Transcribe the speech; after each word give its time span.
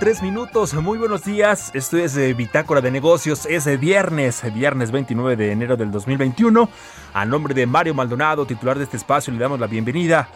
Tres 0.00 0.22
minutos. 0.22 0.72
Muy 0.72 0.96
buenos 0.96 1.24
días. 1.24 1.70
Esto 1.74 1.98
es 1.98 2.16
eh, 2.16 2.32
Bitácora 2.32 2.80
de 2.80 2.90
Negocios. 2.90 3.44
Es 3.44 3.66
eh, 3.66 3.76
viernes, 3.76 4.42
viernes 4.54 4.90
29 4.90 5.36
de 5.36 5.52
enero 5.52 5.76
del 5.76 5.90
2021. 5.90 6.70
A 7.12 7.26
nombre 7.26 7.52
de 7.52 7.66
Mario 7.66 7.92
Maldonado, 7.92 8.46
titular 8.46 8.78
de 8.78 8.84
este 8.84 8.96
espacio, 8.96 9.30
le 9.30 9.38
damos 9.38 9.60
la 9.60 9.66
bienvenida. 9.66 10.26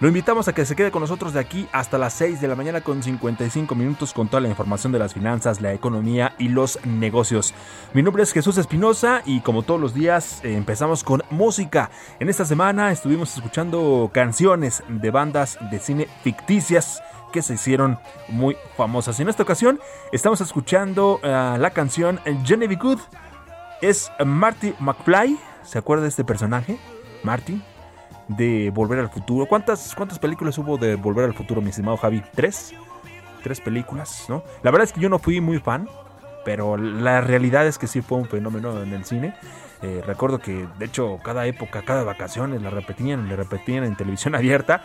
Lo 0.00 0.08
invitamos 0.08 0.48
a 0.48 0.52
que 0.52 0.66
se 0.66 0.76
quede 0.76 0.90
con 0.90 1.00
nosotros 1.00 1.32
de 1.32 1.40
aquí 1.40 1.66
hasta 1.72 1.96
las 1.96 2.12
6 2.12 2.42
de 2.42 2.48
la 2.48 2.56
mañana 2.56 2.82
con 2.82 3.02
55 3.02 3.74
minutos 3.74 4.12
con 4.12 4.28
toda 4.28 4.42
la 4.42 4.50
información 4.50 4.92
de 4.92 4.98
las 4.98 5.14
finanzas, 5.14 5.62
la 5.62 5.72
economía 5.72 6.34
y 6.38 6.48
los 6.48 6.78
negocios. 6.84 7.54
Mi 7.94 8.02
nombre 8.02 8.22
es 8.22 8.34
Jesús 8.34 8.58
Espinosa 8.58 9.22
y 9.24 9.40
como 9.40 9.62
todos 9.62 9.80
los 9.80 9.94
días 9.94 10.44
eh, 10.44 10.54
empezamos 10.54 11.02
con 11.02 11.22
música. 11.30 11.90
En 12.20 12.28
esta 12.28 12.44
semana 12.44 12.92
estuvimos 12.92 13.34
escuchando 13.34 14.10
canciones 14.12 14.82
de 14.88 15.10
bandas 15.10 15.58
de 15.70 15.78
cine 15.78 16.08
ficticias 16.22 17.00
que 17.32 17.42
se 17.42 17.54
hicieron 17.54 17.98
muy 18.28 18.56
famosas. 18.76 19.18
En 19.20 19.28
esta 19.28 19.42
ocasión 19.42 19.80
estamos 20.12 20.40
escuchando 20.40 21.20
eh, 21.22 21.56
la 21.58 21.70
canción 21.70 22.20
Jenny 22.44 22.66
Be 22.66 22.76
Good. 22.76 23.00
Es 23.82 24.10
Marty 24.24 24.74
McFly. 24.78 25.38
¿Se 25.62 25.78
acuerda 25.78 26.04
de 26.04 26.08
este 26.08 26.24
personaje? 26.24 26.78
Marty 27.22 27.60
de 28.28 28.70
Volver 28.70 28.98
al 28.98 29.10
Futuro. 29.10 29.46
¿Cuántas, 29.46 29.94
¿Cuántas 29.94 30.18
películas 30.18 30.58
hubo 30.58 30.76
de 30.78 30.96
Volver 30.96 31.24
al 31.24 31.34
Futuro, 31.34 31.60
mi 31.60 31.70
estimado 31.70 31.96
Javi? 31.96 32.22
¿Tres? 32.34 32.74
Tres 33.42 33.60
películas, 33.60 34.26
¿no? 34.28 34.42
La 34.62 34.70
verdad 34.70 34.84
es 34.84 34.92
que 34.92 35.00
yo 35.00 35.08
no 35.08 35.18
fui 35.18 35.40
muy 35.40 35.58
fan, 35.58 35.88
pero 36.44 36.76
la 36.76 37.20
realidad 37.20 37.66
es 37.66 37.78
que 37.78 37.86
sí 37.86 38.02
fue 38.02 38.18
un 38.18 38.26
fenómeno 38.26 38.82
en 38.82 38.92
el 38.92 39.04
cine. 39.04 39.34
Eh, 39.82 40.02
recuerdo 40.06 40.38
que, 40.38 40.66
de 40.78 40.84
hecho, 40.86 41.18
cada 41.22 41.46
época, 41.46 41.82
cada 41.82 42.02
vacaciones 42.04 42.62
la 42.62 42.70
repetían, 42.70 43.28
le 43.28 43.36
repetían 43.36 43.84
en 43.84 43.96
televisión 43.96 44.34
abierta. 44.36 44.82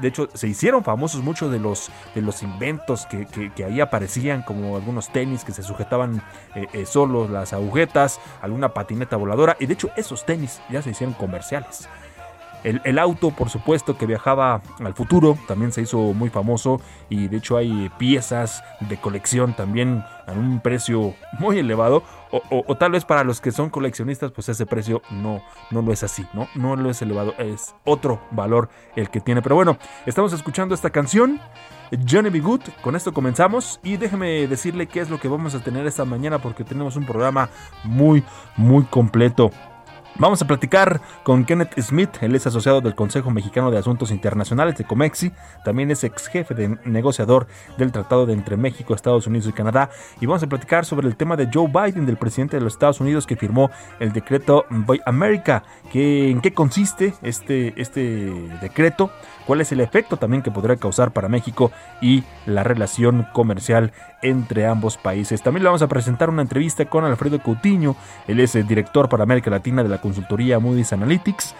De 0.00 0.08
hecho, 0.08 0.28
se 0.34 0.48
hicieron 0.48 0.84
famosos 0.84 1.22
muchos 1.22 1.50
de 1.50 1.58
los, 1.58 1.90
de 2.14 2.22
los 2.22 2.42
inventos 2.42 3.06
que 3.06 3.64
ahí 3.64 3.80
aparecían, 3.80 4.42
como 4.42 4.76
algunos 4.76 5.10
tenis 5.12 5.44
que 5.44 5.52
se 5.52 5.62
sujetaban 5.62 6.22
eh, 6.54 6.66
eh, 6.72 6.86
solos, 6.86 7.30
las 7.30 7.52
agujetas, 7.52 8.20
alguna 8.40 8.74
patineta 8.74 9.16
voladora, 9.16 9.56
y 9.60 9.66
de 9.66 9.74
hecho, 9.74 9.90
esos 9.96 10.24
tenis 10.24 10.60
ya 10.70 10.82
se 10.82 10.90
hicieron 10.90 11.14
comerciales. 11.14 11.88
El, 12.64 12.80
el 12.84 12.98
auto, 12.98 13.30
por 13.30 13.50
supuesto, 13.50 13.96
que 13.96 14.04
viajaba 14.06 14.60
al 14.80 14.94
futuro, 14.94 15.38
también 15.46 15.70
se 15.72 15.82
hizo 15.82 15.98
muy 16.12 16.28
famoso 16.28 16.80
y 17.08 17.28
de 17.28 17.36
hecho 17.36 17.56
hay 17.56 17.90
piezas 17.98 18.62
de 18.80 18.96
colección 18.96 19.54
también 19.54 20.04
a 20.26 20.32
un 20.32 20.60
precio 20.60 21.14
muy 21.38 21.58
elevado 21.58 22.02
o, 22.30 22.42
o- 22.66 22.74
tal 22.76 22.92
vez 22.92 23.04
para 23.04 23.24
los 23.24 23.40
que 23.40 23.52
son 23.52 23.70
coleccionistas 23.70 24.32
pues 24.32 24.48
ese 24.48 24.66
precio 24.66 25.00
no, 25.10 25.40
no 25.70 25.82
lo 25.82 25.92
es 25.92 26.02
así, 26.02 26.26
¿no? 26.34 26.48
No 26.54 26.76
lo 26.76 26.90
es 26.90 27.00
elevado, 27.00 27.32
es 27.38 27.74
otro 27.84 28.20
valor 28.32 28.68
el 28.96 29.08
que 29.08 29.20
tiene. 29.20 29.40
Pero 29.40 29.54
bueno, 29.54 29.78
estamos 30.04 30.32
escuchando 30.32 30.74
esta 30.74 30.90
canción. 30.90 31.40
Johnny 32.06 32.28
B. 32.28 32.40
Good, 32.40 32.60
con 32.82 32.96
esto 32.96 33.14
comenzamos 33.14 33.80
y 33.82 33.96
déjeme 33.96 34.46
decirle 34.46 34.88
qué 34.88 35.00
es 35.00 35.08
lo 35.08 35.18
que 35.18 35.28
vamos 35.28 35.54
a 35.54 35.60
tener 35.60 35.86
esta 35.86 36.04
mañana 36.04 36.38
porque 36.38 36.62
tenemos 36.64 36.96
un 36.96 37.06
programa 37.06 37.48
muy, 37.82 38.22
muy 38.58 38.84
completo. 38.84 39.50
Vamos 40.20 40.42
a 40.42 40.48
platicar 40.48 41.00
con 41.22 41.44
Kenneth 41.44 41.80
Smith, 41.80 42.10
él 42.22 42.34
es 42.34 42.44
asociado 42.44 42.80
del 42.80 42.96
Consejo 42.96 43.30
Mexicano 43.30 43.70
de 43.70 43.78
Asuntos 43.78 44.10
Internacionales 44.10 44.76
de 44.76 44.82
Comexi, 44.82 45.30
también 45.64 45.92
es 45.92 46.02
ex 46.02 46.26
jefe 46.26 46.54
de 46.54 46.76
negociador 46.84 47.46
del 47.76 47.92
Tratado 47.92 48.26
de 48.26 48.32
entre 48.32 48.56
México, 48.56 48.96
Estados 48.96 49.28
Unidos 49.28 49.46
y 49.46 49.52
Canadá, 49.52 49.90
y 50.20 50.26
vamos 50.26 50.42
a 50.42 50.48
platicar 50.48 50.84
sobre 50.84 51.06
el 51.06 51.14
tema 51.14 51.36
de 51.36 51.48
Joe 51.54 51.68
Biden, 51.68 52.04
del 52.04 52.16
presidente 52.16 52.56
de 52.56 52.62
los 52.64 52.72
Estados 52.72 53.00
Unidos 53.00 53.28
que 53.28 53.36
firmó 53.36 53.70
el 54.00 54.12
decreto 54.12 54.66
Buy 54.70 55.00
America, 55.06 55.62
en 55.94 56.40
qué 56.40 56.52
consiste 56.52 57.14
este, 57.22 57.80
este 57.80 58.32
decreto, 58.60 59.12
cuál 59.46 59.60
es 59.60 59.70
el 59.70 59.80
efecto 59.80 60.16
también 60.16 60.42
que 60.42 60.50
podría 60.50 60.76
causar 60.76 61.12
para 61.12 61.28
México 61.28 61.70
y 62.02 62.24
la 62.44 62.64
relación 62.64 63.24
comercial 63.32 63.92
entre 64.22 64.66
ambos 64.66 64.96
países. 64.96 65.42
También 65.42 65.62
le 65.62 65.68
vamos 65.68 65.82
a 65.82 65.88
presentar 65.88 66.30
una 66.30 66.42
entrevista 66.42 66.84
con 66.86 67.04
Alfredo 67.04 67.40
Coutinho, 67.42 67.96
él 68.26 68.40
es 68.40 68.54
el 68.54 68.66
director 68.66 69.08
para 69.08 69.22
América 69.22 69.50
Latina 69.50 69.82
de 69.82 69.88
la 69.88 70.00
consultoría 70.00 70.58
Moody's 70.58 70.92
Analytics. 70.92 71.54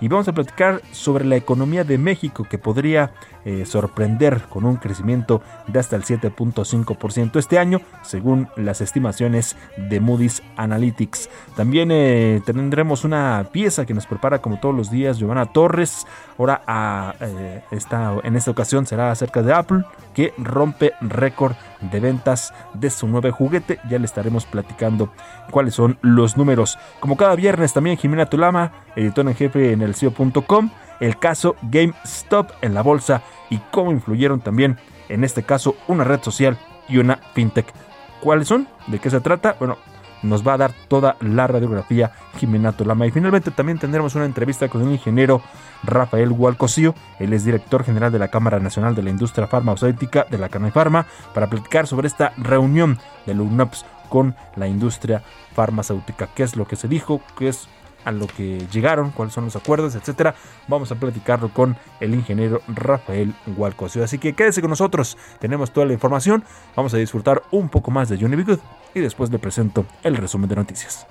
Y 0.00 0.08
vamos 0.08 0.26
a 0.26 0.32
platicar 0.32 0.82
sobre 0.90 1.24
la 1.24 1.36
economía 1.36 1.84
de 1.84 1.98
México 1.98 2.44
que 2.50 2.58
podría 2.58 3.12
eh, 3.44 3.64
sorprender 3.64 4.42
con 4.48 4.64
un 4.64 4.76
crecimiento 4.76 5.40
de 5.68 5.78
hasta 5.78 5.96
el 5.96 6.02
7.5% 6.02 7.38
este 7.38 7.58
año, 7.58 7.80
según 8.02 8.48
las 8.56 8.80
estimaciones 8.80 9.56
de 9.76 10.00
Moody's 10.00 10.42
Analytics. 10.56 11.30
También 11.56 11.90
eh, 11.92 12.42
tendremos 12.44 13.04
una 13.04 13.48
pieza 13.52 13.86
que 13.86 13.94
nos 13.94 14.06
prepara 14.06 14.40
como 14.40 14.58
todos 14.58 14.74
los 14.74 14.90
días 14.90 15.18
Giovanna 15.18 15.46
Torres. 15.46 16.06
Ahora 16.38 16.62
a, 16.66 17.14
eh, 17.20 17.62
esta, 17.70 18.14
en 18.24 18.34
esta 18.34 18.50
ocasión 18.50 18.86
será 18.86 19.12
acerca 19.12 19.42
de 19.42 19.54
Apple 19.54 19.84
que 20.12 20.34
rompe 20.38 20.92
récord 21.00 21.54
de 21.90 22.00
ventas 22.00 22.52
de 22.74 22.90
su 22.90 23.08
nuevo 23.08 23.30
juguete. 23.32 23.78
Ya 23.88 23.98
le 23.98 24.04
estaremos 24.04 24.46
platicando 24.46 25.12
cuáles 25.50 25.74
son 25.74 25.98
los 26.02 26.36
números. 26.36 26.78
Como 27.00 27.16
cada 27.16 27.34
viernes 27.34 27.72
también 27.72 27.96
Jimena 27.96 28.26
Tulama, 28.26 28.72
editor 28.96 29.26
en 29.26 29.34
jefe 29.34 29.72
en 29.72 29.82
el 29.82 29.94
CIO.com, 29.94 30.70
el 31.00 31.18
caso 31.18 31.56
GameStop 31.62 32.50
en 32.62 32.74
la 32.74 32.82
bolsa 32.82 33.22
y 33.50 33.58
cómo 33.70 33.92
influyeron 33.92 34.40
también 34.40 34.78
en 35.08 35.24
este 35.24 35.42
caso 35.42 35.76
una 35.88 36.04
red 36.04 36.20
social 36.22 36.58
y 36.88 36.98
una 36.98 37.16
fintech. 37.34 37.72
¿Cuáles 38.20 38.48
son? 38.48 38.68
¿De 38.86 38.98
qué 38.98 39.10
se 39.10 39.20
trata? 39.20 39.56
Bueno, 39.58 39.76
Nos 40.24 40.46
va 40.46 40.54
a 40.54 40.58
dar 40.58 40.72
toda 40.88 41.16
la 41.20 41.46
radiografía 41.46 42.12
Jimena 42.38 42.72
Tolama. 42.72 43.06
Y 43.06 43.10
finalmente 43.10 43.50
también 43.50 43.78
tendremos 43.78 44.14
una 44.14 44.24
entrevista 44.24 44.68
con 44.68 44.82
el 44.82 44.92
ingeniero 44.92 45.42
Rafael 45.82 46.32
Hualcosío. 46.32 46.94
Él 47.18 47.32
es 47.32 47.44
director 47.44 47.84
general 47.84 48.10
de 48.10 48.18
la 48.18 48.28
Cámara 48.28 48.58
Nacional 48.58 48.94
de 48.94 49.02
la 49.02 49.10
Industria 49.10 49.46
Farmacéutica 49.46 50.26
de 50.30 50.38
la 50.38 50.48
Canafarma 50.48 51.06
para 51.34 51.48
platicar 51.48 51.86
sobre 51.86 52.08
esta 52.08 52.32
reunión 52.38 52.98
del 53.26 53.40
UNOPS 53.40 53.84
con 54.08 54.34
la 54.56 54.66
industria 54.66 55.22
farmacéutica. 55.54 56.28
¿Qué 56.34 56.42
es 56.42 56.56
lo 56.56 56.66
que 56.66 56.76
se 56.76 56.88
dijo? 56.88 57.20
¿Qué 57.38 57.48
es 57.48 57.68
a 58.04 58.12
lo 58.12 58.26
que 58.26 58.66
llegaron, 58.72 59.10
cuáles 59.10 59.34
son 59.34 59.44
los 59.44 59.56
acuerdos, 59.56 59.94
etcétera. 59.94 60.34
Vamos 60.68 60.90
a 60.92 60.94
platicarlo 60.96 61.48
con 61.50 61.76
el 62.00 62.14
ingeniero 62.14 62.60
Rafael 62.68 63.34
Hualcosio. 63.56 64.04
Así 64.04 64.18
que 64.18 64.34
quédese 64.34 64.60
con 64.60 64.70
nosotros, 64.70 65.16
tenemos 65.38 65.72
toda 65.72 65.86
la 65.86 65.92
información. 65.92 66.44
Vamos 66.76 66.94
a 66.94 66.98
disfrutar 66.98 67.42
un 67.50 67.68
poco 67.68 67.90
más 67.90 68.08
de 68.08 68.18
Johnny 68.18 68.42
Good 68.42 68.58
y 68.94 69.00
después 69.00 69.30
le 69.30 69.38
presento 69.38 69.86
el 70.02 70.16
resumen 70.16 70.48
de 70.48 70.56
noticias. 70.56 71.06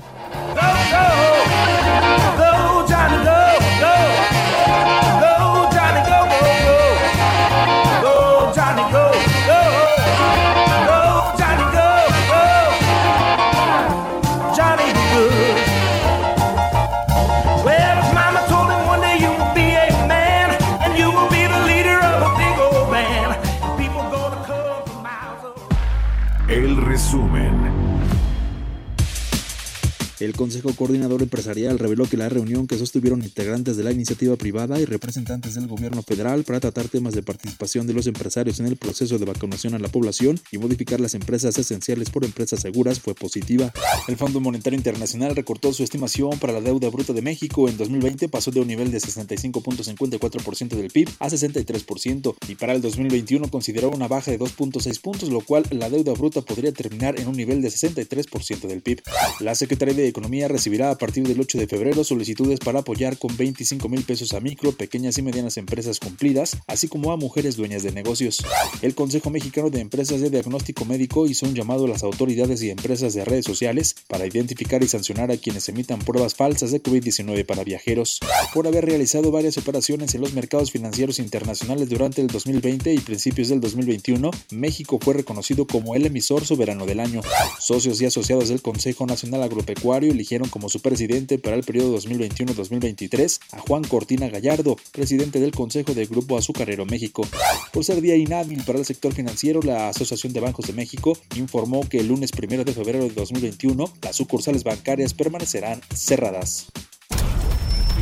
El 30.24 30.38
Consejo 30.38 30.74
Coordinador 30.74 31.22
Empresarial 31.22 31.78
reveló 31.78 32.06
que 32.06 32.16
la 32.16 32.30
reunión 32.30 32.66
que 32.66 32.78
sostuvieron 32.78 33.24
integrantes 33.24 33.76
de 33.76 33.84
la 33.84 33.92
iniciativa 33.92 34.38
privada 34.38 34.80
y 34.80 34.86
representantes 34.86 35.56
del 35.56 35.68
gobierno 35.68 36.02
federal 36.02 36.46
para 36.46 36.62
tratar 36.62 36.88
temas 36.88 37.14
de 37.14 37.24
participación 37.24 37.88
de 37.88 37.94
los 37.94 38.08
empresarios 38.08 38.62
en 38.62 38.68
el 38.68 38.78
proceso 38.78 39.20
de 39.20 39.26
vacunación 39.26 39.74
a 39.74 39.80
la 39.80 39.90
población 39.90 40.40
y 40.50 40.60
modificar 40.60 41.02
las 41.02 41.14
empresas 41.14 41.58
esenciales 41.58 42.10
por 42.10 42.24
empresas 42.24 42.62
seguras 42.62 43.02
fue 43.02 43.14
positiva. 43.16 43.74
El 44.08 44.16
Fondo 44.16 44.40
Monetario 44.40 44.78
Internacional 44.78 45.36
recortó 45.36 45.74
su 45.74 45.84
estimación 45.84 46.40
para 46.40 46.54
la 46.54 46.62
deuda 46.62 46.90
bruta 46.90 47.12
de 47.12 47.22
México 47.22 47.68
en 47.68 47.76
2020 47.76 48.30
pasó 48.30 48.52
de 48.52 48.62
un 48.62 48.68
nivel 48.68 48.92
de 48.92 49.00
65.54% 49.00 50.70
del 50.70 50.90
PIB 50.90 51.10
a 51.20 51.28
63% 51.28 52.36
y 52.48 52.56
para 52.56 52.72
el 52.72 52.82
2021 52.82 53.50
consideró 53.50 53.90
una 53.90 54.08
baja 54.08 54.32
de 54.32 54.40
2.6 54.40 55.02
puntos, 55.02 55.28
lo 55.28 55.42
cual 55.42 55.66
la 55.72 55.90
deuda 55.90 56.14
bruta 56.14 56.40
podría 56.40 56.72
terminar 56.72 57.20
en 57.20 57.28
un 57.28 57.36
nivel 57.36 57.62
de 57.62 57.68
63% 57.68 58.68
del 58.68 58.82
PIB. 58.82 59.02
La 59.42 59.54
Secretaría 59.56 59.94
de 59.94 60.13
Economía 60.14 60.48
recibirá 60.48 60.92
a 60.92 60.98
partir 61.00 61.28
del 61.28 61.42
8 61.42 61.58
de 61.58 61.66
febrero 61.66 62.04
solicitudes 62.04 62.60
para 62.60 62.82
apoyar 62.82 63.18
con 63.18 63.36
25 63.36 63.90
mil 63.90 64.04
pesos 64.04 64.34
a 64.34 64.40
micro, 64.40 64.72
pequeñas 64.72 65.18
y 65.18 65.24
medianas 65.24 65.58
empresas 65.58 66.00
cumplidas, 66.00 66.58
así 66.68 66.88
como 66.88 67.12
a 67.12 67.18
mujeres 67.18 67.56
dueñas 67.56 67.82
de 67.82 67.92
negocios. 67.92 68.46
El 68.84 68.94
Consejo 68.94 69.32
Mexicano 69.32 69.72
de 69.72 69.80
Empresas 69.80 70.22
de 70.22 70.30
Diagnóstico 70.30 70.86
Médico 70.86 71.26
hizo 71.26 71.48
un 71.48 71.56
llamado 71.56 71.86
a 71.86 71.88
las 71.88 72.04
autoridades 72.04 72.62
y 72.62 72.70
empresas 72.70 73.16
de 73.16 73.26
redes 73.26 73.46
sociales 73.46 73.96
para 74.08 74.28
identificar 74.28 74.84
y 74.84 74.88
sancionar 74.88 75.32
a 75.32 75.38
quienes 75.38 75.68
emitan 75.68 75.98
pruebas 75.98 76.36
falsas 76.36 76.70
de 76.70 76.84
COVID-19 76.84 77.44
para 77.48 77.64
viajeros. 77.64 78.20
Por 78.54 78.68
haber 78.68 78.86
realizado 78.86 79.32
varias 79.32 79.58
operaciones 79.58 80.14
en 80.14 80.22
los 80.22 80.34
mercados 80.34 80.70
financieros 80.70 81.18
internacionales 81.18 81.90
durante 81.90 82.22
el 82.22 82.28
2020 82.28 82.94
y 82.94 83.00
principios 83.00 83.50
del 83.50 83.62
2021, 83.62 84.30
México 84.52 85.00
fue 85.02 85.16
reconocido 85.16 85.66
como 85.66 85.96
el 85.96 86.06
emisor 86.06 86.46
soberano 86.46 86.86
del 86.86 87.00
año. 87.00 87.22
Socios 87.60 88.00
y 88.00 88.06
asociados 88.06 88.50
del 88.50 88.62
Consejo 88.62 89.08
Nacional 89.08 89.42
Agropecuario 89.42 90.03
eligieron 90.12 90.50
como 90.50 90.70
su 90.70 90.82
presidente 90.82 91.40
para 91.40 91.56
el 91.56 91.64
periodo 91.64 91.98
2021-2023 91.98 93.40
a 93.52 93.60
Juan 93.60 93.84
Cortina 93.84 94.30
Gallardo, 94.30 94.76
presidente 94.92 95.40
del 95.40 95.52
Consejo 95.52 95.94
del 95.94 96.08
Grupo 96.08 96.38
Azucarero 96.38 96.86
México. 96.86 97.28
Por 97.72 97.84
ser 97.84 98.02
día 98.02 98.16
inhábil 98.16 98.64
para 98.64 98.80
el 98.80 98.86
sector 98.86 99.14
financiero, 99.14 99.62
la 99.62 99.90
Asociación 99.90 100.34
de 100.34 100.40
Bancos 100.40 100.68
de 100.68 100.74
México 100.74 101.18
informó 101.36 101.88
que 101.88 102.00
el 102.00 102.08
lunes 102.08 102.32
1 102.38 102.64
de 102.64 102.74
febrero 102.74 103.04
de 103.04 103.10
2021 103.10 103.92
las 104.02 104.16
sucursales 104.16 104.64
bancarias 104.64 105.14
permanecerán 105.14 105.82
cerradas. 105.94 106.68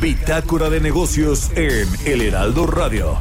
Bitácora 0.00 0.68
de 0.68 0.80
negocios 0.80 1.50
en 1.54 1.86
El 2.04 2.22
Heraldo 2.22 2.66
Radio. 2.66 3.18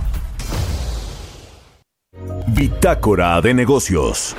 Bitácora 2.47 3.39
de 3.41 3.53
negocios. 3.53 4.35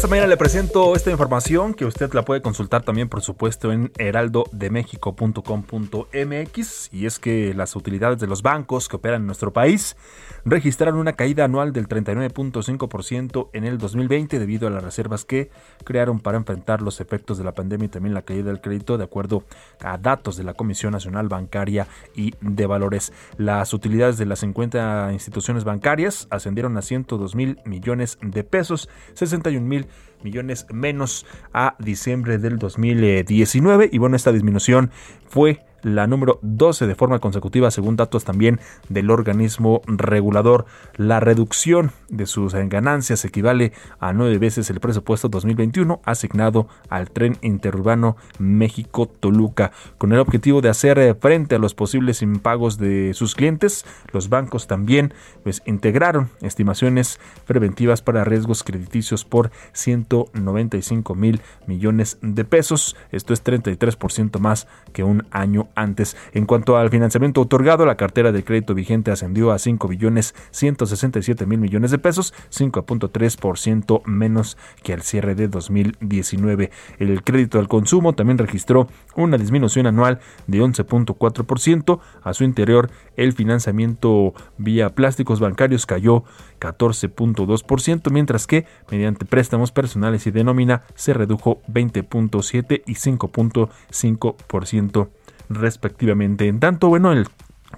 Esta 0.00 0.08
mañana 0.08 0.28
le 0.28 0.38
presento 0.38 0.96
esta 0.96 1.10
información 1.10 1.74
que 1.74 1.84
usted 1.84 2.10
la 2.14 2.24
puede 2.24 2.40
consultar 2.40 2.82
también, 2.82 3.10
por 3.10 3.20
supuesto, 3.20 3.70
en 3.70 3.92
heraldodemexico.com.mx. 3.98 6.88
Y 6.90 7.04
es 7.04 7.18
que 7.18 7.52
las 7.52 7.76
utilidades 7.76 8.18
de 8.18 8.26
los 8.26 8.40
bancos 8.40 8.88
que 8.88 8.96
operan 8.96 9.20
en 9.20 9.26
nuestro 9.26 9.52
país 9.52 9.98
registraron 10.46 10.98
una 10.98 11.12
caída 11.12 11.44
anual 11.44 11.74
del 11.74 11.86
39.5% 11.86 13.50
en 13.52 13.64
el 13.64 13.76
2020 13.76 14.38
debido 14.38 14.68
a 14.68 14.70
las 14.70 14.82
reservas 14.82 15.26
que 15.26 15.50
crearon 15.84 16.18
para 16.18 16.38
enfrentar 16.38 16.80
los 16.80 17.02
efectos 17.02 17.36
de 17.36 17.44
la 17.44 17.52
pandemia 17.52 17.84
y 17.84 17.90
también 17.90 18.14
la 18.14 18.22
caída 18.22 18.44
del 18.44 18.62
crédito, 18.62 18.96
de 18.96 19.04
acuerdo 19.04 19.44
a 19.80 19.98
datos 19.98 20.38
de 20.38 20.44
la 20.44 20.54
Comisión 20.54 20.92
Nacional 20.92 21.28
Bancaria 21.28 21.86
y 22.14 22.32
de 22.40 22.64
Valores. 22.64 23.12
Las 23.36 23.74
utilidades 23.74 24.16
de 24.16 24.24
las 24.24 24.38
50 24.38 25.10
instituciones 25.12 25.64
bancarias 25.64 26.26
ascendieron 26.30 26.78
a 26.78 26.80
102 26.80 27.34
mil 27.34 27.60
millones 27.66 28.16
de 28.22 28.44
pesos, 28.44 28.88
61 29.12 29.66
mil 29.66 29.89
millones 30.22 30.66
menos 30.70 31.26
a 31.52 31.76
diciembre 31.78 32.38
del 32.38 32.58
2019 32.58 33.88
y 33.92 33.98
bueno, 33.98 34.16
esta 34.16 34.32
disminución 34.32 34.90
fue 35.28 35.64
la 35.82 36.06
número 36.06 36.38
12 36.42 36.86
de 36.86 36.94
forma 36.94 37.18
consecutiva 37.18 37.70
según 37.70 37.96
datos 37.96 38.24
también 38.24 38.60
del 38.88 39.10
organismo 39.10 39.82
regulador. 39.86 40.66
La 40.96 41.20
reducción 41.20 41.92
de 42.08 42.26
sus 42.26 42.54
ganancias 42.54 43.24
equivale 43.24 43.72
a 43.98 44.12
nueve 44.12 44.38
veces 44.38 44.70
el 44.70 44.80
presupuesto 44.80 45.28
2021 45.28 46.00
asignado 46.04 46.68
al 46.88 47.10
tren 47.10 47.38
interurbano 47.42 48.16
México-Toluca. 48.38 49.72
Con 49.98 50.12
el 50.12 50.18
objetivo 50.18 50.60
de 50.60 50.68
hacer 50.68 51.16
frente 51.20 51.54
a 51.54 51.58
los 51.58 51.74
posibles 51.74 52.22
impagos 52.22 52.78
de 52.78 53.14
sus 53.14 53.34
clientes, 53.34 53.84
los 54.12 54.28
bancos 54.28 54.66
también 54.66 55.14
pues, 55.42 55.62
integraron 55.66 56.30
estimaciones 56.42 57.20
preventivas 57.46 58.02
para 58.02 58.24
riesgos 58.24 58.62
crediticios 58.62 59.24
por 59.24 59.50
195 59.72 61.14
mil 61.14 61.40
millones 61.66 62.18
de 62.22 62.44
pesos. 62.44 62.96
Esto 63.12 63.32
es 63.32 63.44
33% 63.44 64.38
más 64.38 64.66
que 64.92 65.04
un 65.04 65.26
año 65.30 65.68
antes. 65.74 66.16
En 66.32 66.46
cuanto 66.46 66.76
al 66.76 66.90
financiamiento 66.90 67.40
otorgado, 67.40 67.86
la 67.86 67.96
cartera 67.96 68.32
de 68.32 68.44
crédito 68.44 68.74
vigente 68.74 69.10
ascendió 69.10 69.52
a 69.52 69.58
5 69.58 69.88
billones 69.88 70.34
167 70.50 71.46
mil 71.46 71.58
millones 71.58 71.90
de 71.90 71.98
pesos, 71.98 72.34
5.3% 72.50 74.02
menos 74.04 74.56
que 74.82 74.92
al 74.92 75.02
cierre 75.02 75.34
de 75.34 75.48
2019. 75.48 76.70
El 76.98 77.22
crédito 77.22 77.58
al 77.58 77.68
consumo 77.68 78.14
también 78.14 78.38
registró 78.38 78.88
una 79.14 79.38
disminución 79.38 79.86
anual 79.86 80.20
de 80.46 80.60
11.4%. 80.60 82.00
A 82.22 82.34
su 82.34 82.44
interior, 82.44 82.90
el 83.16 83.32
financiamiento 83.32 84.34
vía 84.58 84.90
plásticos 84.90 85.40
bancarios 85.40 85.86
cayó 85.86 86.24
14.2%, 86.60 88.10
mientras 88.10 88.46
que 88.46 88.66
mediante 88.90 89.24
préstamos 89.24 89.72
personales 89.72 90.26
y 90.26 90.30
de 90.30 90.44
nómina 90.44 90.82
se 90.94 91.14
redujo 91.14 91.62
20.7 91.68 92.82
y 92.86 92.94
5.5% 92.94 95.08
respectivamente. 95.50 96.48
En 96.48 96.60
tanto, 96.60 96.88
bueno, 96.88 97.12
el 97.12 97.26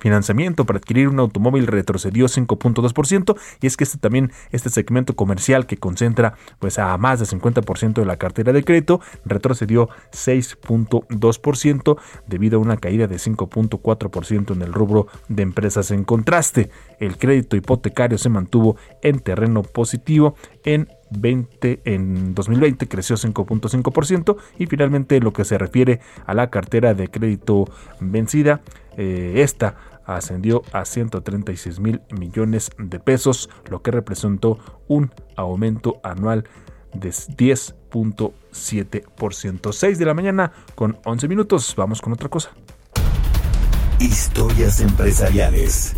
financiamiento 0.00 0.64
para 0.64 0.78
adquirir 0.78 1.08
un 1.08 1.20
automóvil 1.20 1.66
retrocedió 1.66 2.26
5.2% 2.26 3.36
y 3.60 3.66
es 3.66 3.76
que 3.76 3.84
este 3.84 3.98
también 3.98 4.32
este 4.50 4.70
segmento 4.70 5.14
comercial 5.14 5.66
que 5.66 5.76
concentra 5.76 6.34
pues 6.58 6.78
a 6.78 6.96
más 6.98 7.18
del 7.18 7.28
50% 7.28 7.94
de 7.94 8.04
la 8.04 8.16
cartera 8.16 8.52
de 8.52 8.64
crédito 8.64 9.00
retrocedió 9.24 9.88
6.2% 10.12 11.98
debido 12.26 12.58
a 12.58 12.62
una 12.62 12.76
caída 12.76 13.06
de 13.06 13.16
5.4% 13.16 14.52
en 14.52 14.62
el 14.62 14.72
rubro 14.72 15.06
de 15.28 15.42
empresas 15.42 15.90
en 15.90 16.04
contraste. 16.04 16.70
El 16.98 17.18
crédito 17.18 17.56
hipotecario 17.56 18.18
se 18.18 18.28
mantuvo 18.28 18.76
en 19.02 19.20
terreno 19.20 19.62
positivo 19.62 20.36
en 20.64 20.88
20 21.10 21.82
en 21.84 22.34
2020 22.34 22.88
creció 22.88 23.16
5.5% 23.16 24.36
y 24.58 24.66
finalmente 24.66 25.20
lo 25.20 25.32
que 25.32 25.44
se 25.44 25.58
refiere 25.58 26.00
a 26.26 26.34
la 26.34 26.50
cartera 26.50 26.94
de 26.94 27.08
crédito 27.08 27.66
vencida, 28.00 28.60
eh, 28.96 29.34
esta 29.36 29.76
ascendió 30.04 30.62
a 30.72 30.84
136 30.84 31.80
mil 31.80 32.02
millones 32.10 32.70
de 32.78 32.98
pesos, 32.98 33.48
lo 33.70 33.82
que 33.82 33.90
representó 33.90 34.58
un 34.88 35.12
aumento 35.36 36.00
anual 36.02 36.44
de 36.92 37.10
10.7%. 37.10 39.72
6 39.72 39.98
de 39.98 40.04
la 40.04 40.14
mañana 40.14 40.52
con 40.74 40.98
11 41.04 41.28
minutos. 41.28 41.74
Vamos 41.76 42.00
con 42.00 42.12
otra 42.12 42.28
cosa. 42.28 42.50
Historias 43.98 44.80
empresariales. 44.80 45.94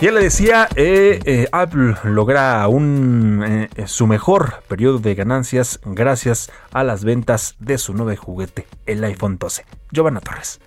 Ya 0.00 0.12
le 0.12 0.20
decía, 0.20 0.68
eh, 0.76 1.18
eh, 1.24 1.48
Apple 1.50 1.96
logra 2.04 2.68
un, 2.68 3.68
eh, 3.74 3.86
su 3.88 4.06
mejor 4.06 4.62
periodo 4.68 5.00
de 5.00 5.16
ganancias 5.16 5.80
gracias 5.84 6.52
a 6.70 6.84
las 6.84 7.02
ventas 7.02 7.56
de 7.58 7.78
su 7.78 7.94
nuevo 7.94 8.14
juguete, 8.14 8.68
el 8.86 9.02
iPhone 9.02 9.38
12. 9.38 9.64
Giovanna 9.90 10.20
Torres. 10.20 10.60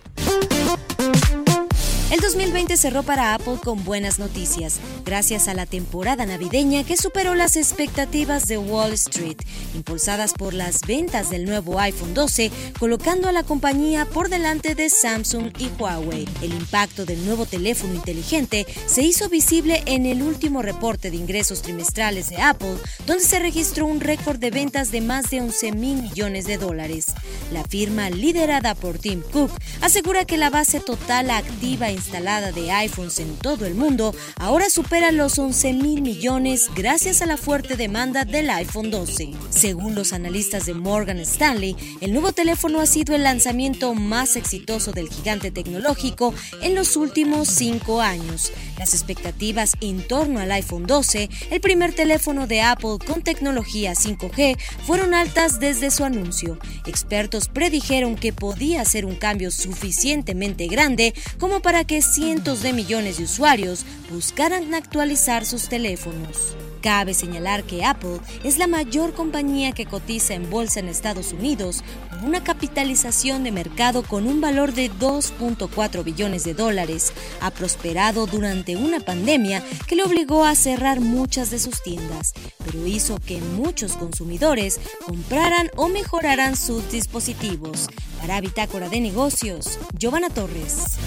El 2.11 2.19
2020 2.19 2.75
cerró 2.75 3.03
para 3.03 3.33
Apple 3.33 3.57
con 3.63 3.85
buenas 3.85 4.19
noticias, 4.19 4.81
gracias 5.05 5.47
a 5.47 5.53
la 5.53 5.65
temporada 5.65 6.25
navideña 6.25 6.83
que 6.83 6.97
superó 6.97 7.35
las 7.35 7.55
expectativas 7.55 8.49
de 8.49 8.57
Wall 8.57 8.91
Street, 8.91 9.37
impulsadas 9.73 10.33
por 10.33 10.53
las 10.53 10.81
ventas 10.81 11.29
del 11.29 11.45
nuevo 11.45 11.79
iPhone 11.79 12.13
12, 12.13 12.51
colocando 12.77 13.29
a 13.29 13.31
la 13.31 13.43
compañía 13.43 14.03
por 14.03 14.27
delante 14.27 14.75
de 14.75 14.89
Samsung 14.89 15.53
y 15.57 15.69
Huawei. 15.79 16.27
El 16.41 16.51
impacto 16.51 17.05
del 17.05 17.25
nuevo 17.25 17.45
teléfono 17.45 17.93
inteligente 17.93 18.67
se 18.87 19.03
hizo 19.03 19.29
visible 19.29 19.81
en 19.85 20.05
el 20.05 20.21
último 20.21 20.61
reporte 20.61 21.11
de 21.11 21.15
ingresos 21.15 21.61
trimestrales 21.61 22.29
de 22.29 22.41
Apple, 22.41 22.75
donde 23.07 23.23
se 23.23 23.39
registró 23.39 23.85
un 23.85 24.01
récord 24.01 24.37
de 24.37 24.51
ventas 24.51 24.91
de 24.91 24.99
más 24.99 25.29
de 25.29 25.39
11 25.39 25.71
mil 25.71 26.01
millones 26.01 26.45
de 26.45 26.57
dólares. 26.57 27.05
La 27.53 27.63
firma 27.63 28.09
liderada 28.09 28.75
por 28.75 28.99
Tim 28.99 29.21
Cook 29.31 29.51
asegura 29.79 30.25
que 30.25 30.35
la 30.35 30.49
base 30.49 30.81
total 30.81 31.31
activa 31.31 31.89
en 31.89 32.00
instalada 32.01 32.51
de 32.51 32.71
iPhones 32.71 33.19
en 33.19 33.35
todo 33.37 33.67
el 33.67 33.75
mundo 33.75 34.15
ahora 34.37 34.71
supera 34.71 35.11
los 35.11 35.37
11 35.37 35.73
mil 35.73 36.01
millones 36.01 36.69
gracias 36.75 37.21
a 37.21 37.27
la 37.27 37.37
fuerte 37.37 37.75
demanda 37.75 38.25
del 38.25 38.49
iPhone 38.49 38.89
12. 38.89 39.31
Según 39.51 39.93
los 39.93 40.11
analistas 40.11 40.65
de 40.65 40.73
Morgan 40.73 41.19
Stanley, 41.19 41.75
el 42.01 42.11
nuevo 42.11 42.31
teléfono 42.31 42.81
ha 42.81 42.87
sido 42.87 43.13
el 43.15 43.23
lanzamiento 43.23 43.93
más 43.93 44.35
exitoso 44.35 44.93
del 44.93 45.09
gigante 45.09 45.51
tecnológico 45.51 46.33
en 46.63 46.73
los 46.73 46.95
últimos 46.95 47.47
cinco 47.47 48.01
años. 48.01 48.51
Las 48.79 48.95
expectativas 48.95 49.73
en 49.79 50.01
torno 50.07 50.39
al 50.39 50.51
iPhone 50.53 50.87
12, 50.87 51.29
el 51.51 51.61
primer 51.61 51.93
teléfono 51.93 52.47
de 52.47 52.61
Apple 52.61 52.97
con 53.05 53.21
tecnología 53.21 53.93
5G, 53.93 54.57
fueron 54.87 55.13
altas 55.13 55.59
desde 55.59 55.91
su 55.91 56.03
anuncio. 56.03 56.57
Expertos 56.87 57.47
predijeron 57.47 58.15
que 58.15 58.33
podía 58.33 58.83
ser 58.85 59.05
un 59.05 59.15
cambio 59.15 59.51
suficientemente 59.51 60.65
grande 60.65 61.13
como 61.39 61.61
para 61.61 61.83
que 61.83 61.90
cientos 61.99 62.63
de 62.63 62.71
millones 62.71 63.17
de 63.17 63.25
usuarios 63.25 63.85
buscaran 64.09 64.73
actualizar 64.73 65.45
sus 65.45 65.67
teléfonos. 65.67 66.55
Cabe 66.81 67.13
señalar 67.13 67.63
que 67.63 67.83
Apple 67.83 68.19
es 68.45 68.57
la 68.57 68.67
mayor 68.67 69.13
compañía 69.13 69.73
que 69.73 69.85
cotiza 69.85 70.33
en 70.33 70.49
bolsa 70.49 70.79
en 70.79 70.87
Estados 70.87 71.33
Unidos 71.33 71.83
una 72.23 72.43
capitalización 72.43 73.43
de 73.43 73.51
mercado 73.51 74.03
con 74.03 74.27
un 74.27 74.41
valor 74.41 74.73
de 74.73 74.91
2.4 74.91 76.03
billones 76.03 76.43
de 76.43 76.53
dólares. 76.53 77.13
Ha 77.41 77.51
prosperado 77.51 78.27
durante 78.27 78.75
una 78.75 78.99
pandemia 78.99 79.63
que 79.87 79.95
le 79.95 80.03
obligó 80.03 80.45
a 80.45 80.55
cerrar 80.55 80.99
muchas 80.99 81.49
de 81.49 81.59
sus 81.59 81.81
tiendas, 81.81 82.33
pero 82.65 82.85
hizo 82.85 83.17
que 83.19 83.39
muchos 83.39 83.93
consumidores 83.93 84.79
compraran 85.05 85.69
o 85.75 85.87
mejoraran 85.87 86.55
sus 86.55 86.91
dispositivos. 86.91 87.87
Para 88.19 88.39
Bitácora 88.41 88.89
de 88.89 88.99
Negocios, 88.99 89.79
Giovanna 89.97 90.29
Torres. 90.29 90.97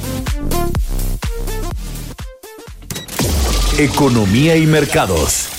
Economía 3.79 4.57
y 4.57 4.67
mercados. 4.67 5.54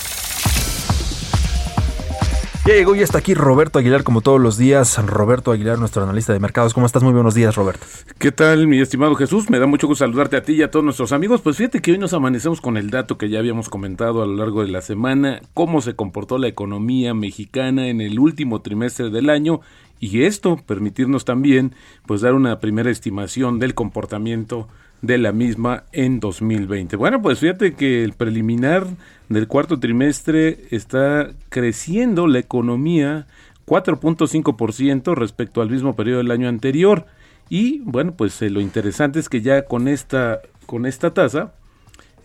Ya 2.66 2.74
llegó 2.74 2.96
y 2.96 3.02
está 3.02 3.20
aquí 3.20 3.36
Roberto 3.36 3.78
Aguilar, 3.78 4.02
como 4.02 4.22
todos 4.22 4.42
los 4.42 4.58
días. 4.58 4.98
Roberto 5.06 5.52
Aguilar, 5.52 5.78
nuestro 5.78 6.02
analista 6.02 6.34
de 6.34 6.40
mercados. 6.40 6.74
¿Cómo 6.74 6.88
estás? 6.88 7.04
Muy 7.04 7.14
buenos 7.14 7.36
días, 7.36 7.54
Roberto. 7.54 7.86
¿Qué 8.18 8.32
tal, 8.32 8.66
mi 8.66 8.82
estimado 8.82 9.14
Jesús? 9.14 9.52
Me 9.52 9.60
da 9.60 9.68
mucho 9.68 9.86
gusto 9.86 10.04
saludarte 10.04 10.36
a 10.36 10.42
ti 10.42 10.54
y 10.54 10.64
a 10.64 10.72
todos 10.72 10.84
nuestros 10.84 11.12
amigos. 11.12 11.42
Pues 11.42 11.58
fíjate 11.58 11.80
que 11.80 11.92
hoy 11.92 12.00
nos 12.00 12.14
amanecemos 12.14 12.62
con 12.62 12.78
el 12.78 12.90
dato 12.90 13.20
que 13.20 13.30
ya 13.30 13.38
habíamos 13.38 13.70
comentado 13.70 14.24
a 14.24 14.26
lo 14.26 14.36
largo 14.36 14.64
de 14.64 14.70
la 14.70 14.82
semana, 14.82 15.44
cómo 15.54 15.80
se 15.80 15.96
comportó 15.96 16.40
la 16.40 16.48
economía 16.48 17.14
mexicana 17.14 17.88
en 17.88 18.02
el 18.02 18.18
último 18.18 18.62
trimestre 18.62 19.12
del 19.12 19.30
año 19.30 19.62
y 20.00 20.24
esto 20.24 20.58
permitirnos 20.58 21.24
también 21.24 21.76
pues 22.08 22.22
dar 22.22 22.34
una 22.34 22.60
primera 22.60 22.90
estimación 22.90 23.60
del 23.60 23.76
comportamiento 23.76 24.68
de 25.06 25.18
la 25.18 25.32
misma 25.32 25.84
en 25.92 26.20
2020. 26.20 26.96
Bueno, 26.96 27.22
pues 27.22 27.40
fíjate 27.40 27.74
que 27.74 28.04
el 28.04 28.14
preliminar 28.14 28.88
del 29.30 29.48
cuarto 29.48 29.80
trimestre 29.80 30.66
está 30.72 31.32
creciendo 31.50 32.28
la 32.28 32.40
economía 32.40 33.28
4.5% 33.66 35.16
respecto 35.16 35.62
al 35.62 35.70
mismo 35.70 35.96
periodo 35.96 36.20
del 36.20 36.32
año 36.32 36.48
anterior 36.48 37.06
y 37.50 37.80
bueno, 37.80 38.14
pues 38.14 38.42
eh, 38.42 38.50
lo 38.50 38.62
interesante 38.62 39.20
es 39.20 39.30
que 39.30 39.42
ya 39.42 39.66
con 39.66 39.88
esta 39.88 40.42
con 40.66 40.86
esta 40.86 41.14
tasa 41.14 41.54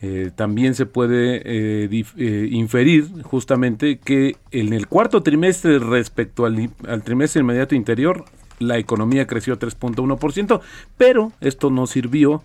eh, 0.00 0.30
también 0.34 0.74
se 0.74 0.86
puede 0.86 1.42
eh, 1.44 2.48
inferir 2.50 3.22
justamente 3.22 3.98
que 3.98 4.36
en 4.50 4.72
el 4.72 4.86
cuarto 4.86 5.22
trimestre 5.22 5.78
respecto 5.78 6.46
al, 6.46 6.70
al 6.88 7.02
trimestre 7.02 7.42
inmediato 7.42 7.74
interior, 7.74 8.24
la 8.58 8.78
economía 8.78 9.26
creció 9.26 9.58
3.1%, 9.58 10.60
pero 10.96 11.32
esto 11.42 11.68
no 11.68 11.86
sirvió 11.86 12.42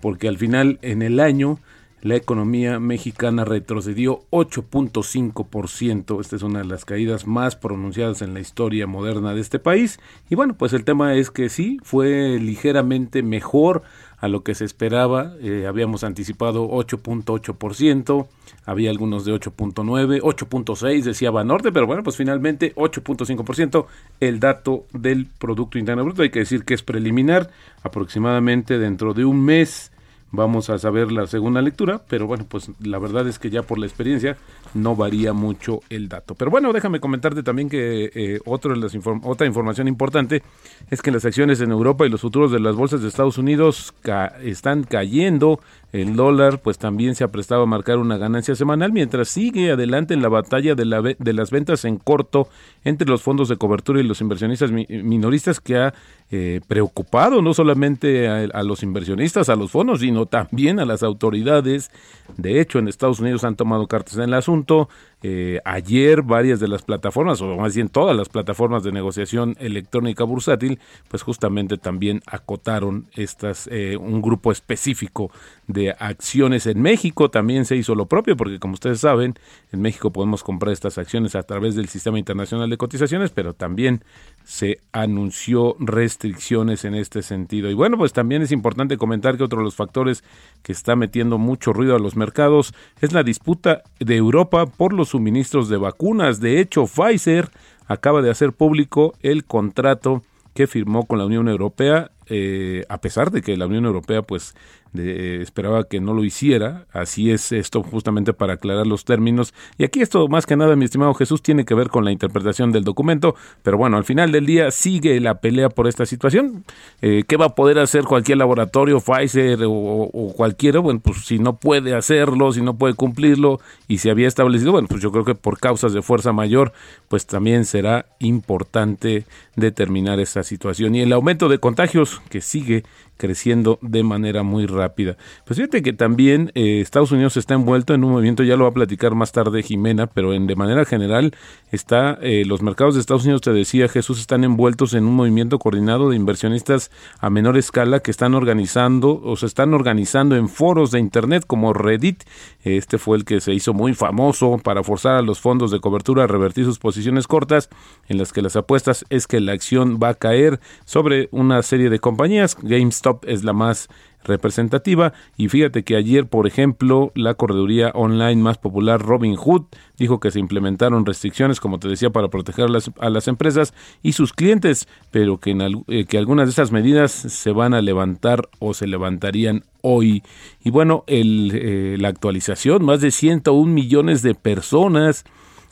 porque 0.00 0.28
al 0.28 0.36
final 0.36 0.78
en 0.82 1.02
el 1.02 1.20
año 1.20 1.58
la 2.04 2.16
economía 2.16 2.78
mexicana 2.80 3.46
retrocedió 3.46 4.24
8.5%. 4.30 6.20
Esta 6.20 6.36
es 6.36 6.42
una 6.42 6.58
de 6.58 6.66
las 6.66 6.84
caídas 6.84 7.26
más 7.26 7.56
pronunciadas 7.56 8.20
en 8.20 8.34
la 8.34 8.40
historia 8.40 8.86
moderna 8.86 9.32
de 9.32 9.40
este 9.40 9.58
país. 9.58 9.98
Y 10.28 10.34
bueno, 10.34 10.54
pues 10.54 10.74
el 10.74 10.84
tema 10.84 11.14
es 11.14 11.30
que 11.30 11.48
sí, 11.48 11.78
fue 11.82 12.38
ligeramente 12.38 13.22
mejor 13.22 13.84
a 14.24 14.28
lo 14.28 14.42
que 14.42 14.54
se 14.54 14.64
esperaba. 14.64 15.34
Eh, 15.42 15.66
habíamos 15.68 16.02
anticipado 16.02 16.66
8.8%, 16.70 18.26
había 18.64 18.88
algunos 18.88 19.26
de 19.26 19.34
8.9, 19.34 20.22
8.6 20.22 21.02
decía 21.02 21.30
Banorte, 21.30 21.70
pero 21.72 21.86
bueno, 21.86 22.02
pues 22.02 22.16
finalmente 22.16 22.74
8.5% 22.74 23.84
el 24.20 24.40
dato 24.40 24.86
del 24.94 25.26
Producto 25.26 25.78
Interno 25.78 26.04
Bruto. 26.04 26.22
Hay 26.22 26.30
que 26.30 26.38
decir 26.38 26.64
que 26.64 26.72
es 26.72 26.82
preliminar, 26.82 27.50
aproximadamente 27.82 28.78
dentro 28.78 29.12
de 29.12 29.26
un 29.26 29.44
mes 29.44 29.92
vamos 30.34 30.70
a 30.70 30.78
saber 30.78 31.12
la 31.12 31.26
segunda 31.26 31.62
lectura, 31.62 32.00
pero 32.08 32.26
bueno, 32.26 32.44
pues 32.48 32.70
la 32.80 32.98
verdad 32.98 33.26
es 33.28 33.38
que 33.38 33.50
ya 33.50 33.62
por 33.62 33.78
la 33.78 33.86
experiencia 33.86 34.36
no 34.74 34.96
varía 34.96 35.32
mucho 35.32 35.80
el 35.90 36.08
dato. 36.08 36.34
Pero 36.34 36.50
bueno, 36.50 36.72
déjame 36.72 37.00
comentarte 37.00 37.42
también 37.42 37.68
que 37.68 38.10
eh, 38.14 38.40
de 38.44 38.76
las 38.76 38.94
otra 39.22 39.46
información 39.46 39.88
importante 39.88 40.42
es 40.90 41.02
que 41.02 41.10
las 41.10 41.24
acciones 41.24 41.60
en 41.60 41.70
Europa 41.70 42.06
y 42.06 42.10
los 42.10 42.20
futuros 42.20 42.52
de 42.52 42.60
las 42.60 42.74
bolsas 42.74 43.02
de 43.02 43.08
Estados 43.08 43.38
Unidos 43.38 43.94
están 44.42 44.84
cayendo 44.84 45.60
el 45.94 46.16
dólar 46.16 46.60
pues 46.60 46.76
también 46.76 47.14
se 47.14 47.22
ha 47.22 47.28
prestado 47.28 47.62
a 47.62 47.66
marcar 47.66 47.98
una 47.98 48.18
ganancia 48.18 48.56
semanal 48.56 48.92
mientras 48.92 49.28
sigue 49.28 49.70
adelante 49.70 50.12
en 50.12 50.22
la 50.22 50.28
batalla 50.28 50.74
de, 50.74 50.84
la, 50.84 51.00
de 51.00 51.32
las 51.32 51.52
ventas 51.52 51.84
en 51.84 51.98
corto 51.98 52.48
entre 52.82 53.08
los 53.08 53.22
fondos 53.22 53.48
de 53.48 53.56
cobertura 53.56 54.00
y 54.00 54.02
los 54.02 54.20
inversionistas 54.20 54.72
minoristas 54.72 55.60
que 55.60 55.76
ha 55.76 55.94
eh, 56.32 56.60
preocupado 56.66 57.42
no 57.42 57.54
solamente 57.54 58.26
a, 58.26 58.62
los 58.64 58.82
inversionistas, 58.82 59.48
a 59.48 59.54
los 59.54 59.70
fondos, 59.70 60.00
sino 60.00 60.26
también 60.26 60.80
a 60.80 60.84
las 60.84 61.04
autoridades. 61.04 61.92
De 62.36 62.60
hecho, 62.60 62.80
en 62.80 62.88
Estados 62.88 63.20
Unidos 63.20 63.44
han 63.44 63.54
tomado 63.54 63.86
cartas 63.86 64.16
en 64.16 64.24
el 64.24 64.34
asunto. 64.34 64.88
Eh, 65.26 65.58
ayer 65.64 66.20
varias 66.20 66.60
de 66.60 66.68
las 66.68 66.82
plataformas, 66.82 67.40
o 67.40 67.56
más 67.56 67.74
bien 67.74 67.88
todas 67.88 68.14
las 68.14 68.28
plataformas 68.28 68.82
de 68.82 68.92
negociación 68.92 69.56
electrónica 69.58 70.22
bursátil, 70.22 70.78
pues 71.08 71.22
justamente 71.22 71.78
también 71.78 72.20
acotaron 72.26 73.06
estas, 73.14 73.66
eh, 73.72 73.96
un 73.96 74.20
grupo 74.20 74.52
específico 74.52 75.30
de 75.66 75.92
acciones 75.98 76.66
en 76.66 76.82
México. 76.82 77.30
También 77.30 77.64
se 77.64 77.74
hizo 77.74 77.94
lo 77.94 78.04
propio, 78.04 78.36
porque 78.36 78.58
como 78.58 78.74
ustedes 78.74 79.00
saben, 79.00 79.32
en 79.72 79.80
México 79.80 80.12
podemos 80.12 80.44
comprar 80.44 80.74
estas 80.74 80.98
acciones 80.98 81.34
a 81.36 81.42
través 81.42 81.74
del 81.74 81.88
Sistema 81.88 82.18
Internacional 82.18 82.68
de 82.68 82.76
Cotizaciones, 82.76 83.30
pero 83.30 83.54
también 83.54 84.04
se 84.44 84.80
anunció 84.92 85.74
restricciones 85.78 86.84
en 86.84 86.94
este 86.94 87.22
sentido. 87.22 87.70
Y 87.70 87.74
bueno, 87.74 87.96
pues 87.96 88.12
también 88.12 88.42
es 88.42 88.52
importante 88.52 88.98
comentar 88.98 89.38
que 89.38 89.44
otro 89.44 89.60
de 89.60 89.64
los 89.64 89.74
factores 89.74 90.22
que 90.62 90.72
está 90.72 90.96
metiendo 90.96 91.38
mucho 91.38 91.72
ruido 91.72 91.96
a 91.96 91.98
los 91.98 92.14
mercados 92.14 92.74
es 93.00 93.14
la 93.14 93.22
disputa 93.22 93.84
de 94.00 94.16
Europa 94.16 94.66
por 94.66 94.92
los 94.92 95.13
suministros 95.14 95.68
de 95.68 95.76
vacunas. 95.76 96.40
De 96.40 96.58
hecho, 96.58 96.86
Pfizer 96.88 97.48
acaba 97.86 98.20
de 98.20 98.30
hacer 98.30 98.52
público 98.52 99.14
el 99.20 99.44
contrato 99.44 100.24
que 100.54 100.66
firmó 100.66 101.06
con 101.06 101.18
la 101.20 101.24
Unión 101.24 101.46
Europea, 101.46 102.10
eh, 102.26 102.84
a 102.88 103.00
pesar 103.00 103.30
de 103.30 103.40
que 103.40 103.56
la 103.56 103.68
Unión 103.68 103.84
Europea 103.84 104.22
pues 104.22 104.56
de, 104.94 105.42
esperaba 105.42 105.84
que 105.84 106.00
no 106.00 106.14
lo 106.14 106.24
hiciera. 106.24 106.86
Así 106.92 107.30
es 107.30 107.52
esto 107.52 107.82
justamente 107.82 108.32
para 108.32 108.54
aclarar 108.54 108.86
los 108.86 109.04
términos. 109.04 109.52
Y 109.76 109.84
aquí 109.84 110.00
esto 110.00 110.26
más 110.28 110.46
que 110.46 110.56
nada, 110.56 110.76
mi 110.76 110.86
estimado 110.86 111.12
Jesús, 111.12 111.42
tiene 111.42 111.66
que 111.66 111.74
ver 111.74 111.88
con 111.90 112.04
la 112.04 112.12
interpretación 112.12 112.72
del 112.72 112.84
documento. 112.84 113.34
Pero 113.62 113.76
bueno, 113.76 113.98
al 113.98 114.04
final 114.04 114.32
del 114.32 114.46
día 114.46 114.70
sigue 114.70 115.20
la 115.20 115.40
pelea 115.40 115.68
por 115.68 115.88
esta 115.88 116.06
situación. 116.06 116.64
Eh, 117.02 117.24
¿Qué 117.28 117.36
va 117.36 117.46
a 117.46 117.54
poder 117.54 117.78
hacer 117.78 118.04
cualquier 118.04 118.38
laboratorio, 118.38 119.00
Pfizer 119.00 119.64
o, 119.64 119.72
o, 119.72 120.32
cualquiera? 120.34 120.78
Bueno, 120.80 121.00
pues 121.00 121.24
si 121.26 121.38
no 121.38 121.56
puede 121.56 121.94
hacerlo, 121.94 122.52
si 122.52 122.62
no 122.62 122.76
puede 122.78 122.94
cumplirlo 122.94 123.60
y 123.88 123.98
se 123.98 124.10
había 124.10 124.28
establecido, 124.28 124.72
bueno, 124.72 124.88
pues 124.88 125.02
yo 125.02 125.10
creo 125.10 125.24
que 125.24 125.34
por 125.34 125.58
causas 125.58 125.92
de 125.92 126.02
fuerza 126.02 126.32
mayor, 126.32 126.72
pues 127.08 127.26
también 127.26 127.64
será 127.64 128.06
importante 128.20 129.24
determinar 129.56 130.20
esa 130.20 130.44
situación. 130.44 130.94
Y 130.94 131.00
el 131.00 131.12
aumento 131.12 131.48
de 131.48 131.58
contagios 131.58 132.22
que 132.30 132.40
sigue 132.40 132.84
creciendo 133.16 133.78
de 133.82 134.02
manera 134.02 134.42
muy 134.42 134.66
rápida. 134.66 135.16
Pues 135.44 135.58
fíjate 135.58 135.82
que 135.82 135.92
también 135.92 136.50
eh, 136.54 136.80
Estados 136.80 137.12
Unidos 137.12 137.36
está 137.36 137.54
envuelto 137.54 137.94
en 137.94 138.04
un 138.04 138.12
movimiento, 138.12 138.42
ya 138.42 138.56
lo 138.56 138.64
va 138.64 138.70
a 138.70 138.74
platicar 138.74 139.14
más 139.14 139.32
tarde 139.32 139.62
Jimena, 139.62 140.06
pero 140.06 140.32
en, 140.34 140.46
de 140.46 140.56
manera 140.56 140.84
general 140.84 141.34
está, 141.70 142.18
eh, 142.20 142.44
los 142.46 142.62
mercados 142.62 142.94
de 142.94 143.00
Estados 143.00 143.24
Unidos, 143.24 143.40
te 143.42 143.52
decía 143.52 143.88
Jesús, 143.88 144.20
están 144.20 144.44
envueltos 144.44 144.94
en 144.94 145.04
un 145.04 145.14
movimiento 145.14 145.58
coordinado 145.58 146.10
de 146.10 146.16
inversionistas 146.16 146.90
a 147.18 147.30
menor 147.30 147.56
escala 147.56 148.00
que 148.00 148.10
están 148.10 148.34
organizando 148.34 149.20
o 149.22 149.36
se 149.36 149.46
están 149.46 149.74
organizando 149.74 150.36
en 150.36 150.48
foros 150.48 150.90
de 150.90 151.00
Internet 151.00 151.44
como 151.46 151.72
Reddit. 151.72 152.24
Este 152.62 152.98
fue 152.98 153.16
el 153.16 153.24
que 153.24 153.40
se 153.40 153.52
hizo 153.52 153.74
muy 153.74 153.94
famoso 153.94 154.58
para 154.58 154.82
forzar 154.82 155.16
a 155.16 155.22
los 155.22 155.40
fondos 155.40 155.70
de 155.70 155.80
cobertura 155.80 156.24
a 156.24 156.26
revertir 156.26 156.64
sus 156.64 156.78
posiciones 156.78 157.26
cortas 157.26 157.68
en 158.08 158.18
las 158.18 158.32
que 158.32 158.42
las 158.42 158.56
apuestas 158.56 159.04
es 159.10 159.26
que 159.26 159.40
la 159.40 159.52
acción 159.52 159.98
va 160.02 160.10
a 160.10 160.14
caer 160.14 160.60
sobre 160.84 161.28
una 161.30 161.62
serie 161.62 161.90
de 161.90 161.98
compañías. 161.98 162.56
GameStop 162.60 163.03
es 163.26 163.44
la 163.44 163.52
más 163.52 163.88
representativa. 164.24 165.12
Y 165.36 165.48
fíjate 165.48 165.84
que 165.84 165.96
ayer, 165.96 166.26
por 166.26 166.46
ejemplo, 166.46 167.12
la 167.14 167.34
correduría 167.34 167.90
online 167.94 168.36
más 168.36 168.58
popular 168.58 169.00
Robinhood 169.00 169.66
dijo 169.98 170.18
que 170.18 170.30
se 170.30 170.40
implementaron 170.40 171.06
restricciones, 171.06 171.60
como 171.60 171.78
te 171.78 171.88
decía, 171.88 172.10
para 172.10 172.28
proteger 172.28 172.66
a 172.98 173.10
las, 173.10 173.28
empresas 173.28 173.74
y 174.02 174.12
sus 174.12 174.32
clientes, 174.32 174.88
pero 175.10 175.38
que, 175.38 175.50
en, 175.50 175.84
eh, 175.88 176.04
que 176.06 176.18
algunas 176.18 176.46
de 176.46 176.52
esas 176.52 176.72
medidas 176.72 177.12
se 177.12 177.52
van 177.52 177.74
a 177.74 177.82
levantar 177.82 178.48
o 178.58 178.74
se 178.74 178.86
levantarían 178.86 179.64
hoy. 179.82 180.22
Y 180.64 180.70
bueno, 180.70 181.04
el, 181.06 181.52
eh, 181.54 181.96
la 181.98 182.08
actualización, 182.08 182.84
más 182.84 183.00
de 183.00 183.10
101 183.10 183.72
millones 183.72 184.22
de 184.22 184.34
personas 184.34 185.24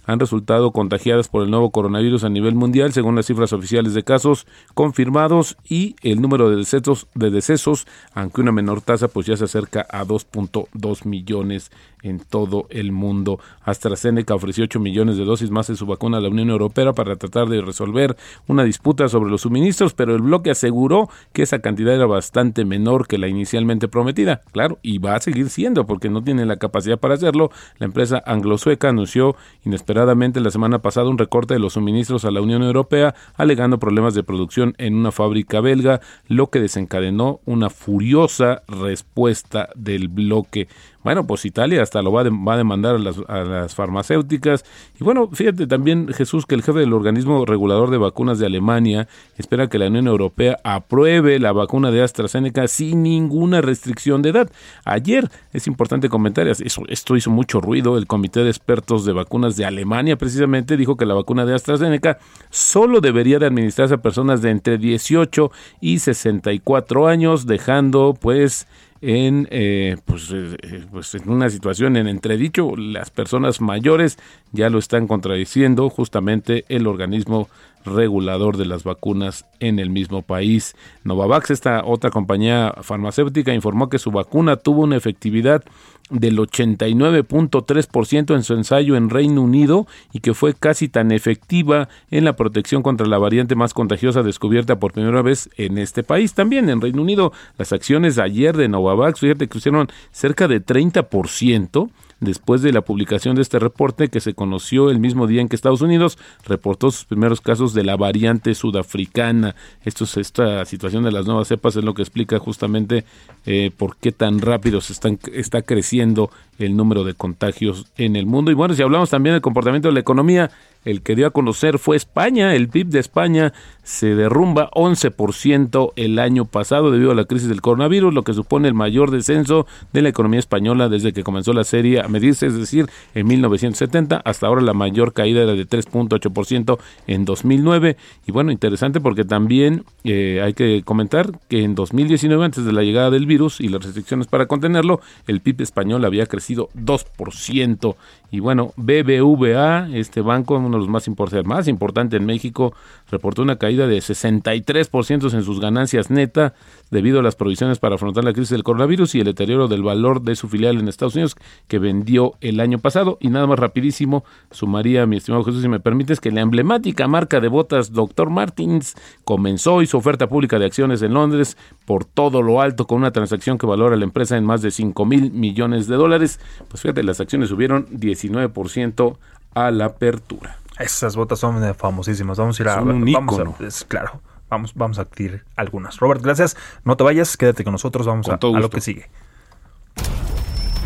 han 0.05 0.21
resultado 0.21 0.73
contagiadas 0.73 1.29
por 1.29 1.43
el 1.43 1.51
nuevo 1.51 1.71
coronavirus 1.71 2.25
a 2.25 2.29
nivel 2.29 2.55
mundial, 2.55 2.93
según 2.93 3.15
las 3.17 3.27
cifras 3.27 3.53
oficiales 3.53 3.95
de 3.95 4.03
casos 4.03 4.47
confirmados 4.75 5.57
y 5.69 5.97
el 6.03 6.21
número 6.21 6.51
de 6.51 6.57
decesos, 6.57 7.07
de 7.15 7.31
decesos 7.31 7.87
aunque 8.15 8.41
una 8.41 8.53
menor 8.53 8.81
tasa, 8.81 9.09
pues 9.09 9.27
ya 9.27 9.37
se 9.37 9.45
acerca 9.45 9.87
a 9.89 10.05
2.2 10.05 11.07
millones 11.07 11.71
en 12.03 12.19
todo 12.19 12.67
el 12.71 12.91
mundo. 12.93 13.39
AstraZeneca 13.63 14.35
ofreció 14.35 14.65
8 14.65 14.81
millones 14.81 15.17
de 15.17 15.25
dosis 15.25 15.51
más 15.51 15.69
de 15.69 15.77
su 15.77 15.87
vacuna 15.87 16.19
a 16.19 16.21
la 16.21 16.29
Unión 16.29 16.51
Europea 16.51 16.93
para 16.93 17.17
tratar 17.17 17.49
de 17.49 17.63
resolver 17.63 18.17
una 18.49 18.65
disputa 18.65 19.09
sobre 19.09 19.31
los 19.31 19.43
suministros, 19.43 19.95
pero 19.95 20.15
el 20.17 20.23
bloque 20.23 20.51
aseguró 20.51 21.09
que 21.33 21.43
esa 21.43 21.61
cantidad 21.61 21.95
era 21.95 22.07
bastante 22.07 22.65
menor 22.65 23.07
que 23.07 23.19
la 23.19 23.29
inicialmente 23.29 23.87
prometida. 23.87 24.41
Claro, 24.53 24.79
y 24.83 24.99
va 24.99 25.15
a 25.15 25.21
seguir 25.21 25.49
siendo 25.49 25.87
porque 25.87 26.11
no 26.11 26.23
tiene 26.23 26.45
la 26.45 26.57
capacidad 26.57 26.99
para 26.99 27.15
hacerlo. 27.15 27.51
La 27.79 27.87
empresa 27.87 28.23
anglo-sueca 28.27 28.89
anunció 28.89 29.37
inesperadamente 29.65 29.92
la 29.95 30.51
semana 30.51 30.81
pasada 30.81 31.09
un 31.09 31.19
recorte 31.19 31.55
de 31.55 31.61
los 31.61 31.75
suministros 31.75 32.25
a 32.25 32.31
la 32.31 32.41
Unión 32.41 32.63
Europea, 32.63 33.15
alegando 33.35 33.79
problemas 33.79 34.15
de 34.15 34.23
producción 34.23 34.75
en 34.79 34.95
una 34.95 35.13
fábrica 35.13 35.61
belga, 35.61 36.01
lo 36.29 36.49
que 36.49 36.61
desencadenó 36.61 37.41
una 37.45 37.71
furiosa 37.71 38.63
respuesta 38.67 39.69
del 39.75 40.09
bloque. 40.09 40.69
Bueno, 41.05 41.27
pues 41.27 41.45
Italia 41.45 41.83
hasta 41.83 42.03
lo 42.03 42.13
va, 42.13 42.23
va 42.25 42.55
a 42.55 42.57
demandar 42.57 42.97
a 42.97 42.99
las, 42.99 43.17
a 43.29 43.39
las, 43.43 43.75
farmacéuticas. 43.75 44.65
Y 45.01 45.05
bueno, 45.05 45.29
fíjate 45.33 45.67
también, 45.67 46.09
Jesús, 46.09 46.47
que 46.47 46.55
el 46.55 46.63
jefe 46.63 46.81
del 46.81 46.93
organismo 46.93 47.45
regulador 47.45 47.91
de 47.91 47.99
vacunas 47.99 48.39
de 48.39 48.47
Alemania 48.47 49.09
espera 49.37 49.69
que 49.69 49.79
la 49.79 49.89
Unión 49.89 50.07
Europea 50.07 50.59
apruebe 50.65 51.39
la 51.39 51.53
vacuna 51.53 51.91
de 51.91 52.03
AstraZeneca 52.03 52.69
sin 52.69 53.03
ninguna 53.03 53.61
restricción 53.61 54.23
de 54.23 54.31
edad. 54.31 54.51
Ayer, 54.85 55.29
es 55.53 55.67
importante 55.67 56.09
comentar, 56.09 56.47
eso, 56.47 56.83
esto 56.89 57.17
hizo 57.17 57.31
mucho 57.31 57.61
ruido, 57.61 57.99
el 57.99 58.07
Comité 58.07 58.45
de 58.45 58.51
Expertos 58.51 59.05
de 59.05 59.13
Vacunas 59.13 59.57
de 59.57 59.65
Alemania 59.65 60.17
precisamente 60.17 60.77
dijo 60.77 60.97
que 60.97 61.07
la 61.07 61.15
vacuna 61.15 61.45
de 61.45 61.55
AstraZeneca 61.55 62.19
solo 62.51 63.01
debería 63.01 63.39
de 63.39 63.47
administrarse 63.47 63.95
a 63.95 64.03
personas 64.03 64.43
de 64.43 64.51
entre 64.51 64.79
18 64.79 65.51
y 65.81 65.99
64 65.99 67.09
años, 67.09 67.47
dejando 67.47 68.17
pues 68.19 68.67
en, 69.03 69.49
eh, 69.51 69.97
pues, 70.05 70.31
eh, 70.31 70.57
eh, 70.63 70.85
pues, 70.91 71.15
en 71.17 71.29
una 71.29 71.51
situación 71.51 71.97
en 71.97 72.07
entredicho. 72.07 72.75
Las 72.77 73.11
personas 73.11 73.61
mayores 73.61 74.17
ya 74.53 74.71
lo 74.71 74.79
están 74.79 75.09
contradiciendo 75.09 75.91
justamente 75.91 76.65
el 76.69 76.87
organismo 76.87 77.49
regulador 77.85 78.57
de 78.57 78.67
las 78.67 78.85
vacunas 78.85 79.47
en 79.61 79.79
el 79.79 79.91
mismo 79.91 80.23
país. 80.23 80.75
Novavax, 81.05 81.51
esta 81.51 81.85
otra 81.85 82.11
compañía 82.11 82.75
farmacéutica, 82.83 83.55
informó 83.55 83.89
que 83.89 83.99
su 83.99 84.11
vacuna 84.11 84.57
tuvo 84.57 84.83
una 84.83 84.97
efectividad 84.97 85.65
del 86.11 86.39
89.3% 86.39 88.35
en 88.35 88.43
su 88.43 88.55
ensayo 88.55 88.97
en 88.97 89.09
Reino 89.09 89.43
Unido 89.43 89.87
y 90.13 90.21
que 90.21 90.35
fue 90.35 90.55
casi 90.55 90.89
tan 90.89 91.11
efectiva 91.11 91.89
en 92.11 92.25
la 92.25 92.37
protección 92.37 92.83
contra 92.83 93.07
la 93.07 93.19
variante 93.19 93.55
más 93.55 93.73
contagiosa 93.73 94.23
descubierta 94.23 94.79
por 94.79 94.93
primera 94.93 95.23
vez 95.23 95.49
en 95.57 95.79
este 95.79 96.03
país. 96.03 96.35
También 96.35 96.69
en 96.69 96.81
Reino 96.81 97.03
Unido, 97.03 97.33
las 97.57 97.73
acciones 97.73 98.19
ayer 98.19 98.57
de 98.57 98.69
Novavax, 98.69 99.21
fíjate 99.21 99.49
que 99.49 99.59
hicieron 99.59 99.89
cerca 100.11 100.49
de 100.49 100.65
30% 100.65 101.91
después 102.23 102.63
de 102.63 102.73
la 102.73 102.83
publicación 102.83 103.35
de 103.35 103.43
este 103.43 103.59
reporte 103.59 104.09
que 104.09 104.21
se 104.21 104.33
conoció 104.33 104.91
el 104.91 105.01
mismo 105.01 105.27
día 105.27 105.41
en 105.43 105.49
que 105.49 105.57
Estados 105.57 105.83
Unidos 105.83 106.19
reportó 106.47 106.91
sus 106.91 107.05
primeros 107.05 107.41
casos 107.41 107.75
de 107.75 107.83
la 107.83 107.97
variante 107.97 108.55
sudafricana. 108.55 109.57
Esto 109.85 110.05
es, 110.05 110.17
esta 110.17 110.65
situación 110.65 111.03
de 111.03 111.13
las 111.13 111.27
nuevas 111.27 111.49
cepas 111.49 111.77
es 111.77 111.85
lo 111.85 111.95
que 111.95 112.03
explica 112.03 112.39
justamente 112.39 113.05
eh, 113.45 113.73
por 113.77 113.97
qué 113.97 114.13
tan 114.13 114.41
rápido 114.41 114.81
se 114.81 114.93
están, 114.93 115.19
está 115.33 115.63
creciendo 115.63 116.31
el 116.65 116.77
número 116.77 117.05
de 117.05 117.15
contagios 117.15 117.87
en 117.97 118.17
el 118.17 118.27
mundo. 118.27 118.51
Y 118.51 118.55
bueno, 118.55 118.75
si 118.75 118.83
hablamos 118.83 119.11
también 119.11 119.35
del 119.35 119.43
comportamiento 119.43 119.89
de 119.89 119.95
la 119.95 120.01
economía, 120.01 120.51
el 120.85 121.03
que 121.03 121.15
dio 121.15 121.27
a 121.27 121.31
conocer 121.31 121.79
fue 121.79 121.97
España. 121.97 122.55
El 122.55 122.69
PIB 122.69 122.89
de 122.89 122.99
España 122.99 123.53
se 123.85 124.15
derrumba 124.15 124.71
11% 124.73 125.93
el 125.97 126.19
año 126.19 126.45
pasado 126.45 126.91
debido 126.91 127.13
a 127.13 127.15
la 127.15 127.25
crisis 127.25 127.49
del 127.49 127.61
coronavirus, 127.61 128.15
lo 128.15 128.23
que 128.23 128.35
supone 128.35 128.69
el 128.69 128.75
mayor 128.75 129.11
descenso 129.11 129.67
de 129.93 130.03
la 130.03 130.09
economía 130.09 130.41
española 130.41 130.89
desde 130.89 131.13
que 131.13 131.23
comenzó 131.23 131.53
la 131.53 131.65
serie 131.65 132.01
a 132.01 132.09
medirse, 132.09 132.47
es 132.47 132.57
decir, 132.57 132.89
en 133.15 133.27
1970. 133.27 134.23
Hasta 134.25 134.47
ahora 134.47 134.63
la 134.63 134.75
mayor 134.75 135.13
caída 135.13 135.43
era 135.43 135.53
de 135.53 135.67
3.8% 135.67 136.79
en 137.07 137.25
2009. 137.25 137.97
Y 138.27 138.33
bueno, 138.33 138.51
interesante 138.51 139.01
porque 139.01 139.25
también 139.25 139.85
eh, 140.05 140.41
hay 140.45 140.55
que 140.55 140.83
comentar 140.85 141.31
que 141.49 141.63
en 141.63 141.75
2019, 141.75 142.45
antes 142.45 142.65
de 142.65 142.73
la 142.73 142.83
llegada 142.83 143.11
del 143.11 143.27
virus 143.27 143.61
y 143.61 143.69
las 143.69 143.85
restricciones 143.85 144.27
para 144.27 144.47
contenerlo, 144.47 145.01
el 145.27 145.41
PIB 145.41 145.63
español 145.63 146.05
había 146.05 146.27
crecido 146.27 146.52
2%. 146.57 147.97
Y 148.33 148.41
bueno, 148.41 148.73
BBVA, 148.77 149.91
este 149.93 150.23
banco, 150.23 150.57
uno 150.57 150.71
de 150.71 150.79
los 150.79 150.89
más, 150.89 151.07
importantes, 151.07 151.47
más 151.47 151.69
importante 151.69 152.17
en 152.17 152.25
México, 152.25 152.73
reportó 153.11 153.43
una 153.43 153.57
caída 153.57 153.87
de 153.87 153.99
63% 153.99 155.35
en 155.35 155.43
sus 155.43 155.61
ganancias 155.61 156.11
neta 156.11 156.55
debido 156.91 157.21
a 157.21 157.23
las 157.23 157.37
provisiones 157.37 157.79
para 157.79 157.97
afrontar 157.97 158.25
la 158.25 158.33
crisis 158.33 158.49
del 158.49 158.65
coronavirus 158.65 159.17
y 159.17 159.19
el 159.19 159.27
deterioro 159.27 159.69
del 159.69 159.83
valor 159.83 160.23
de 160.23 160.35
su 160.35 160.49
filial 160.49 160.79
en 160.79 160.89
Estados 160.89 161.15
Unidos 161.15 161.37
que 161.69 161.79
vendió 161.79 162.33
el 162.41 162.61
año 162.61 162.79
pasado. 162.79 163.19
Y 163.21 163.29
nada 163.29 163.47
más 163.47 163.59
rapidísimo, 163.59 164.25
sumaría, 164.51 165.05
mi 165.05 165.19
estimado 165.19 165.45
Jesús, 165.45 165.61
si 165.61 165.69
me 165.69 165.81
permites, 165.81 166.19
que 166.19 166.31
la 166.31 166.41
emblemática 166.41 167.07
marca 167.09 167.39
de 167.39 167.49
botas 167.49 167.93
Dr. 167.93 168.31
Martins 168.31 168.95
comenzó 169.25 169.83
y 169.83 169.87
su 169.87 169.99
oferta 169.99 170.27
pública 170.29 170.59
de 170.59 170.65
acciones 170.65 171.03
en 171.03 171.13
Londres 171.13 171.59
por 171.85 172.07
todo 172.07 172.41
lo 172.41 172.63
alto 172.63 172.87
con 172.87 172.99
una 172.99 173.11
transacción 173.11 173.59
que 173.59 173.67
valora 173.67 173.97
la 173.97 174.05
empresa 174.05 174.39
en 174.39 174.45
más 174.45 174.63
de 174.63 174.71
5 174.71 175.05
mil 175.05 175.33
millones 175.33 175.87
de 175.87 175.97
dólares. 175.97 176.32
Pues 176.69 176.83
fíjate, 176.83 177.03
las 177.03 177.21
acciones 177.21 177.49
subieron 177.49 177.87
19% 177.89 179.17
a 179.55 179.71
la 179.71 179.87
apertura. 179.87 180.59
Esas 180.79 181.17
botas 181.17 181.39
son 181.39 181.63
eh, 181.63 181.75
famosísimas. 181.75 182.39
Vamos 182.39 182.59
a 182.59 182.63
ir 182.63 182.69
a. 182.69 182.81
un 182.81 183.13
vamos 183.13 183.39
a, 183.39 183.87
claro. 183.87 184.21
Vamos, 184.49 184.73
vamos 184.75 184.99
a 184.99 185.03
adquirir 185.03 185.45
algunas. 185.57 185.99
Robert, 185.99 186.23
gracias. 186.23 186.57
No 186.85 186.97
te 186.97 187.05
vayas, 187.05 187.37
quédate 187.37 187.65
con 187.65 187.73
nosotros. 187.73 188.07
Vamos 188.07 188.29
a, 188.29 188.35
a, 188.35 188.61
lo 188.61 188.69
que 188.69 188.81
sigue. 188.81 189.09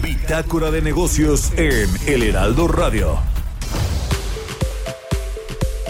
Bitácora 0.03 0.71
de 0.71 0.83
negocios 0.83 1.53
en 1.57 1.89
El 2.07 2.23
Heraldo 2.23 2.69
Radio. 2.69 3.19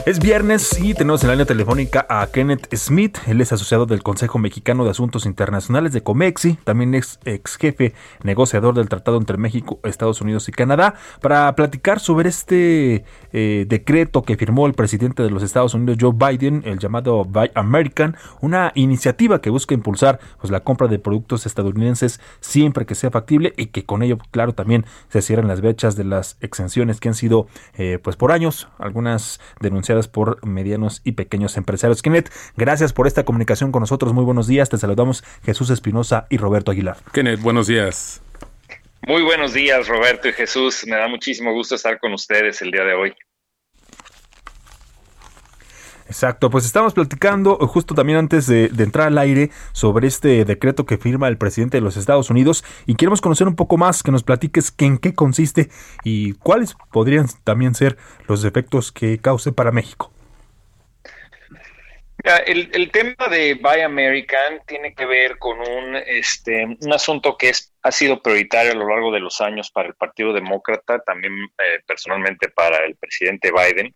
Es 0.07 0.21
viernes 0.21 0.79
y 0.81 0.95
tenemos 0.95 1.25
en 1.25 1.31
la 1.31 1.35
línea 1.35 1.47
telefónica 1.47 2.07
a 2.09 2.25
Kenneth 2.29 2.73
Smith. 2.77 3.19
Él 3.27 3.41
es 3.41 3.53
asociado 3.53 3.87
del 3.87 4.05
Consejo 4.05 4.39
Mexicano 4.39 4.85
de 4.85 4.91
Asuntos 4.91 5.27
Internacionales 5.27 5.93
de 5.93 6.05
COMEXI, 6.05 6.59
también 6.63 6.95
es 6.95 7.19
ex 7.25 7.57
jefe 7.57 7.93
negociador 8.23 8.77
del 8.77 8.89
Tratado 8.89 9.17
entre 9.17 9.37
México, 9.37 9.81
Estados 9.83 10.21
Unidos 10.21 10.49
y 10.49 10.53
Canadá, 10.53 10.95
para 11.21 11.53
platicar 11.57 11.99
sobre 11.99 12.29
este 12.29 13.05
eh, 13.33 13.67
decreto 13.69 14.23
que 14.23 14.37
firmó 14.37 14.69
el 14.69 14.75
presidente 14.75 15.25
de 15.25 15.31
los 15.31 15.43
Estados 15.43 15.75
Unidos, 15.75 15.99
Joe 16.01 16.13
Biden, 16.15 16.63
el 16.67 16.79
llamado 16.79 17.25
Buy 17.25 17.51
American, 17.57 18.17
una 18.41 18.71
iniciativa 18.77 19.41
que 19.41 19.51
busca 19.51 19.75
impulsar 19.75 20.21
pues, 20.41 20.53
la 20.53 20.61
compra 20.61 20.87
de 20.87 21.01
productos 21.01 21.47
estadounidenses 21.47 22.21
siempre 22.39 22.87
que 22.87 22.95
sea 22.95 23.11
factible 23.11 23.55
y 23.57 23.67
que 23.67 23.85
con 23.85 24.05
ello, 24.05 24.19
claro, 24.31 24.53
también 24.53 24.87
se 25.09 25.21
cierran 25.21 25.49
las 25.49 25.63
brechas 25.63 25.97
de 25.97 26.05
las 26.05 26.37
exenciones 26.43 27.01
que 27.01 27.09
han 27.09 27.17
sido 27.17 27.49
eh, 27.77 27.99
pues 28.01 28.15
por 28.15 28.31
años, 28.31 28.69
algunas 28.79 29.41
denunciadas 29.59 29.96
por 30.07 30.45
medianos 30.47 31.01
y 31.05 31.13
pequeños 31.13 31.57
empresarios. 31.57 32.03
Kenneth, 32.03 32.31
gracias 32.57 32.93
por 32.93 33.07
esta 33.07 33.25
comunicación 33.25 33.73
con 33.73 33.81
nosotros. 33.81 34.13
Muy 34.13 34.25
buenos 34.25 34.47
días. 34.47 34.69
Te 34.69 34.79
saludamos 34.79 35.25
Jesús 35.45 35.71
Espinosa 35.71 36.27
y 36.31 36.37
Roberto 36.37 36.71
Aguilar. 36.71 36.99
Kenneth, 37.13 37.41
buenos 37.41 37.67
días. 37.67 38.23
Muy 39.07 39.23
buenos 39.23 39.55
días, 39.55 39.89
Roberto 39.89 40.29
y 40.29 40.33
Jesús. 40.33 40.85
Me 40.87 40.97
da 40.97 41.09
muchísimo 41.09 41.53
gusto 41.53 41.77
estar 41.77 41.99
con 41.99 42.13
ustedes 42.13 42.61
el 42.63 42.71
día 42.71 42.85
de 42.85 42.95
hoy. 42.95 43.15
Exacto, 46.09 46.51
pues 46.51 46.65
estamos 46.65 46.95
platicando 46.95 47.57
justo 47.67 47.95
también 47.95 48.19
antes 48.19 48.47
de, 48.47 48.67
entrar 48.79 49.09
al 49.09 49.19
aire 49.19 49.51
sobre 49.73 50.07
este 50.07 50.45
decreto 50.45 50.87
que 50.87 50.99
firma 50.99 51.27
el 51.27 51.37
presidente 51.37 51.79
de 51.79 51.81
los 51.81 51.97
Estados 51.97 52.31
Unidos 52.31 52.65
y 52.87 52.95
queremos 52.95 53.21
conocer 53.21 53.49
un 53.49 53.57
poco 53.57 53.77
más, 53.77 54.03
que 54.03 54.13
nos 54.13 54.23
platiques 54.23 54.73
en 54.79 54.99
qué 54.99 55.15
consiste 55.15 55.69
y 56.05 56.35
cuáles 56.35 56.77
podrían 56.93 57.27
también 57.43 57.75
ser 57.75 57.97
los 58.29 58.45
efectos 58.45 58.93
que 58.93 59.19
cause 59.19 59.53
para 59.53 59.73
México. 59.73 60.13
El, 62.47 62.91
tema 62.91 63.29
de 63.31 63.55
Buy 63.55 63.83
American 63.83 64.61
tiene 64.67 64.95
que 64.95 65.07
ver 65.07 65.39
con 65.39 65.61
un, 65.61 65.95
este, 65.95 66.65
un 66.81 66.93
asunto 66.93 67.37
que 67.37 67.51
es, 67.51 67.73
ha 67.83 67.93
sido 67.93 68.21
prioritario 68.21 68.73
a 68.73 68.75
lo 68.75 68.89
largo 68.89 69.13
de 69.13 69.21
los 69.21 69.41
años 69.41 69.71
para 69.71 69.89
el 69.89 69.95
Partido 69.95 70.33
Demócrata, 70.33 70.99
también 71.01 71.33
eh, 71.35 71.81
personalmente 71.87 72.49
para 72.49 72.85
el 72.85 72.97
presidente 72.97 73.53
Biden. 73.53 73.95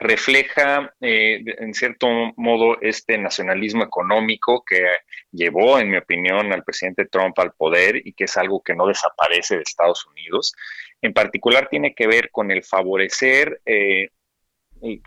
Refleja, 0.00 0.92
eh, 1.00 1.42
en 1.58 1.72
cierto 1.72 2.08
modo, 2.36 2.80
este 2.80 3.16
nacionalismo 3.16 3.84
económico 3.84 4.64
que 4.64 4.84
llevó, 5.30 5.78
en 5.78 5.90
mi 5.90 5.96
opinión, 5.96 6.52
al 6.52 6.64
presidente 6.64 7.06
Trump 7.06 7.38
al 7.38 7.52
poder 7.52 7.96
y 8.04 8.12
que 8.12 8.24
es 8.24 8.36
algo 8.36 8.62
que 8.62 8.74
no 8.74 8.86
desaparece 8.86 9.56
de 9.56 9.62
Estados 9.62 10.04
Unidos. 10.06 10.54
En 11.00 11.12
particular, 11.12 11.68
tiene 11.68 11.94
que 11.94 12.06
ver 12.06 12.30
con 12.30 12.50
el 12.50 12.64
favorecer 12.64 13.60
eh, 13.66 14.08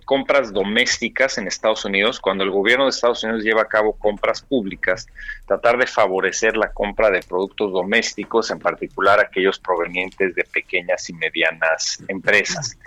compras 0.05 0.51
domésticas 0.51 1.37
en 1.37 1.47
Estados 1.47 1.85
Unidos, 1.85 2.19
cuando 2.19 2.43
el 2.43 2.49
gobierno 2.49 2.85
de 2.85 2.89
Estados 2.89 3.23
Unidos 3.23 3.43
lleva 3.43 3.61
a 3.61 3.67
cabo 3.67 3.97
compras 3.97 4.41
públicas, 4.41 5.05
tratar 5.45 5.77
de 5.77 5.85
favorecer 5.85 6.57
la 6.57 6.71
compra 6.71 7.11
de 7.11 7.21
productos 7.21 7.71
domésticos, 7.71 8.49
en 8.49 8.59
particular 8.59 9.19
aquellos 9.19 9.59
provenientes 9.59 10.33
de 10.33 10.43
pequeñas 10.45 11.09
y 11.09 11.13
medianas 11.13 12.03
empresas. 12.07 12.77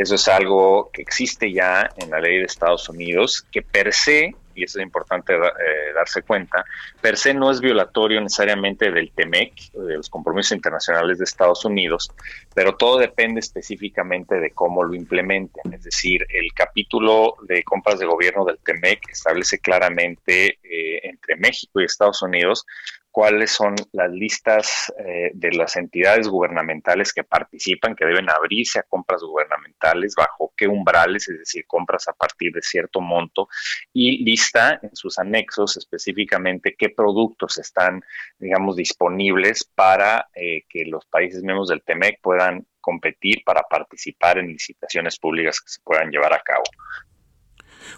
Eso 0.00 0.14
es 0.14 0.28
algo 0.28 0.90
que 0.94 1.02
existe 1.02 1.52
ya 1.52 1.90
en 1.98 2.08
la 2.08 2.20
ley 2.20 2.38
de 2.38 2.44
Estados 2.44 2.88
Unidos, 2.88 3.46
que 3.52 3.60
per 3.60 3.92
se 3.92 4.34
y 4.54 4.64
eso 4.64 4.78
es 4.78 4.82
importante 4.82 5.34
eh, 5.34 5.92
darse 5.94 6.22
cuenta, 6.22 6.64
per 7.00 7.16
se 7.18 7.34
no 7.34 7.50
es 7.50 7.60
violatorio 7.60 8.20
necesariamente 8.20 8.90
del 8.90 9.10
TEMEC, 9.12 9.72
de 9.72 9.96
los 9.96 10.08
compromisos 10.08 10.52
internacionales 10.52 11.18
de 11.18 11.24
Estados 11.24 11.64
Unidos, 11.66 12.10
pero 12.54 12.76
todo 12.76 12.98
depende 12.98 13.40
específicamente 13.40 14.40
de 14.40 14.50
cómo 14.50 14.82
lo 14.82 14.94
implementen. 14.94 15.72
Es 15.72 15.84
decir, 15.84 16.26
el 16.30 16.52
capítulo 16.54 17.36
de 17.46 17.62
compras 17.62 17.98
de 17.98 18.06
gobierno 18.06 18.44
del 18.44 18.58
TEMEC 18.58 19.10
establece 19.10 19.58
claramente 19.58 20.58
eh, 20.62 21.00
entre 21.02 21.36
México 21.36 21.80
y 21.80 21.84
Estados 21.84 22.22
Unidos 22.22 22.64
cuáles 23.10 23.50
son 23.50 23.74
las 23.92 24.10
listas 24.10 24.92
eh, 24.98 25.30
de 25.34 25.52
las 25.52 25.76
entidades 25.76 26.28
gubernamentales 26.28 27.12
que 27.12 27.24
participan, 27.24 27.94
que 27.96 28.06
deben 28.06 28.30
abrirse 28.30 28.78
a 28.78 28.84
compras 28.84 29.22
gubernamentales, 29.22 30.14
bajo 30.16 30.52
qué 30.56 30.68
umbrales, 30.68 31.28
es 31.28 31.38
decir, 31.38 31.64
compras 31.66 32.08
a 32.08 32.12
partir 32.12 32.52
de 32.52 32.62
cierto 32.62 33.00
monto, 33.00 33.48
y 33.92 34.24
lista 34.24 34.78
en 34.82 34.94
sus 34.94 35.18
anexos 35.18 35.76
específicamente 35.76 36.74
qué 36.78 36.90
productos 36.90 37.58
están, 37.58 38.02
digamos, 38.38 38.76
disponibles 38.76 39.64
para 39.64 40.28
eh, 40.34 40.62
que 40.68 40.84
los 40.86 41.04
países 41.06 41.42
miembros 41.42 41.68
del 41.68 41.82
TEMEC 41.82 42.20
puedan 42.20 42.66
competir 42.80 43.42
para 43.44 43.62
participar 43.62 44.38
en 44.38 44.48
licitaciones 44.48 45.18
públicas 45.18 45.60
que 45.60 45.68
se 45.68 45.80
puedan 45.82 46.10
llevar 46.10 46.32
a 46.32 46.40
cabo. 46.40 46.64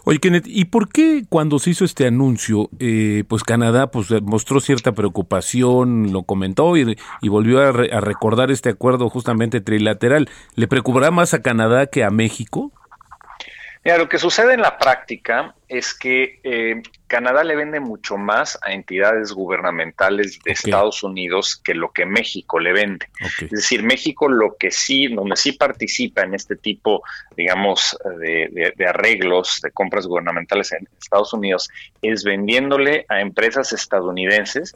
Oye, 0.05 0.19
Kenneth, 0.19 0.47
¿y 0.47 0.65
por 0.65 0.89
qué 0.89 1.23
cuando 1.29 1.59
se 1.59 1.69
hizo 1.69 1.85
este 1.85 2.05
anuncio, 2.05 2.69
eh, 2.79 3.23
pues 3.29 3.43
Canadá 3.43 3.89
pues 3.89 4.09
mostró 4.21 4.59
cierta 4.59 4.91
preocupación, 4.91 6.11
lo 6.11 6.23
comentó 6.23 6.75
y, 6.75 6.97
volvió 7.29 7.61
a, 7.61 7.69
a, 7.69 8.01
recordar 8.01 8.51
este 8.51 8.69
acuerdo 8.69 9.09
justamente 9.09 9.61
trilateral? 9.61 10.29
¿Le 10.55 10.67
preocupará 10.67 11.09
más 11.09 11.33
a 11.33 11.41
Canadá 11.41 11.85
que 11.85 12.03
a 12.03 12.09
México? 12.09 12.73
Mira, 13.83 13.97
lo 13.97 14.07
que 14.07 14.17
sucede 14.17 14.53
en 14.53 14.61
la 14.61 14.77
práctica 14.77 15.55
es 15.67 15.93
que 15.93 16.39
eh, 16.43 16.81
Canadá 17.07 17.43
le 17.43 17.55
vende 17.55 17.81
mucho 17.81 18.15
más 18.15 18.57
a 18.61 18.71
entidades 18.71 19.33
gubernamentales 19.33 20.39
de 20.43 20.53
Estados 20.53 21.03
Unidos 21.03 21.59
que 21.61 21.73
lo 21.73 21.91
que 21.91 22.05
México 22.05 22.59
le 22.59 22.71
vende. 22.71 23.07
Es 23.41 23.49
decir, 23.49 23.83
México 23.83 24.29
lo 24.29 24.55
que 24.57 24.71
sí, 24.71 25.07
donde 25.07 25.35
sí 25.35 25.51
participa 25.51 26.21
en 26.21 26.33
este 26.33 26.55
tipo, 26.55 27.03
digamos, 27.35 27.97
de, 28.19 28.73
arreglos 28.87 29.59
de 29.61 29.71
compras 29.71 30.07
gubernamentales 30.07 30.71
en 30.71 30.87
Estados 31.01 31.33
Unidos, 31.33 31.69
es 32.01 32.23
vendiéndole 32.23 33.05
a 33.09 33.19
empresas 33.19 33.73
estadounidenses 33.73 34.73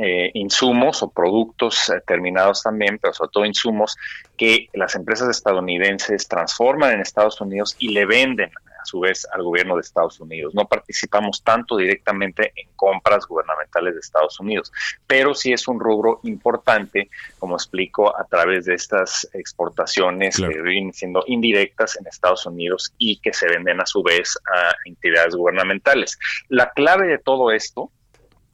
eh, 0.00 0.30
insumos 0.34 1.02
o 1.02 1.10
productos 1.10 1.90
eh, 1.90 2.00
terminados 2.06 2.62
también, 2.62 3.00
pero 3.02 3.12
sobre 3.12 3.30
todo 3.32 3.44
insumos 3.44 3.96
que 4.36 4.68
las 4.72 4.94
empresas 4.94 5.28
estadounidenses 5.28 6.28
transforman 6.28 6.92
en 6.92 7.00
Estados 7.00 7.40
Unidos 7.40 7.74
y 7.80 7.88
le 7.88 8.06
venden 8.06 8.48
a 8.80 8.84
su 8.84 9.00
vez 9.00 9.26
al 9.32 9.42
gobierno 9.42 9.74
de 9.74 9.80
Estados 9.80 10.20
Unidos. 10.20 10.54
No 10.54 10.66
participamos 10.68 11.42
tanto 11.42 11.76
directamente 11.76 12.52
en 12.54 12.68
compras 12.76 13.26
gubernamentales 13.26 13.94
de 13.94 13.98
Estados 13.98 14.38
Unidos, 14.38 14.70
pero 15.04 15.34
sí 15.34 15.52
es 15.52 15.66
un 15.66 15.80
rubro 15.80 16.20
importante, 16.22 17.10
como 17.40 17.56
explico, 17.56 18.16
a 18.16 18.22
través 18.22 18.66
de 18.66 18.74
estas 18.74 19.28
exportaciones 19.32 20.36
que 20.36 20.62
vienen 20.62 20.92
siendo 20.92 21.24
indirectas 21.26 21.96
en 21.96 22.06
Estados 22.06 22.46
Unidos 22.46 22.94
y 22.98 23.18
que 23.18 23.32
se 23.32 23.48
venden 23.48 23.80
a 23.80 23.86
su 23.86 24.04
vez 24.04 24.38
a 24.46 24.76
entidades 24.84 25.34
gubernamentales. 25.34 26.16
La 26.48 26.70
clave 26.70 27.08
de 27.08 27.18
todo 27.18 27.50
esto 27.50 27.90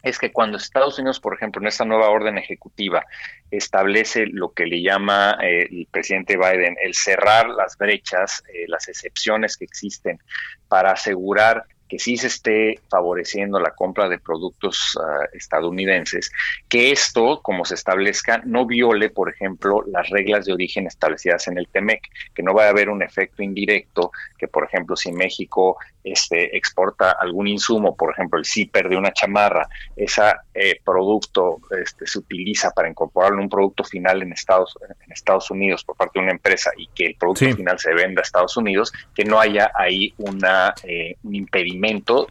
es 0.05 0.19
que 0.19 0.31
cuando 0.31 0.57
Estados 0.57 0.99
Unidos, 0.99 1.19
por 1.19 1.33
ejemplo, 1.33 1.59
en 1.61 1.67
esta 1.67 1.83
nueva 1.83 2.09
orden 2.09 2.37
ejecutiva, 2.37 3.03
establece 3.49 4.27
lo 4.27 4.53
que 4.53 4.67
le 4.67 4.83
llama 4.83 5.39
eh, 5.41 5.67
el 5.69 5.87
presidente 5.89 6.37
Biden 6.37 6.77
el 6.79 6.93
cerrar 6.93 7.49
las 7.49 7.75
brechas, 7.75 8.43
eh, 8.53 8.65
las 8.67 8.87
excepciones 8.87 9.57
que 9.57 9.65
existen 9.65 10.19
para 10.67 10.91
asegurar 10.91 11.65
que 11.87 11.99
sí 11.99 12.17
se 12.17 12.27
esté 12.27 12.79
favoreciendo 12.89 13.59
la 13.59 13.71
compra 13.71 14.09
de 14.09 14.19
productos 14.19 14.97
ah, 14.99 15.25
estadounidenses, 15.33 16.31
que 16.67 16.91
esto, 16.91 17.41
como 17.41 17.65
se 17.65 17.75
establezca, 17.75 18.41
no 18.45 18.65
viole, 18.65 19.09
por 19.09 19.29
ejemplo, 19.29 19.83
las 19.87 20.09
reglas 20.09 20.45
de 20.45 20.53
origen 20.53 20.87
establecidas 20.87 21.47
en 21.47 21.57
el 21.57 21.67
TEMEC, 21.67 22.01
que 22.33 22.43
no 22.43 22.53
va 22.53 22.65
a 22.65 22.69
haber 22.69 22.89
un 22.89 23.03
efecto 23.03 23.43
indirecto, 23.43 24.11
que 24.37 24.47
por 24.47 24.65
ejemplo, 24.65 24.95
si 24.95 25.11
México 25.11 25.77
este, 26.03 26.55
exporta 26.55 27.11
algún 27.11 27.47
insumo, 27.47 27.95
por 27.95 28.11
ejemplo, 28.13 28.39
el 28.39 28.45
zipper 28.45 28.89
de 28.89 28.97
una 28.97 29.13
chamarra, 29.13 29.67
ese 29.95 30.21
eh, 30.53 30.79
producto 30.83 31.59
este, 31.79 32.07
se 32.07 32.19
utiliza 32.19 32.71
para 32.71 32.89
incorporarlo 32.89 33.37
en 33.37 33.43
un 33.43 33.49
producto 33.49 33.83
final 33.83 34.21
en 34.21 34.31
Estados, 34.31 34.77
en 35.05 35.11
Estados 35.11 35.51
Unidos 35.51 35.83
por 35.83 35.95
parte 35.95 36.19
de 36.19 36.23
una 36.23 36.33
empresa 36.33 36.71
y 36.77 36.87
que 36.87 37.07
el 37.07 37.15
producto 37.15 37.55
final 37.55 37.79
se 37.79 37.93
venda 37.93 38.21
a 38.21 38.23
Estados 38.23 38.57
Unidos, 38.57 38.91
que 39.13 39.23
no 39.23 39.39
haya 39.39 39.71
ahí 39.75 40.13
una, 40.17 40.73
eh, 40.83 41.15
un 41.23 41.35
impedimento 41.35 41.74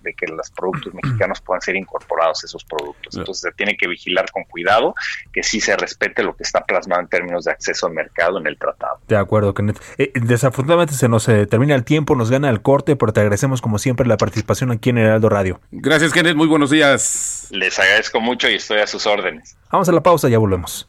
de 0.03 0.15
que 0.15 0.27
los 0.27 0.51
productos 0.51 0.93
mexicanos 0.95 1.41
puedan 1.41 1.61
ser 1.61 1.77
incorporados 1.77 2.43
a 2.43 2.47
esos 2.47 2.65
productos. 2.65 3.17
Entonces 3.17 3.41
se 3.41 3.53
tiene 3.53 3.77
que 3.77 3.87
vigilar 3.87 4.31
con 4.31 4.45
cuidado 4.45 4.95
que 5.33 5.43
sí 5.43 5.61
se 5.61 5.77
respete 5.77 6.23
lo 6.23 6.37
que 6.37 6.43
está 6.43 6.65
plasmado 6.65 7.03
en 7.03 7.09
términos 7.09 7.45
de 7.45 7.53
acceso 7.53 7.87
al 7.87 7.93
mercado 7.93 8.39
en 8.39 8.47
el 8.47 8.59
tratado. 8.59 8.99
De 9.09 9.17
acuerdo, 9.17 9.55
Kenneth. 9.55 9.81
Eh, 9.99 10.13
desafortunadamente 10.15 10.95
se 10.95 11.09
nos 11.09 11.29
eh, 11.29 11.47
termina 11.47 11.75
el 11.75 11.85
tiempo, 11.85 12.15
nos 12.15 12.31
gana 12.31 12.51
el 12.51 12.63
corte, 12.63 12.97
pero 12.97 13.13
te 13.13 13.21
agradecemos 13.21 13.61
como 13.61 13.79
siempre 13.79 14.07
la 14.07 14.17
participación 14.17 14.71
aquí 14.71 14.91
en 14.91 14.99
Heraldo 14.99 15.29
Radio. 15.29 15.61
Gracias, 15.71 16.13
Kenneth. 16.13 16.37
Muy 16.37 16.47
buenos 16.47 16.71
días. 16.71 17.49
Les 17.51 17.79
agradezco 17.79 18.21
mucho 18.21 18.49
y 18.49 18.55
estoy 18.55 18.79
a 18.79 18.87
sus 18.87 19.07
órdenes. 19.07 19.57
Vamos 19.71 19.89
a 19.89 19.93
la 19.93 20.03
pausa, 20.03 20.29
ya 20.29 20.39
volvemos. 20.39 20.89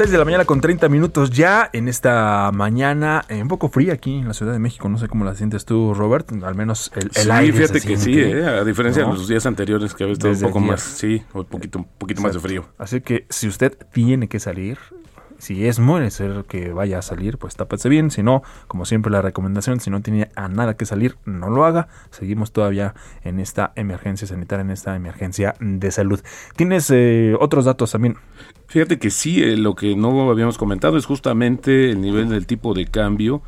6 0.00 0.12
de 0.12 0.16
la 0.16 0.24
mañana 0.24 0.46
con 0.46 0.62
30 0.62 0.88
minutos 0.88 1.28
ya 1.28 1.68
en 1.74 1.86
esta 1.86 2.50
mañana, 2.54 3.22
eh, 3.28 3.42
un 3.42 3.48
poco 3.48 3.68
fría 3.68 3.92
aquí 3.92 4.16
en 4.16 4.28
la 4.28 4.32
Ciudad 4.32 4.54
de 4.54 4.58
México. 4.58 4.88
No 4.88 4.96
sé 4.96 5.08
cómo 5.08 5.26
la 5.26 5.34
sientes 5.34 5.66
tú, 5.66 5.92
Robert. 5.92 6.32
Al 6.42 6.54
menos 6.54 6.90
el, 6.96 7.10
el 7.14 7.44
sí, 7.44 7.52
fíjate 7.52 7.80
que 7.82 7.98
sí, 7.98 8.18
eh, 8.18 8.46
a 8.46 8.64
diferencia 8.64 9.04
de 9.04 9.10
los 9.10 9.28
días 9.28 9.44
anteriores 9.44 9.92
que 9.92 10.04
había 10.04 10.14
estado 10.14 10.32
un 10.32 10.40
poco 10.40 10.60
más, 10.60 10.80
sí, 10.80 11.22
un 11.34 11.44
poquito, 11.44 11.80
un 11.80 11.88
poquito 11.98 12.22
más 12.22 12.32
de 12.32 12.40
frío. 12.40 12.64
Así 12.78 13.02
que 13.02 13.26
si 13.28 13.46
usted 13.46 13.76
tiene 13.92 14.26
que 14.26 14.40
salir, 14.40 14.78
si 15.40 15.66
es 15.66 15.78
muy 15.78 16.00
necesario 16.00 16.46
que 16.46 16.70
vaya 16.70 16.98
a 16.98 17.02
salir, 17.02 17.38
pues 17.38 17.56
tápese 17.56 17.88
bien. 17.88 18.10
Si 18.10 18.22
no, 18.22 18.42
como 18.68 18.84
siempre 18.84 19.10
la 19.10 19.22
recomendación, 19.22 19.80
si 19.80 19.90
no 19.90 20.02
tiene 20.02 20.28
a 20.36 20.48
nada 20.48 20.76
que 20.76 20.84
salir, 20.84 21.16
no 21.24 21.48
lo 21.48 21.64
haga. 21.64 21.88
Seguimos 22.10 22.52
todavía 22.52 22.94
en 23.24 23.40
esta 23.40 23.72
emergencia 23.74 24.28
sanitaria, 24.28 24.62
en 24.62 24.70
esta 24.70 24.94
emergencia 24.94 25.54
de 25.58 25.90
salud. 25.90 26.20
¿Tienes 26.56 26.90
eh, 26.90 27.34
otros 27.40 27.64
datos 27.64 27.90
también? 27.92 28.18
Fíjate 28.66 28.98
que 28.98 29.10
sí, 29.10 29.42
eh, 29.42 29.56
lo 29.56 29.74
que 29.74 29.96
no 29.96 30.30
habíamos 30.30 30.58
comentado 30.58 30.98
es 30.98 31.06
justamente 31.06 31.90
el 31.90 32.02
nivel 32.02 32.28
del 32.28 32.46
tipo 32.46 32.74
de 32.74 32.84
cambio, 32.84 33.40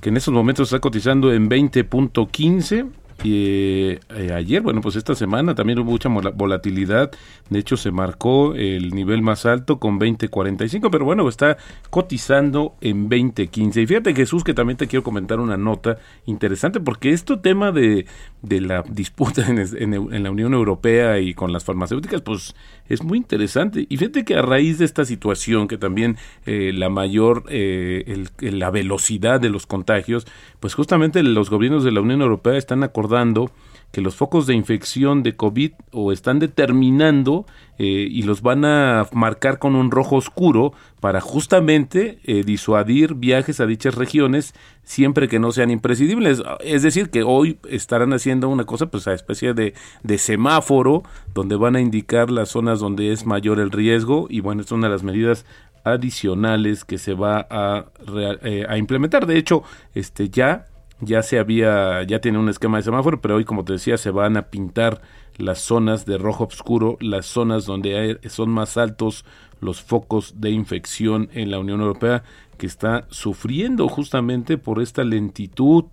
que 0.00 0.08
en 0.08 0.16
estos 0.16 0.32
momentos 0.32 0.68
está 0.68 0.80
cotizando 0.80 1.32
en 1.32 1.50
20.15 1.50 2.88
y 3.24 3.98
eh, 4.10 4.32
ayer, 4.32 4.62
bueno, 4.62 4.80
pues 4.80 4.94
esta 4.94 5.14
semana 5.16 5.54
también 5.54 5.80
hubo 5.80 5.90
mucha 5.90 6.08
volatilidad. 6.08 7.10
De 7.50 7.58
hecho, 7.58 7.76
se 7.76 7.90
marcó 7.90 8.54
el 8.54 8.90
nivel 8.90 9.22
más 9.22 9.44
alto 9.44 9.80
con 9.80 9.98
20.45, 9.98 10.88
pero 10.90 11.04
bueno, 11.04 11.28
está 11.28 11.56
cotizando 11.90 12.76
en 12.80 13.10
20.15. 13.10 13.82
Y 13.82 13.86
fíjate, 13.86 14.14
Jesús, 14.14 14.44
que 14.44 14.54
también 14.54 14.76
te 14.76 14.86
quiero 14.86 15.02
comentar 15.02 15.40
una 15.40 15.56
nota 15.56 15.98
interesante, 16.26 16.78
porque 16.78 17.10
este 17.10 17.36
tema 17.38 17.72
de, 17.72 18.06
de 18.42 18.60
la 18.60 18.82
disputa 18.88 19.46
en, 19.48 19.58
en, 19.58 20.22
la 20.22 20.30
Unión 20.30 20.54
Europea 20.54 21.18
y 21.18 21.34
con 21.34 21.52
las 21.52 21.64
farmacéuticas, 21.64 22.20
pues 22.20 22.54
es 22.88 23.02
muy 23.02 23.18
interesante. 23.18 23.84
Y 23.88 23.96
fíjate 23.96 24.24
que 24.24 24.36
a 24.36 24.42
raíz 24.42 24.78
de 24.78 24.84
esta 24.84 25.04
situación, 25.04 25.66
que 25.66 25.76
también 25.76 26.18
eh, 26.46 26.70
la 26.72 26.88
mayor, 26.88 27.44
eh, 27.48 28.26
la 28.38 28.70
velocidad 28.70 29.40
de 29.40 29.50
los 29.50 29.66
contagios, 29.66 30.26
pues 30.60 30.74
justamente 30.74 31.22
los 31.24 31.50
gobiernos 31.50 31.82
de 31.82 31.90
la 31.90 32.00
Unión 32.00 32.22
Europea 32.22 32.56
están 32.56 32.84
acordando 32.84 33.07
dando 33.08 33.50
que 33.92 34.02
los 34.02 34.16
focos 34.16 34.46
de 34.46 34.54
infección 34.54 35.22
de 35.22 35.34
COVID 35.34 35.72
o 35.92 36.12
están 36.12 36.38
determinando 36.38 37.46
eh, 37.78 37.84
y 37.84 38.22
los 38.22 38.42
van 38.42 38.66
a 38.66 39.06
marcar 39.12 39.58
con 39.58 39.74
un 39.74 39.90
rojo 39.90 40.16
oscuro 40.16 40.74
para 41.00 41.22
justamente 41.22 42.18
eh, 42.24 42.42
disuadir 42.44 43.14
viajes 43.14 43.60
a 43.60 43.66
dichas 43.66 43.94
regiones 43.94 44.52
siempre 44.82 45.26
que 45.26 45.38
no 45.38 45.52
sean 45.52 45.70
imprescindibles. 45.70 46.42
Es 46.60 46.82
decir, 46.82 47.08
que 47.08 47.22
hoy 47.22 47.58
estarán 47.70 48.12
haciendo 48.12 48.50
una 48.50 48.64
cosa, 48.64 48.86
pues 48.86 49.08
a 49.08 49.14
especie 49.14 49.54
de, 49.54 49.72
de 50.02 50.18
semáforo, 50.18 51.02
donde 51.32 51.56
van 51.56 51.76
a 51.76 51.80
indicar 51.80 52.30
las 52.30 52.50
zonas 52.50 52.80
donde 52.80 53.12
es 53.12 53.24
mayor 53.24 53.58
el 53.58 53.70
riesgo 53.70 54.26
y 54.28 54.40
bueno, 54.40 54.60
es 54.60 54.70
una 54.70 54.88
de 54.88 54.92
las 54.92 55.02
medidas 55.02 55.46
adicionales 55.84 56.84
que 56.84 56.98
se 56.98 57.14
va 57.14 57.46
a, 57.48 57.86
eh, 58.42 58.66
a 58.68 58.76
implementar. 58.76 59.26
De 59.26 59.38
hecho, 59.38 59.62
este 59.94 60.28
ya 60.28 60.66
ya 61.00 61.22
se 61.22 61.38
había, 61.38 62.02
ya 62.02 62.20
tiene 62.20 62.38
un 62.38 62.48
esquema 62.48 62.78
de 62.78 62.84
semáforo, 62.84 63.20
pero 63.20 63.36
hoy, 63.36 63.44
como 63.44 63.64
te 63.64 63.74
decía, 63.74 63.96
se 63.96 64.10
van 64.10 64.36
a 64.36 64.48
pintar 64.50 65.00
las 65.36 65.60
zonas 65.60 66.04
de 66.04 66.18
rojo 66.18 66.44
oscuro, 66.44 66.96
las 67.00 67.26
zonas 67.26 67.64
donde 67.64 68.18
son 68.28 68.50
más 68.50 68.76
altos 68.76 69.24
los 69.60 69.82
focos 69.82 70.40
de 70.40 70.50
infección 70.50 71.30
en 71.32 71.50
la 71.50 71.58
Unión 71.58 71.80
Europea, 71.80 72.22
que 72.58 72.66
está 72.66 73.06
sufriendo 73.08 73.88
justamente 73.88 74.58
por 74.58 74.82
esta 74.82 75.04
lentitud 75.04 75.84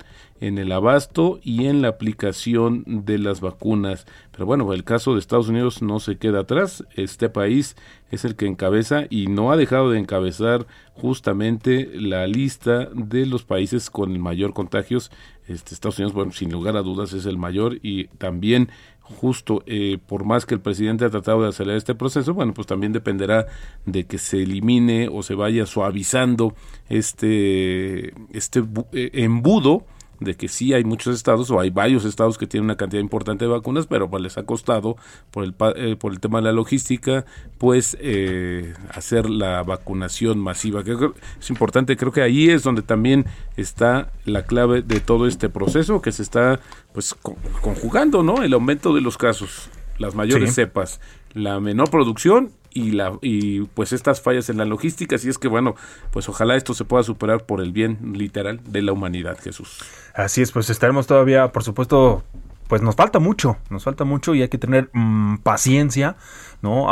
en 0.42 0.58
el 0.58 0.72
abasto 0.74 1.40
y 1.42 1.68
en 1.68 1.82
la 1.82 1.88
aplicación 1.88 2.84
de 2.86 3.18
las 3.18 3.40
vacunas. 3.40 4.06
Pero 4.32 4.46
bueno, 4.46 4.72
el 4.74 4.84
caso 4.84 5.14
de 5.14 5.20
Estados 5.20 5.48
Unidos 5.48 5.82
no 5.82 6.00
se 6.00 6.18
queda 6.18 6.42
atrás. 6.42 6.84
Este 6.96 7.30
país 7.30 7.78
es 8.12 8.26
el 8.26 8.36
que 8.36 8.46
encabeza 8.46 9.06
y 9.10 9.28
no 9.28 9.52
ha 9.52 9.58
dejado 9.58 9.92
de 9.92 10.00
encabezar 10.00 10.68
justamente 10.94 11.90
la 11.94 12.28
lista 12.28 12.90
de 12.94 13.26
los 13.26 13.44
países 13.44 13.90
con 13.90 14.12
el 14.12 14.20
mayor 14.20 14.54
contagios. 14.54 15.10
Este, 15.48 15.74
Estados 15.74 16.00
Unidos, 16.00 16.14
bueno, 16.14 16.34
sin 16.34 16.52
lugar 16.52 16.76
a 16.76 16.82
dudas 16.82 17.14
es 17.14 17.26
el 17.26 17.38
mayor 17.38 17.80
y 17.82 18.08
también 18.18 18.70
justo 19.06 19.64
eh, 19.68 20.00
por 20.06 20.26
más 20.26 20.46
que 20.46 20.56
el 20.56 20.62
presidente 20.62 21.06
ha 21.06 21.10
tratado 21.10 21.44
de 21.44 21.50
acelerar 21.50 21.78
este 21.78 21.94
proceso, 21.94 22.34
bueno, 22.34 22.54
pues 22.54 22.66
también 22.66 22.92
dependerá 22.92 23.46
de 23.86 24.06
que 24.06 24.18
se 24.18 24.42
elimine 24.42 25.10
o 25.12 25.22
se 25.22 25.36
vaya 25.36 25.66
suavizando 25.68 26.55
este, 26.90 28.14
este 28.32 28.64
eh, 28.94 29.12
embudo 29.14 29.86
de 30.20 30.36
que 30.36 30.48
sí 30.48 30.74
hay 30.74 30.84
muchos 30.84 31.16
estados 31.16 31.52
o 31.52 31.60
hay 31.60 31.70
varios 31.70 32.06
estados 32.06 32.38
que 32.38 32.48
tienen 32.48 32.66
una 32.66 32.78
cantidad 32.78 33.02
importante 33.02 33.46
de 33.46 33.52
vacunas, 33.52 33.88
pero 33.88 34.10
pues 34.10 34.22
les 34.24 34.38
ha 34.38 34.44
costado 34.44 34.98
por 35.32 35.44
el, 35.44 35.56
eh, 35.76 35.96
por 35.96 36.14
el 36.14 36.20
tema 36.20 36.40
de 36.40 36.46
la 36.46 36.52
logística, 36.52 37.26
pues 37.58 37.98
eh, 38.00 38.74
hacer 38.94 39.30
la 39.30 39.64
vacunación 39.64 40.40
masiva. 40.40 40.84
Creo 40.84 41.14
que 41.14 41.20
es 41.40 41.50
importante, 41.50 41.98
creo 41.98 42.12
que 42.12 42.22
ahí 42.22 42.50
es 42.50 42.64
donde 42.64 42.82
también 42.82 43.26
está 43.58 44.12
la 44.26 44.44
clave 44.44 44.82
de 44.82 45.00
todo 45.00 45.28
este 45.28 45.50
proceso 45.50 46.02
que 46.02 46.12
se 46.12 46.24
está 46.24 46.60
pues 46.94 47.14
conjugando, 47.62 48.24
¿no? 48.24 48.44
El 48.44 48.54
aumento 48.54 48.94
de 48.94 49.02
los 49.02 49.18
casos, 49.18 49.70
las 49.98 50.16
mayores 50.16 50.56
cepas, 50.56 51.02
la 51.34 51.60
menor 51.60 51.90
producción 51.90 52.52
y 52.76 52.92
la 52.92 53.18
y 53.22 53.62
pues 53.62 53.94
estas 53.94 54.22
fallas 54.22 54.50
en 54.50 54.58
la 54.58 54.66
logística 54.66 55.16
así 55.16 55.30
es 55.30 55.40
que 55.40 55.48
bueno 55.48 55.76
pues 56.12 56.30
ojalá 56.30 56.56
esto 56.56 56.76
se 56.76 56.86
pueda 56.86 57.02
superar 57.02 57.46
por 57.46 57.62
el 57.62 57.72
bien 57.72 58.14
literal 58.14 58.60
de 58.68 58.84
la 58.84 58.92
humanidad 58.92 59.40
Jesús 59.42 59.80
así 60.14 60.44
es 60.44 60.52
pues 60.52 60.70
estaremos 60.70 61.08
todavía 61.08 61.52
por 61.52 61.64
supuesto 61.64 62.24
pues 62.68 62.82
nos 62.82 62.96
falta 62.96 63.20
mucho, 63.20 63.58
nos 63.70 63.84
falta 63.84 64.06
mucho 64.06 64.34
y 64.34 64.42
hay 64.42 64.48
que 64.48 64.58
tener 64.58 64.90
mm, 64.94 65.38
paciencia, 65.44 66.16
¿no? 66.62 66.88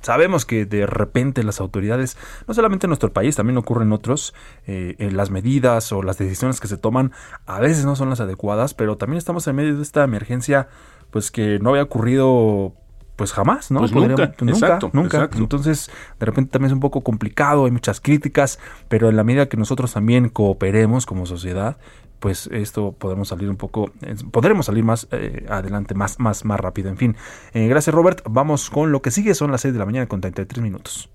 sabemos 0.00 0.46
que 0.46 0.64
de 0.64 0.86
repente 0.86 1.42
las 1.42 1.60
autoridades, 1.60 2.16
no 2.48 2.54
solamente 2.54 2.86
en 2.86 2.90
nuestro 2.90 3.12
país, 3.12 3.36
también 3.36 3.58
ocurre 3.58 3.84
en 3.84 3.92
otros, 3.92 4.34
eh, 4.66 4.96
en 4.98 5.16
las 5.16 5.30
medidas 5.30 5.92
o 5.92 6.02
las 6.02 6.16
decisiones 6.16 6.60
que 6.60 6.68
se 6.68 6.78
toman 6.78 7.12
a 7.44 7.60
veces 7.60 7.84
no 7.84 7.94
son 7.94 8.08
las 8.08 8.20
adecuadas, 8.20 8.72
pero 8.72 8.96
también 8.96 9.18
estamos 9.18 9.46
en 9.46 9.56
medio 9.56 9.76
de 9.76 9.82
esta 9.82 10.02
emergencia, 10.02 10.68
pues 11.10 11.30
que 11.30 11.58
no 11.58 11.70
había 11.70 11.82
ocurrido 11.82 12.72
pues 13.16 13.32
jamás, 13.32 13.70
¿no? 13.70 13.80
Pues 13.80 13.92
nunca, 13.92 14.24
exacto, 14.24 14.90
nunca. 14.92 15.28
Entonces, 15.34 15.90
de 16.20 16.26
repente 16.26 16.52
también 16.52 16.68
es 16.68 16.74
un 16.74 16.80
poco 16.80 17.00
complicado, 17.00 17.64
hay 17.64 17.70
muchas 17.70 18.00
críticas, 18.00 18.58
pero 18.88 19.08
en 19.08 19.16
la 19.16 19.24
medida 19.24 19.48
que 19.48 19.56
nosotros 19.56 19.94
también 19.94 20.28
cooperemos 20.28 21.06
como 21.06 21.26
sociedad, 21.26 21.78
pues 22.20 22.48
esto 22.52 22.92
podemos 22.92 23.28
salir 23.28 23.48
un 23.48 23.56
poco, 23.56 23.90
podremos 24.30 24.66
salir 24.66 24.84
más 24.84 25.08
eh, 25.10 25.46
adelante, 25.48 25.94
más, 25.94 26.18
más, 26.18 26.44
más 26.44 26.60
rápido. 26.60 26.90
En 26.90 26.96
fin, 26.96 27.16
eh, 27.52 27.66
gracias 27.68 27.94
Robert. 27.94 28.22
Vamos 28.28 28.70
con 28.70 28.92
lo 28.92 29.02
que 29.02 29.10
sigue, 29.10 29.34
son 29.34 29.50
las 29.50 29.62
6 29.62 29.74
de 29.74 29.78
la 29.78 29.86
mañana 29.86 30.06
con 30.06 30.20
33 30.20 30.62
minutos. 30.62 31.10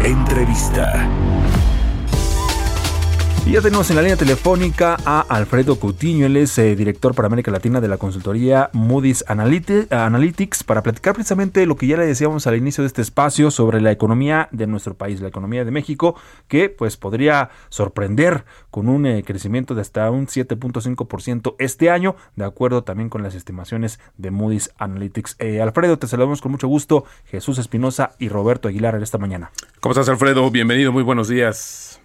Entrevista. 0.00 1.08
Y 3.46 3.52
ya 3.52 3.60
tenemos 3.60 3.90
en 3.90 3.96
la 3.96 4.02
línea 4.02 4.16
telefónica 4.16 4.96
a 5.04 5.20
Alfredo 5.20 5.78
Coutinho, 5.78 6.24
él 6.24 6.38
es 6.38 6.56
eh, 6.56 6.74
director 6.74 7.14
para 7.14 7.26
América 7.26 7.50
Latina 7.50 7.78
de 7.82 7.88
la 7.88 7.98
consultoría 7.98 8.70
Moody's 8.72 9.22
Analytics, 9.28 10.64
para 10.64 10.82
platicar 10.82 11.12
precisamente 11.12 11.66
lo 11.66 11.76
que 11.76 11.86
ya 11.86 11.98
le 11.98 12.06
decíamos 12.06 12.46
al 12.46 12.56
inicio 12.56 12.82
de 12.82 12.86
este 12.86 13.02
espacio 13.02 13.50
sobre 13.50 13.82
la 13.82 13.92
economía 13.92 14.48
de 14.50 14.66
nuestro 14.66 14.94
país, 14.94 15.20
la 15.20 15.28
economía 15.28 15.66
de 15.66 15.70
México, 15.70 16.16
que 16.48 16.70
pues 16.70 16.96
podría 16.96 17.50
sorprender 17.68 18.46
con 18.70 18.88
un 18.88 19.04
eh, 19.04 19.22
crecimiento 19.22 19.74
de 19.74 19.82
hasta 19.82 20.10
un 20.10 20.26
7.5% 20.26 21.56
este 21.58 21.90
año, 21.90 22.16
de 22.36 22.46
acuerdo 22.46 22.82
también 22.82 23.10
con 23.10 23.22
las 23.22 23.34
estimaciones 23.34 24.00
de 24.16 24.30
Moody's 24.30 24.70
Analytics. 24.78 25.36
Eh, 25.38 25.60
Alfredo, 25.60 25.98
te 25.98 26.06
saludamos 26.06 26.40
con 26.40 26.50
mucho 26.50 26.66
gusto, 26.66 27.04
Jesús 27.26 27.58
Espinosa 27.58 28.12
y 28.18 28.30
Roberto 28.30 28.68
Aguilar 28.68 28.94
esta 29.02 29.18
mañana. 29.18 29.50
¿Cómo 29.80 29.92
estás, 29.92 30.08
Alfredo? 30.08 30.50
Bienvenido, 30.50 30.92
muy 30.92 31.02
buenos 31.02 31.28
días. 31.28 32.00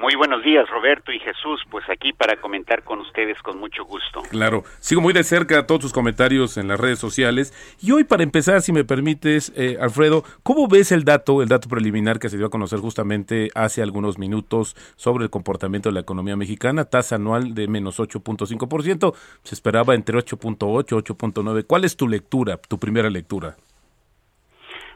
Muy 0.00 0.14
buenos 0.14 0.44
días, 0.44 0.68
Roberto 0.70 1.10
y 1.10 1.18
Jesús. 1.18 1.60
Pues 1.70 1.84
aquí 1.90 2.12
para 2.12 2.40
comentar 2.40 2.84
con 2.84 3.00
ustedes 3.00 3.36
con 3.42 3.58
mucho 3.58 3.84
gusto. 3.84 4.22
Claro, 4.30 4.62
sigo 4.78 5.00
muy 5.00 5.12
de 5.12 5.24
cerca 5.24 5.66
todos 5.66 5.80
tus 5.80 5.92
comentarios 5.92 6.56
en 6.56 6.68
las 6.68 6.78
redes 6.78 7.00
sociales. 7.00 7.52
Y 7.82 7.90
hoy, 7.90 8.04
para 8.04 8.22
empezar, 8.22 8.62
si 8.62 8.70
me 8.70 8.84
permites, 8.84 9.52
eh, 9.56 9.76
Alfredo, 9.80 10.22
¿cómo 10.44 10.68
ves 10.68 10.92
el 10.92 11.02
dato, 11.02 11.42
el 11.42 11.48
dato 11.48 11.68
preliminar 11.68 12.20
que 12.20 12.28
se 12.28 12.36
dio 12.36 12.46
a 12.46 12.50
conocer 12.50 12.78
justamente 12.78 13.50
hace 13.56 13.82
algunos 13.82 14.18
minutos 14.18 14.76
sobre 14.94 15.24
el 15.24 15.30
comportamiento 15.30 15.88
de 15.88 15.94
la 15.94 16.00
economía 16.00 16.36
mexicana? 16.36 16.84
Tasa 16.84 17.16
anual 17.16 17.54
de 17.54 17.66
menos 17.66 17.98
8.5%. 17.98 19.14
Se 19.42 19.54
esperaba 19.56 19.96
entre 19.96 20.16
8.8 20.16 20.92
y 20.92 21.12
8.9. 21.12 21.66
¿Cuál 21.66 21.84
es 21.84 21.96
tu 21.96 22.06
lectura, 22.06 22.56
tu 22.56 22.78
primera 22.78 23.10
lectura? 23.10 23.56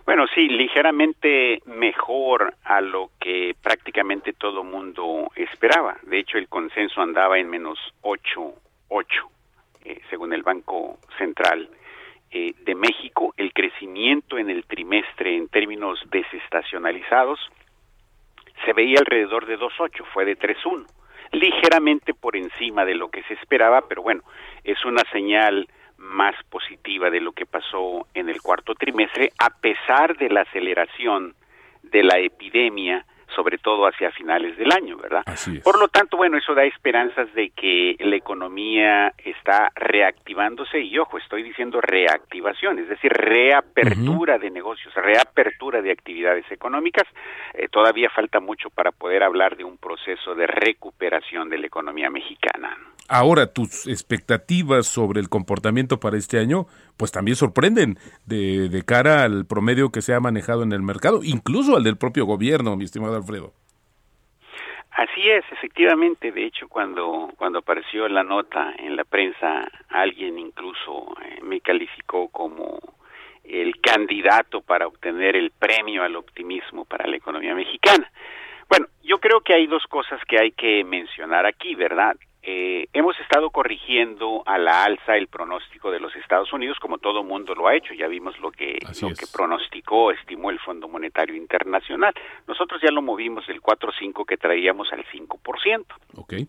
Bueno, 0.05 0.27
sí, 0.35 0.49
ligeramente 0.49 1.63
mejor 1.67 2.55
a 2.65 2.81
lo 2.81 3.11
que 3.21 3.55
prácticamente 3.63 4.33
todo 4.33 4.65
mundo 4.65 5.31
esperaba. 5.37 5.97
De 6.03 6.19
hecho, 6.19 6.39
el 6.39 6.49
consenso 6.49 7.01
andaba 7.01 7.39
en 7.39 7.49
menos 7.49 7.79
8, 8.01 8.55
8, 8.89 9.31
eh, 9.85 10.01
según 10.11 10.33
el 10.33 10.43
Banco 10.43 10.99
Central 11.19 11.69
eh, 12.33 12.53
de 12.65 12.75
México. 12.75 13.33
El 13.37 13.53
crecimiento 13.53 14.39
en 14.39 14.51
el 14.51 14.65
trimestre 14.65 15.37
en 15.37 15.49
términos 15.49 16.03
desestacionalizados 16.11 17.39
se 18.65 18.73
veía 18.73 18.99
alrededor 18.99 19.47
de 19.47 19.59
2.8, 19.59 20.05
fue 20.13 20.25
de 20.25 20.37
3.1, 20.37 20.85
ligeramente 21.33 22.13
por 22.13 22.37
encima 22.37 22.85
de 22.85 22.95
lo 22.95 23.09
que 23.09 23.23
se 23.25 23.35
esperaba, 23.35 23.83
pero 23.89 24.03
bueno, 24.03 24.23
es 24.65 24.85
una 24.85 25.03
señal 25.13 25.69
más 26.03 26.35
positiva 26.51 27.11
de 27.11 27.21
lo 27.21 27.33
que 27.33 27.47
pasó 27.47 28.07
en 28.13 28.29
el 28.29 28.43
cuarto 28.43 28.75
trimestre, 28.75 29.33
a 29.39 29.51
pesar 29.51 30.17
de 30.19 30.29
la 30.29 30.43
aceleración 30.43 31.35
de 31.83 32.03
la 32.03 32.19
epidemia, 32.19 33.05
sobre 33.35 33.59
todo 33.59 33.87
hacia 33.87 34.11
finales 34.11 34.57
del 34.57 34.73
año, 34.73 34.97
¿verdad? 34.97 35.25
Por 35.63 35.79
lo 35.79 35.89
tanto, 35.89 36.17
bueno, 36.17 36.37
eso 36.37 36.55
da 36.55 36.65
esperanzas 36.65 37.33
de 37.35 37.51
que 37.51 37.97
la 38.01 38.17
economía 38.17 39.13
está 39.19 39.71
reactivándose 39.75 40.81
y 40.81 40.99
ojo, 40.99 41.19
estoy 41.19 41.43
diciendo 41.43 41.81
reactivación, 41.81 42.79
es 42.79 42.89
decir, 42.89 43.13
reapertura 43.13 44.39
de 44.39 44.51
negocios, 44.51 44.93
reapertura 44.95 45.83
de 45.83 45.93
actividades 45.93 46.51
económicas. 46.51 47.05
Eh, 47.55 47.69
todavía 47.69 48.11
falta 48.11 48.41
mucho 48.41 48.71
para 48.71 48.93
poder 48.93 49.23
hablar 49.23 49.57
de 49.57 49.65
un 49.65 49.79
proceso 49.79 50.35
de 50.35 50.47
recuperación 50.47 51.49
de 51.49 51.59
la 51.59 51.67
economía 51.67 52.11
mexicana. 52.11 52.77
Ahora, 53.09 53.53
tus 53.53 53.87
expectativas 53.87 54.87
sobre 54.87 55.21
el 55.21 55.29
comportamiento 55.29 56.01
para 56.01 56.17
este 56.17 56.39
año, 56.39 56.67
pues 56.97 57.13
también 57.13 57.37
sorprenden 57.37 57.99
de, 58.27 58.69
de 58.69 58.83
cara 58.85 59.25
al 59.25 59.45
promedio 59.47 59.91
que 59.91 60.03
se 60.03 60.15
ha 60.15 60.21
manejado 60.21 60.63
en 60.63 60.73
el 60.73 60.83
mercado, 60.83 61.21
incluso 61.23 61.77
al 61.77 61.85
del 61.85 61.97
propio 61.97 62.25
gobierno, 62.25 62.77
mi 62.77 62.85
estimado 62.85 63.17
Alfredo. 63.17 63.53
Así 64.93 65.29
es, 65.31 65.45
efectivamente. 65.51 66.33
De 66.33 66.45
hecho, 66.45 66.69
cuando, 66.69 67.31
cuando 67.37 67.61
apareció 67.61 68.09
la 68.09 68.23
nota 68.23 68.75
en 68.79 68.95
la 68.95 69.05
prensa, 69.05 69.67
alguien 69.89 70.39
incluso 70.39 71.15
eh, 71.25 71.41
me 71.43 71.61
calificó 71.61 72.29
como 72.29 72.79
el 73.43 73.81
candidato 73.81 74.61
para 74.61 74.87
obtener 74.87 75.35
el 75.35 75.51
premio 75.51 76.03
al 76.03 76.17
optimismo 76.17 76.85
para 76.85 77.07
la 77.07 77.17
economía 77.17 77.55
mexicana. 77.55 78.11
Bueno, 78.69 78.87
yo 79.03 79.19
creo 79.19 79.41
que 79.41 79.55
hay 79.55 79.67
dos 79.67 79.85
cosas 79.89 80.21
que 80.29 80.39
hay 80.39 80.53
que 80.53 80.85
mencionar 80.85 81.47
aquí, 81.47 81.75
¿verdad? 81.75 82.17
Eh, 82.45 82.89
hemos 82.93 83.19
estado 83.21 83.51
corrigiendo 83.51 84.43
a 84.47 84.59
la 84.59 84.83
alza 84.83 85.17
el 85.17 85.29
pronóstico 85.29 85.93
de 85.93 86.01
los 86.01 86.15
Estados 86.17 86.53
Unidos, 86.53 86.79
como 86.81 86.99
todo 86.99 87.23
mundo 87.23 87.55
lo 87.55 87.69
ha 87.69 87.77
hecho. 87.77 87.95
Ya 87.95 88.09
vimos 88.09 88.39
lo 88.41 88.51
que, 88.51 88.79
lo 89.01 89.09
que 89.11 89.27
pronosticó, 89.33 90.11
estimó 90.11 90.51
el 90.51 90.59
Fondo 90.59 90.89
Monetario 90.89 91.37
Internacional. 91.37 92.13
Nosotros 92.49 92.81
ya 92.83 92.91
lo 92.91 93.01
movimos 93.01 93.47
del 93.47 93.63
4.5 93.63 94.27
que 94.27 94.37
traíamos 94.37 94.93
al 94.93 95.05
5%. 95.05 95.85
Okay. 96.17 96.49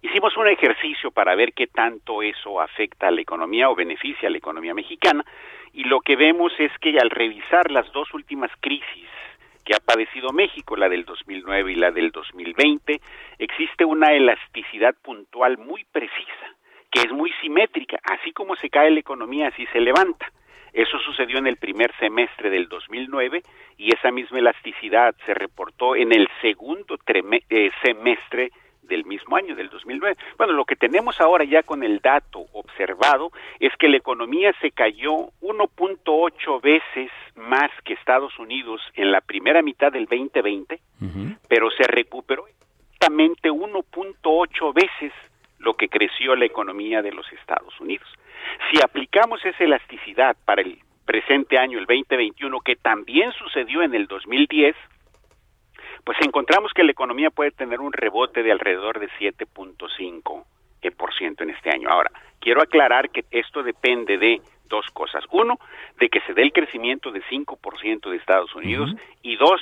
Hicimos 0.00 0.36
un 0.38 0.48
ejercicio 0.48 1.10
para 1.10 1.34
ver 1.34 1.52
qué 1.52 1.66
tanto 1.66 2.22
eso 2.22 2.60
afecta 2.60 3.08
a 3.08 3.10
la 3.10 3.20
economía 3.20 3.68
o 3.68 3.74
beneficia 3.74 4.28
a 4.28 4.30
la 4.30 4.38
economía 4.38 4.74
mexicana 4.74 5.24
y 5.72 5.84
lo 5.84 6.00
que 6.00 6.16
vemos 6.16 6.52
es 6.58 6.72
que 6.80 6.98
al 6.98 7.10
revisar 7.10 7.70
las 7.70 7.90
dos 7.92 8.12
últimas 8.14 8.50
crisis 8.60 9.08
que 9.66 9.74
ha 9.74 9.80
padecido 9.80 10.32
México, 10.32 10.76
la 10.76 10.88
del 10.88 11.04
2009 11.04 11.72
y 11.72 11.74
la 11.74 11.90
del 11.90 12.12
2020, 12.12 13.00
existe 13.38 13.84
una 13.84 14.14
elasticidad 14.14 14.94
puntual 15.02 15.58
muy 15.58 15.84
precisa, 15.84 16.46
que 16.90 17.00
es 17.00 17.12
muy 17.12 17.32
simétrica, 17.42 17.98
así 18.04 18.32
como 18.32 18.54
se 18.56 18.70
cae 18.70 18.92
la 18.92 19.00
economía, 19.00 19.48
así 19.48 19.66
se 19.72 19.80
levanta. 19.80 20.32
Eso 20.72 20.98
sucedió 21.00 21.38
en 21.38 21.48
el 21.48 21.56
primer 21.56 21.92
semestre 21.98 22.48
del 22.48 22.68
2009 22.68 23.42
y 23.76 23.92
esa 23.92 24.10
misma 24.12 24.38
elasticidad 24.38 25.16
se 25.24 25.34
reportó 25.34 25.96
en 25.96 26.12
el 26.12 26.28
segundo 26.40 26.96
eh, 27.08 27.70
semestre 27.82 28.52
del 28.86 29.04
mismo 29.04 29.36
año, 29.36 29.54
del 29.54 29.68
2009. 29.68 30.16
Bueno, 30.38 30.52
lo 30.52 30.64
que 30.64 30.76
tenemos 30.76 31.20
ahora 31.20 31.44
ya 31.44 31.62
con 31.62 31.82
el 31.82 32.00
dato 32.00 32.46
observado 32.52 33.30
es 33.60 33.74
que 33.76 33.88
la 33.88 33.96
economía 33.96 34.52
se 34.60 34.70
cayó 34.70 35.30
1.8 35.40 36.60
veces 36.60 37.10
más 37.36 37.70
que 37.84 37.94
Estados 37.94 38.38
Unidos 38.38 38.80
en 38.94 39.12
la 39.12 39.20
primera 39.20 39.62
mitad 39.62 39.92
del 39.92 40.06
2020, 40.06 40.80
pero 41.48 41.70
se 41.70 41.84
recuperó 41.84 42.46
exactamente 42.46 43.50
1.8 43.50 44.74
veces 44.74 45.12
lo 45.58 45.74
que 45.74 45.88
creció 45.88 46.36
la 46.36 46.44
economía 46.44 47.02
de 47.02 47.12
los 47.12 47.30
Estados 47.32 47.78
Unidos. 47.80 48.08
Si 48.70 48.80
aplicamos 48.82 49.44
esa 49.44 49.64
elasticidad 49.64 50.36
para 50.44 50.62
el 50.62 50.78
presente 51.04 51.58
año, 51.58 51.78
el 51.78 51.86
2021, 51.86 52.60
que 52.60 52.76
también 52.76 53.32
sucedió 53.32 53.82
en 53.82 53.94
el 53.94 54.06
2010, 54.06 54.74
pues 56.06 56.16
encontramos 56.20 56.72
que 56.72 56.84
la 56.84 56.92
economía 56.92 57.30
puede 57.30 57.50
tener 57.50 57.80
un 57.80 57.92
rebote 57.92 58.44
de 58.44 58.52
alrededor 58.52 59.00
de 59.00 59.08
7.5% 59.18 61.42
en 61.42 61.50
este 61.50 61.70
año. 61.70 61.90
Ahora, 61.90 62.12
quiero 62.38 62.62
aclarar 62.62 63.10
que 63.10 63.24
esto 63.32 63.64
depende 63.64 64.16
de 64.16 64.40
dos 64.68 64.86
cosas. 64.92 65.24
Uno, 65.32 65.58
de 65.98 66.08
que 66.08 66.20
se 66.20 66.32
dé 66.32 66.42
el 66.42 66.52
crecimiento 66.52 67.10
de 67.10 67.24
5% 67.24 68.08
de 68.08 68.18
Estados 68.18 68.54
Unidos 68.54 68.94
y 69.22 69.34
dos, 69.34 69.60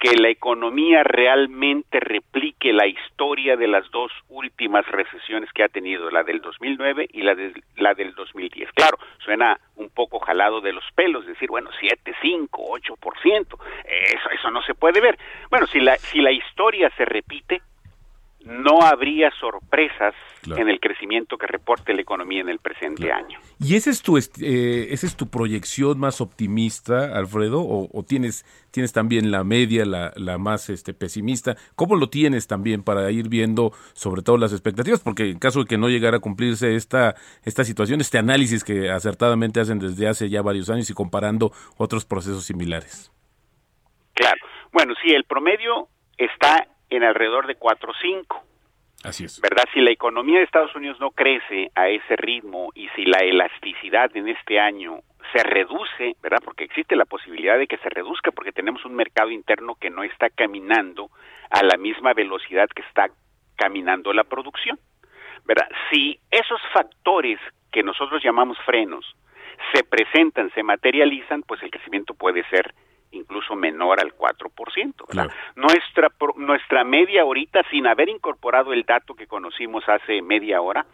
que 0.00 0.16
la 0.16 0.30
economía 0.30 1.04
realmente 1.04 2.00
replique 2.00 2.72
la 2.72 2.86
historia 2.86 3.56
de 3.56 3.68
las 3.68 3.88
dos 3.90 4.10
últimas 4.30 4.86
recesiones 4.88 5.52
que 5.52 5.62
ha 5.62 5.68
tenido, 5.68 6.10
la 6.10 6.22
del 6.22 6.40
2009 6.40 7.06
y 7.12 7.20
la, 7.20 7.34
de, 7.34 7.52
la 7.76 7.92
del 7.92 8.14
2010. 8.14 8.72
Claro, 8.72 8.96
suena 9.18 9.60
un 9.76 9.90
poco 9.90 10.18
jalado 10.18 10.62
de 10.62 10.72
los 10.72 10.84
pelos, 10.94 11.26
decir, 11.26 11.50
bueno, 11.50 11.68
7, 11.78 12.14
5, 12.22 12.78
8%, 12.78 13.46
eso, 13.84 14.30
eso 14.30 14.50
no 14.50 14.62
se 14.62 14.74
puede 14.74 15.02
ver. 15.02 15.18
Bueno, 15.50 15.66
si 15.66 15.80
la, 15.80 15.96
si 15.96 16.22
la 16.22 16.32
historia 16.32 16.90
se 16.96 17.04
repite, 17.04 17.60
no 18.40 18.80
habría 18.80 19.30
sorpresas 19.32 20.14
en 20.46 20.68
el 20.68 20.80
crecimiento 20.80 21.36
que 21.36 21.46
reporte 21.46 21.92
la 21.92 22.00
economía 22.00 22.40
en 22.40 22.48
el 22.48 22.58
presente 22.58 23.12
año. 23.12 23.38
¿Y 23.58 23.74
esa 23.76 23.90
es 23.90 24.02
tu 24.02 24.16
eh, 24.16 24.88
esa 24.90 25.06
es 25.06 25.16
tu 25.16 25.28
proyección 25.28 25.98
más 25.98 26.20
optimista, 26.20 27.16
Alfredo, 27.16 27.60
o, 27.62 28.02
tienes 28.04 28.44
tienes 28.70 28.92
también 28.92 29.30
la 29.30 29.44
media, 29.44 29.84
la, 29.84 30.12
la, 30.16 30.38
más 30.38 30.70
este 30.70 30.94
pesimista? 30.94 31.56
¿Cómo 31.74 31.96
lo 31.96 32.08
tienes 32.08 32.46
también 32.46 32.82
para 32.82 33.10
ir 33.10 33.28
viendo 33.28 33.72
sobre 33.92 34.22
todo 34.22 34.38
las 34.38 34.52
expectativas? 34.52 35.00
Porque 35.00 35.30
en 35.30 35.38
caso 35.38 35.60
de 35.60 35.66
que 35.66 35.78
no 35.78 35.88
llegara 35.88 36.18
a 36.18 36.20
cumplirse 36.20 36.74
esta 36.74 37.14
esta 37.44 37.64
situación, 37.64 38.00
este 38.00 38.18
análisis 38.18 38.64
que 38.64 38.90
acertadamente 38.90 39.60
hacen 39.60 39.78
desde 39.78 40.08
hace 40.08 40.28
ya 40.28 40.42
varios 40.42 40.70
años 40.70 40.88
y 40.90 40.94
comparando 40.94 41.52
otros 41.76 42.04
procesos 42.04 42.44
similares. 42.44 43.12
Claro. 44.14 44.40
Bueno, 44.72 44.94
sí, 45.02 45.10
el 45.12 45.24
promedio 45.24 45.88
está 46.16 46.66
en 46.90 47.02
alrededor 47.04 47.46
de 47.46 47.58
4.5. 47.58 48.49
¿Verdad? 49.40 49.64
Si 49.72 49.80
la 49.80 49.90
economía 49.90 50.38
de 50.38 50.44
Estados 50.44 50.74
Unidos 50.74 51.00
no 51.00 51.10
crece 51.10 51.70
a 51.74 51.88
ese 51.88 52.16
ritmo 52.16 52.70
y 52.74 52.88
si 52.90 53.04
la 53.04 53.18
elasticidad 53.18 54.14
en 54.14 54.28
este 54.28 54.60
año 54.60 55.00
se 55.32 55.42
reduce, 55.42 56.16
¿verdad? 56.22 56.40
Porque 56.44 56.64
existe 56.64 56.96
la 56.96 57.06
posibilidad 57.06 57.58
de 57.58 57.66
que 57.66 57.78
se 57.78 57.88
reduzca 57.88 58.30
porque 58.30 58.52
tenemos 58.52 58.84
un 58.84 58.94
mercado 58.94 59.30
interno 59.30 59.74
que 59.76 59.90
no 59.90 60.02
está 60.02 60.28
caminando 60.28 61.10
a 61.50 61.62
la 61.62 61.76
misma 61.76 62.12
velocidad 62.12 62.68
que 62.68 62.82
está 62.82 63.08
caminando 63.56 64.12
la 64.12 64.24
producción. 64.24 64.78
¿Verdad? 65.44 65.68
Si 65.90 66.18
esos 66.30 66.60
factores 66.72 67.38
que 67.72 67.82
nosotros 67.82 68.22
llamamos 68.22 68.58
frenos 68.66 69.16
se 69.72 69.84
presentan, 69.84 70.50
se 70.54 70.62
materializan, 70.62 71.42
pues 71.42 71.62
el 71.62 71.70
crecimiento 71.70 72.14
puede 72.14 72.44
ser 72.48 72.74
incluso 73.12 73.54
menor 73.56 74.00
al 74.00 74.14
4%. 74.14 74.94
¿verdad? 75.08 75.32
Nuestra, 75.56 76.08
nuestra 76.36 76.84
media 76.84 77.22
ahorita, 77.22 77.62
sin 77.70 77.86
haber 77.86 78.08
incorporado 78.08 78.72
el 78.72 78.84
dato 78.84 79.14
que 79.14 79.26
conocimos 79.26 79.88
hace 79.88 80.22
media 80.22 80.60
hora, 80.60 80.86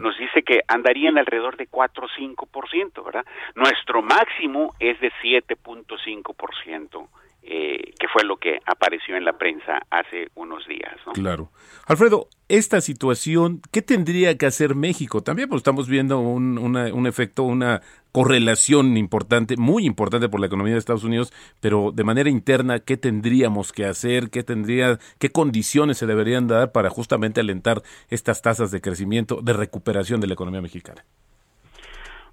nos 0.00 0.16
dice 0.16 0.42
que 0.42 0.60
andarían 0.66 1.18
alrededor 1.18 1.56
de 1.56 1.66
4 1.66 2.06
o 2.06 2.08
5%, 2.08 3.04
¿verdad? 3.04 3.24
Nuestro 3.54 4.00
máximo 4.02 4.74
es 4.80 4.98
de 5.00 5.12
7.5%. 5.22 7.08
Eh, 7.46 7.92
que 8.00 8.08
fue 8.08 8.24
lo 8.24 8.38
que 8.38 8.58
apareció 8.64 9.16
en 9.16 9.24
la 9.26 9.34
prensa 9.34 9.82
hace 9.90 10.28
unos 10.34 10.66
días. 10.66 10.96
¿no? 11.06 11.12
Claro. 11.12 11.50
Alfredo, 11.86 12.28
esta 12.48 12.80
situación, 12.80 13.60
¿qué 13.70 13.82
tendría 13.82 14.38
que 14.38 14.46
hacer 14.46 14.74
México? 14.74 15.22
También 15.22 15.50
pues, 15.50 15.60
estamos 15.60 15.86
viendo 15.86 16.20
un, 16.20 16.56
un 16.56 17.06
efecto, 17.06 17.42
una 17.42 17.82
correlación 18.12 18.96
importante, 18.96 19.56
muy 19.58 19.84
importante 19.84 20.30
por 20.30 20.40
la 20.40 20.46
economía 20.46 20.72
de 20.72 20.78
Estados 20.78 21.04
Unidos, 21.04 21.34
pero 21.60 21.92
de 21.92 22.04
manera 22.04 22.30
interna, 22.30 22.78
¿qué 22.78 22.96
tendríamos 22.96 23.72
que 23.72 23.84
hacer? 23.84 24.30
¿Qué 24.30 24.42
tendría, 24.42 24.98
qué 25.18 25.28
condiciones 25.28 25.98
se 25.98 26.06
deberían 26.06 26.48
dar 26.48 26.72
para 26.72 26.88
justamente 26.88 27.40
alentar 27.40 27.82
estas 28.08 28.40
tasas 28.40 28.70
de 28.70 28.80
crecimiento, 28.80 29.40
de 29.42 29.52
recuperación 29.52 30.18
de 30.22 30.28
la 30.28 30.32
economía 30.32 30.62
mexicana? 30.62 31.04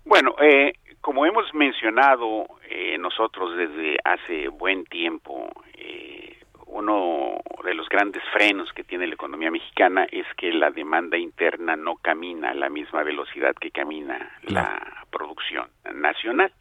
Bueno, 0.05 0.35
eh, 0.41 0.73
como 1.01 1.25
hemos 1.25 1.53
mencionado 1.53 2.45
eh, 2.69 2.97
nosotros 2.99 3.57
desde 3.57 3.97
hace 4.03 4.47
buen 4.49 4.85
tiempo, 4.85 5.49
eh, 5.73 6.37
uno 6.67 7.41
de 7.63 7.73
los 7.73 7.89
grandes 7.89 8.23
frenos 8.31 8.71
que 8.73 8.83
tiene 8.83 9.07
la 9.07 9.15
economía 9.15 9.51
mexicana 9.51 10.07
es 10.11 10.25
que 10.37 10.53
la 10.53 10.69
demanda 10.71 11.17
interna 11.17 11.75
no 11.75 11.95
camina 11.95 12.51
a 12.51 12.53
la 12.53 12.69
misma 12.69 13.03
velocidad 13.03 13.55
que 13.55 13.71
camina 13.71 14.31
la 14.43 15.05
producción 15.09 15.67
nacional. 15.93 16.53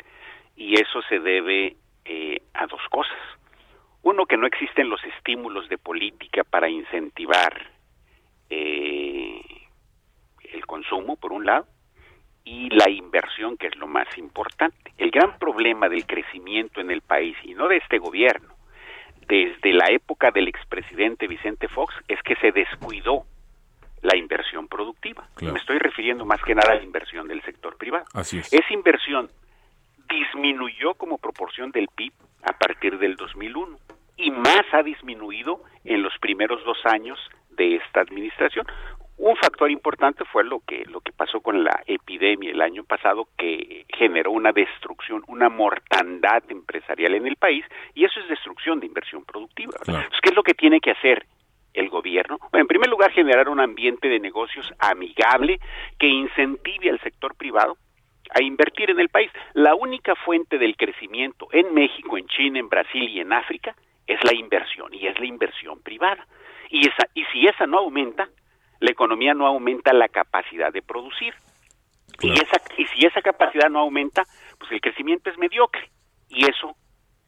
Y 0.56 0.74
eso 0.80 1.00
se 1.02 1.20
debe 1.20 1.76
eh, 2.04 2.42
a 2.54 2.66
dos 2.66 2.82
cosas. 2.90 3.18
Uno, 4.02 4.26
que 4.26 4.38
no 4.38 4.46
existen 4.46 4.88
los 4.88 5.04
estímulos 5.04 5.68
de 5.68 5.76
política 5.78 6.42
para 6.44 6.68
incentivar 6.68 7.70
el 8.48 9.46
consumo, 10.66 11.16
por 11.16 11.32
un 11.32 11.44
lado, 11.46 11.66
y 12.44 12.70
la 12.70 12.88
inversión, 12.90 13.56
que 13.56 13.66
es 13.66 13.76
lo 13.76 13.86
más 13.86 14.06
importante. 14.16 14.92
El 14.98 15.10
gran 15.10 15.38
problema 15.38 15.88
del 15.88 16.06
crecimiento 16.06 16.80
en 16.80 16.90
el 16.90 17.02
país, 17.02 17.36
y 17.44 17.54
no 17.54 17.68
de 17.68 17.76
este 17.76 17.98
gobierno, 17.98 18.54
desde 19.26 19.72
la 19.72 19.86
época 19.90 20.30
del 20.30 20.48
expresidente 20.48 21.26
Vicente 21.28 21.68
Fox, 21.68 21.94
es 22.08 22.20
que 22.22 22.34
se 22.36 22.52
descuidó 22.52 23.24
la 24.02 24.16
inversión 24.16 24.66
productiva. 24.66 25.28
Me 25.40 25.58
estoy 25.58 25.78
refiriendo 25.78 26.24
más 26.24 26.42
que 26.42 26.54
nada 26.54 26.72
a 26.72 26.76
la 26.76 26.82
inversión 26.82 27.28
del 27.28 27.42
sector 27.42 27.76
privado. 27.76 28.06
Así 28.14 28.38
es. 28.38 28.52
Esa 28.52 28.72
inversión 28.72 29.30
disminuyó 30.08 30.94
como 30.94 31.18
proporción 31.18 31.70
del 31.70 31.88
PIB 31.94 32.12
a 32.42 32.52
partir 32.54 32.98
del 32.98 33.16
2001 33.16 33.78
y 34.16 34.30
y 34.30 34.30
más 34.30 34.62
ha 34.72 34.82
disminuido 34.82 35.62
en 35.84 36.02
los 36.02 36.12
primeros 36.20 36.62
dos 36.64 36.78
años 36.84 37.18
de 37.50 37.76
esta 37.76 38.00
administración. 38.00 38.66
Un 39.22 39.36
factor 39.36 39.70
importante 39.70 40.24
fue 40.24 40.44
lo 40.44 40.60
que 40.60 40.82
lo 40.86 41.02
que 41.02 41.12
pasó 41.12 41.42
con 41.42 41.62
la 41.62 41.82
epidemia 41.86 42.52
el 42.52 42.62
año 42.62 42.84
pasado 42.84 43.28
que 43.36 43.84
generó 43.94 44.30
una 44.30 44.50
destrucción, 44.50 45.22
una 45.28 45.50
mortandad 45.50 46.42
empresarial 46.48 47.14
en 47.14 47.26
el 47.26 47.36
país 47.36 47.62
y 47.94 48.06
eso 48.06 48.18
es 48.18 48.28
destrucción 48.30 48.80
de 48.80 48.86
inversión 48.86 49.26
productiva. 49.26 49.74
¿Qué 49.84 50.30
es 50.30 50.34
lo 50.34 50.42
que 50.42 50.54
tiene 50.54 50.80
que 50.80 50.92
hacer 50.92 51.26
el 51.74 51.90
gobierno? 51.90 52.38
Bueno, 52.50 52.62
en 52.62 52.66
primer 52.66 52.88
lugar, 52.88 53.12
generar 53.12 53.50
un 53.50 53.60
ambiente 53.60 54.08
de 54.08 54.18
negocios 54.20 54.72
amigable 54.78 55.60
que 55.98 56.06
incentive 56.06 56.88
al 56.88 57.00
sector 57.00 57.34
privado 57.34 57.76
a 58.34 58.42
invertir 58.42 58.88
en 58.88 59.00
el 59.00 59.10
país. 59.10 59.30
La 59.52 59.74
única 59.74 60.14
fuente 60.14 60.56
del 60.56 60.78
crecimiento 60.78 61.46
en 61.52 61.74
México, 61.74 62.16
en 62.16 62.26
China, 62.26 62.58
en 62.58 62.70
Brasil 62.70 63.06
y 63.06 63.20
en 63.20 63.34
África 63.34 63.76
es 64.06 64.18
la 64.24 64.34
inversión 64.34 64.94
y 64.94 65.08
es 65.08 65.20
la 65.20 65.26
inversión 65.26 65.82
privada. 65.82 66.26
Y 66.70 66.88
esa 66.88 67.06
y 67.12 67.24
si 67.26 67.46
esa 67.46 67.66
no 67.66 67.80
aumenta, 67.80 68.30
la 68.80 68.90
economía 68.90 69.34
no 69.34 69.46
aumenta 69.46 69.92
la 69.92 70.08
capacidad 70.08 70.72
de 70.72 70.82
producir. 70.82 71.34
Y, 72.20 72.32
esa, 72.32 72.60
y 72.76 72.86
si 72.86 73.06
esa 73.06 73.22
capacidad 73.22 73.70
no 73.70 73.80
aumenta, 73.80 74.24
pues 74.58 74.72
el 74.72 74.80
crecimiento 74.80 75.30
es 75.30 75.38
mediocre. 75.38 75.88
Y 76.28 76.44
eso, 76.48 76.74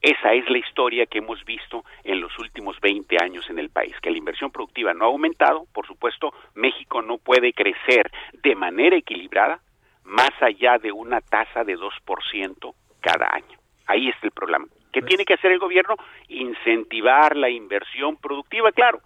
esa 0.00 0.32
es 0.32 0.48
la 0.50 0.58
historia 0.58 1.06
que 1.06 1.18
hemos 1.18 1.44
visto 1.44 1.84
en 2.04 2.20
los 2.20 2.36
últimos 2.38 2.80
20 2.80 3.16
años 3.22 3.48
en 3.48 3.58
el 3.58 3.70
país, 3.70 3.94
que 4.02 4.10
la 4.10 4.18
inversión 4.18 4.50
productiva 4.50 4.92
no 4.94 5.04
ha 5.04 5.08
aumentado. 5.08 5.66
Por 5.72 5.86
supuesto, 5.86 6.32
México 6.54 7.02
no 7.02 7.18
puede 7.18 7.52
crecer 7.52 8.10
de 8.42 8.54
manera 8.54 8.96
equilibrada 8.96 9.60
más 10.04 10.30
allá 10.40 10.78
de 10.78 10.90
una 10.90 11.20
tasa 11.20 11.64
de 11.64 11.76
2% 11.78 12.74
cada 13.00 13.28
año. 13.32 13.58
Ahí 13.86 14.08
está 14.08 14.26
el 14.26 14.32
problema. 14.32 14.66
¿Qué 14.92 15.00
pues 15.00 15.08
tiene 15.08 15.24
que 15.24 15.34
hacer 15.34 15.52
el 15.52 15.58
gobierno? 15.58 15.94
Incentivar 16.28 17.36
la 17.36 17.48
inversión 17.48 18.16
productiva, 18.16 18.72
claro 18.72 19.00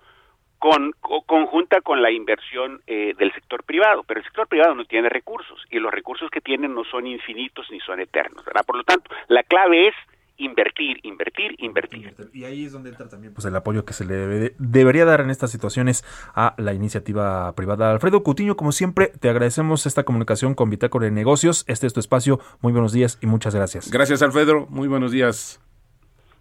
con, 0.59 0.93
conjunta 1.27 1.81
con 1.81 2.03
la 2.03 2.11
inversión 2.11 2.81
eh, 2.87 3.15
del 3.19 3.33
sector 3.33 3.63
privado, 3.65 4.03
pero 4.05 4.21
el 4.21 4.25
sector 4.25 4.49
privado 4.49 4.75
no 4.75 4.85
tiene 4.85 5.09
recursos 5.09 5.65
y 5.71 5.79
los 5.79 5.93
recursos 5.93 6.31
que 6.31 6.41
tienen 6.41 6.75
no 6.75 6.85
son 6.85 7.07
infinitos 7.07 7.67
ni 7.71 7.81
son 7.81 8.01
eternos, 8.01 8.45
¿verdad? 8.45 8.65
Por 8.67 8.77
lo 8.77 8.85
tanto, 8.85 9.11
la 9.29 9.43
clave 9.43 9.89
es 9.89 9.95
invertir, 10.39 11.01
invertir, 11.03 11.55
invertir. 11.59 12.15
Y 12.33 12.45
ahí 12.45 12.65
es 12.65 12.73
donde 12.73 12.91
entra 12.91 13.09
también 13.09 13.33
pues, 13.35 13.45
el 13.47 13.57
apoyo 13.57 13.85
que 13.85 13.93
se 13.93 14.05
le 14.05 14.55
debería 14.59 15.05
dar 15.05 15.21
en 15.21 15.31
estas 15.31 15.51
situaciones 15.51 16.05
a 16.35 16.55
la 16.59 16.75
iniciativa 16.75 17.55
privada. 17.55 17.91
Alfredo 17.91 18.23
Cutiño, 18.23 18.57
como 18.57 18.73
siempre, 18.73 19.13
te 19.21 19.31
agradecemos 19.31 19.87
esta 19.87 20.05
comunicación 20.05 20.55
con 20.55 20.71
Bitácora 20.71 21.07
de 21.07 21.13
Negocios. 21.13 21.65
Este 21.69 21.87
es 21.87 21.93
tu 21.93 22.01
espacio. 22.01 22.41
Muy 22.61 22.73
buenos 22.73 22.93
días 22.93 23.19
y 23.23 23.27
muchas 23.27 23.55
gracias. 23.55 23.91
Gracias, 23.91 24.23
Alfredo. 24.23 24.67
Muy 24.69 24.89
buenos 24.89 25.13
días. 25.13 25.61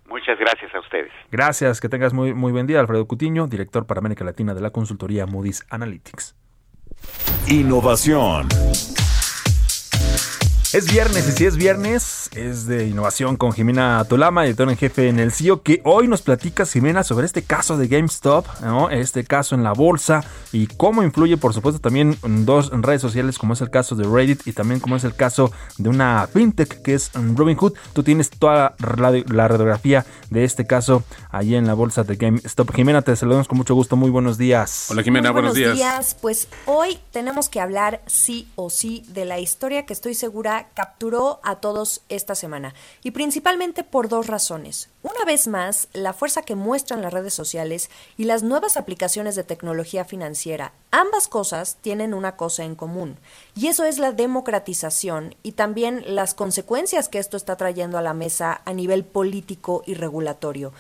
Muchas 0.08 0.38
gracias 0.40 0.74
a 0.74 0.80
ustedes. 0.80 1.12
Gracias, 1.32 1.82
que 1.82 1.90
tengas 1.90 2.14
muy, 2.14 2.34
muy 2.34 2.52
buen 2.52 2.68
día, 2.68 2.80
Alfredo 2.80 3.08
Cutiño, 3.08 3.48
director 3.48 3.86
para 3.88 4.00
América 4.00 4.24
Latina 4.24 4.54
de 4.54 4.62
la 4.62 4.70
consultoría 4.70 5.26
Moody's 5.26 5.66
Analytics. 5.70 6.36
Innovación. 7.48 8.48
Es 10.76 10.92
viernes 10.92 11.26
y 11.30 11.32
si 11.32 11.46
es 11.46 11.56
viernes 11.56 12.30
es 12.36 12.66
de 12.66 12.86
innovación 12.88 13.38
con 13.38 13.54
Jimena 13.54 14.04
Tolama, 14.10 14.46
editor 14.46 14.70
en 14.70 14.76
jefe 14.76 15.08
en 15.08 15.22
el 15.22 15.32
CIO, 15.32 15.62
que 15.62 15.80
hoy 15.86 16.10
nos 16.10 16.22
platica 16.22 16.66
Jimena 16.66 17.06
sobre 17.06 17.26
este 17.26 17.44
caso 17.44 17.78
de 17.78 17.88
GameStop, 17.88 18.46
¿no? 18.60 18.90
este 18.90 19.24
caso 19.24 19.56
en 19.56 19.64
la 19.64 19.72
bolsa 19.72 20.26
y 20.52 20.68
cómo 20.68 21.02
influye 21.02 21.38
por 21.38 21.54
supuesto 21.54 21.80
también 21.80 22.18
en 22.24 22.46
dos 22.46 22.72
redes 22.74 23.00
sociales 23.00 23.38
como 23.38 23.54
es 23.54 23.62
el 23.62 23.70
caso 23.70 23.96
de 23.96 24.04
Reddit 24.04 24.46
y 24.46 24.52
también 24.52 24.82
como 24.82 24.98
es 24.98 25.06
el 25.06 25.16
caso 25.16 25.50
de 25.78 25.88
una 25.88 26.28
fintech 26.28 26.82
que 26.82 26.96
es 26.96 27.12
Robinhood. 27.14 27.72
Tú 27.94 28.04
tienes 28.04 28.30
toda 28.30 28.76
la, 28.78 29.48
radiografía 29.48 30.06
de 30.30 30.44
este 30.44 30.68
caso 30.68 31.04
allí 31.32 31.56
en 31.56 31.68
la 31.68 31.74
bolsa 31.74 32.04
de 32.04 32.18
GameStop. 32.18 32.76
Jimena, 32.76 33.02
te 33.02 33.16
saludamos 33.16 33.48
con 33.48 33.58
mucho 33.58 33.76
gusto. 33.76 33.96
Muy 33.96 34.10
buenos 34.10 34.38
días. 34.38 34.88
Hola 34.90 35.04
Jimena, 35.04 35.32
buenos, 35.32 35.54
buenos 35.54 35.78
días. 35.78 36.18
Pues 36.20 36.50
hoy 36.66 37.00
tenemos 37.12 37.48
que 37.48 37.62
hablar 37.62 38.02
sí 38.08 38.50
o 38.56 38.70
sí 38.70 39.06
de 39.08 39.24
la 39.24 39.40
historia 39.40 39.86
que 39.86 39.94
estoy 39.94 40.16
segura 40.16 40.65
capturó 40.74 41.40
a 41.44 41.58
todos 41.58 42.02
esta 42.10 42.36
semana, 42.36 42.74
y 43.04 43.12
principalmente 43.12 43.84
por 43.84 44.10
dos 44.10 44.28
razones. 44.28 44.90
Una 45.04 45.24
vez 45.26 45.48
más, 45.48 45.88
la 45.94 46.14
fuerza 46.14 46.42
que 46.42 46.56
muestran 46.56 47.02
las 47.02 47.14
redes 47.14 47.34
sociales 47.34 47.90
y 48.18 48.24
las 48.24 48.44
nuevas 48.44 48.78
aplicaciones 48.78 49.36
de 49.36 49.44
tecnología 49.44 50.06
financiera. 50.06 50.74
Ambas 50.92 51.28
cosas 51.28 51.78
tienen 51.82 52.14
una 52.14 52.36
cosa 52.36 52.64
en 52.64 52.76
común, 52.76 53.18
y 53.56 53.68
eso 53.68 53.84
es 53.84 54.00
la 54.00 54.12
democratización 54.12 55.36
y 55.44 55.52
también 55.52 56.04
las 56.08 56.34
consecuencias 56.34 57.10
que 57.10 57.20
esto 57.20 57.38
está 57.38 57.56
trayendo 57.56 57.98
a 57.98 58.02
la 58.02 58.14
mesa 58.14 58.62
a 58.66 58.74
nivel 58.74 59.06
político 59.06 59.84
y 59.86 59.94
regulatorio. 59.94 60.74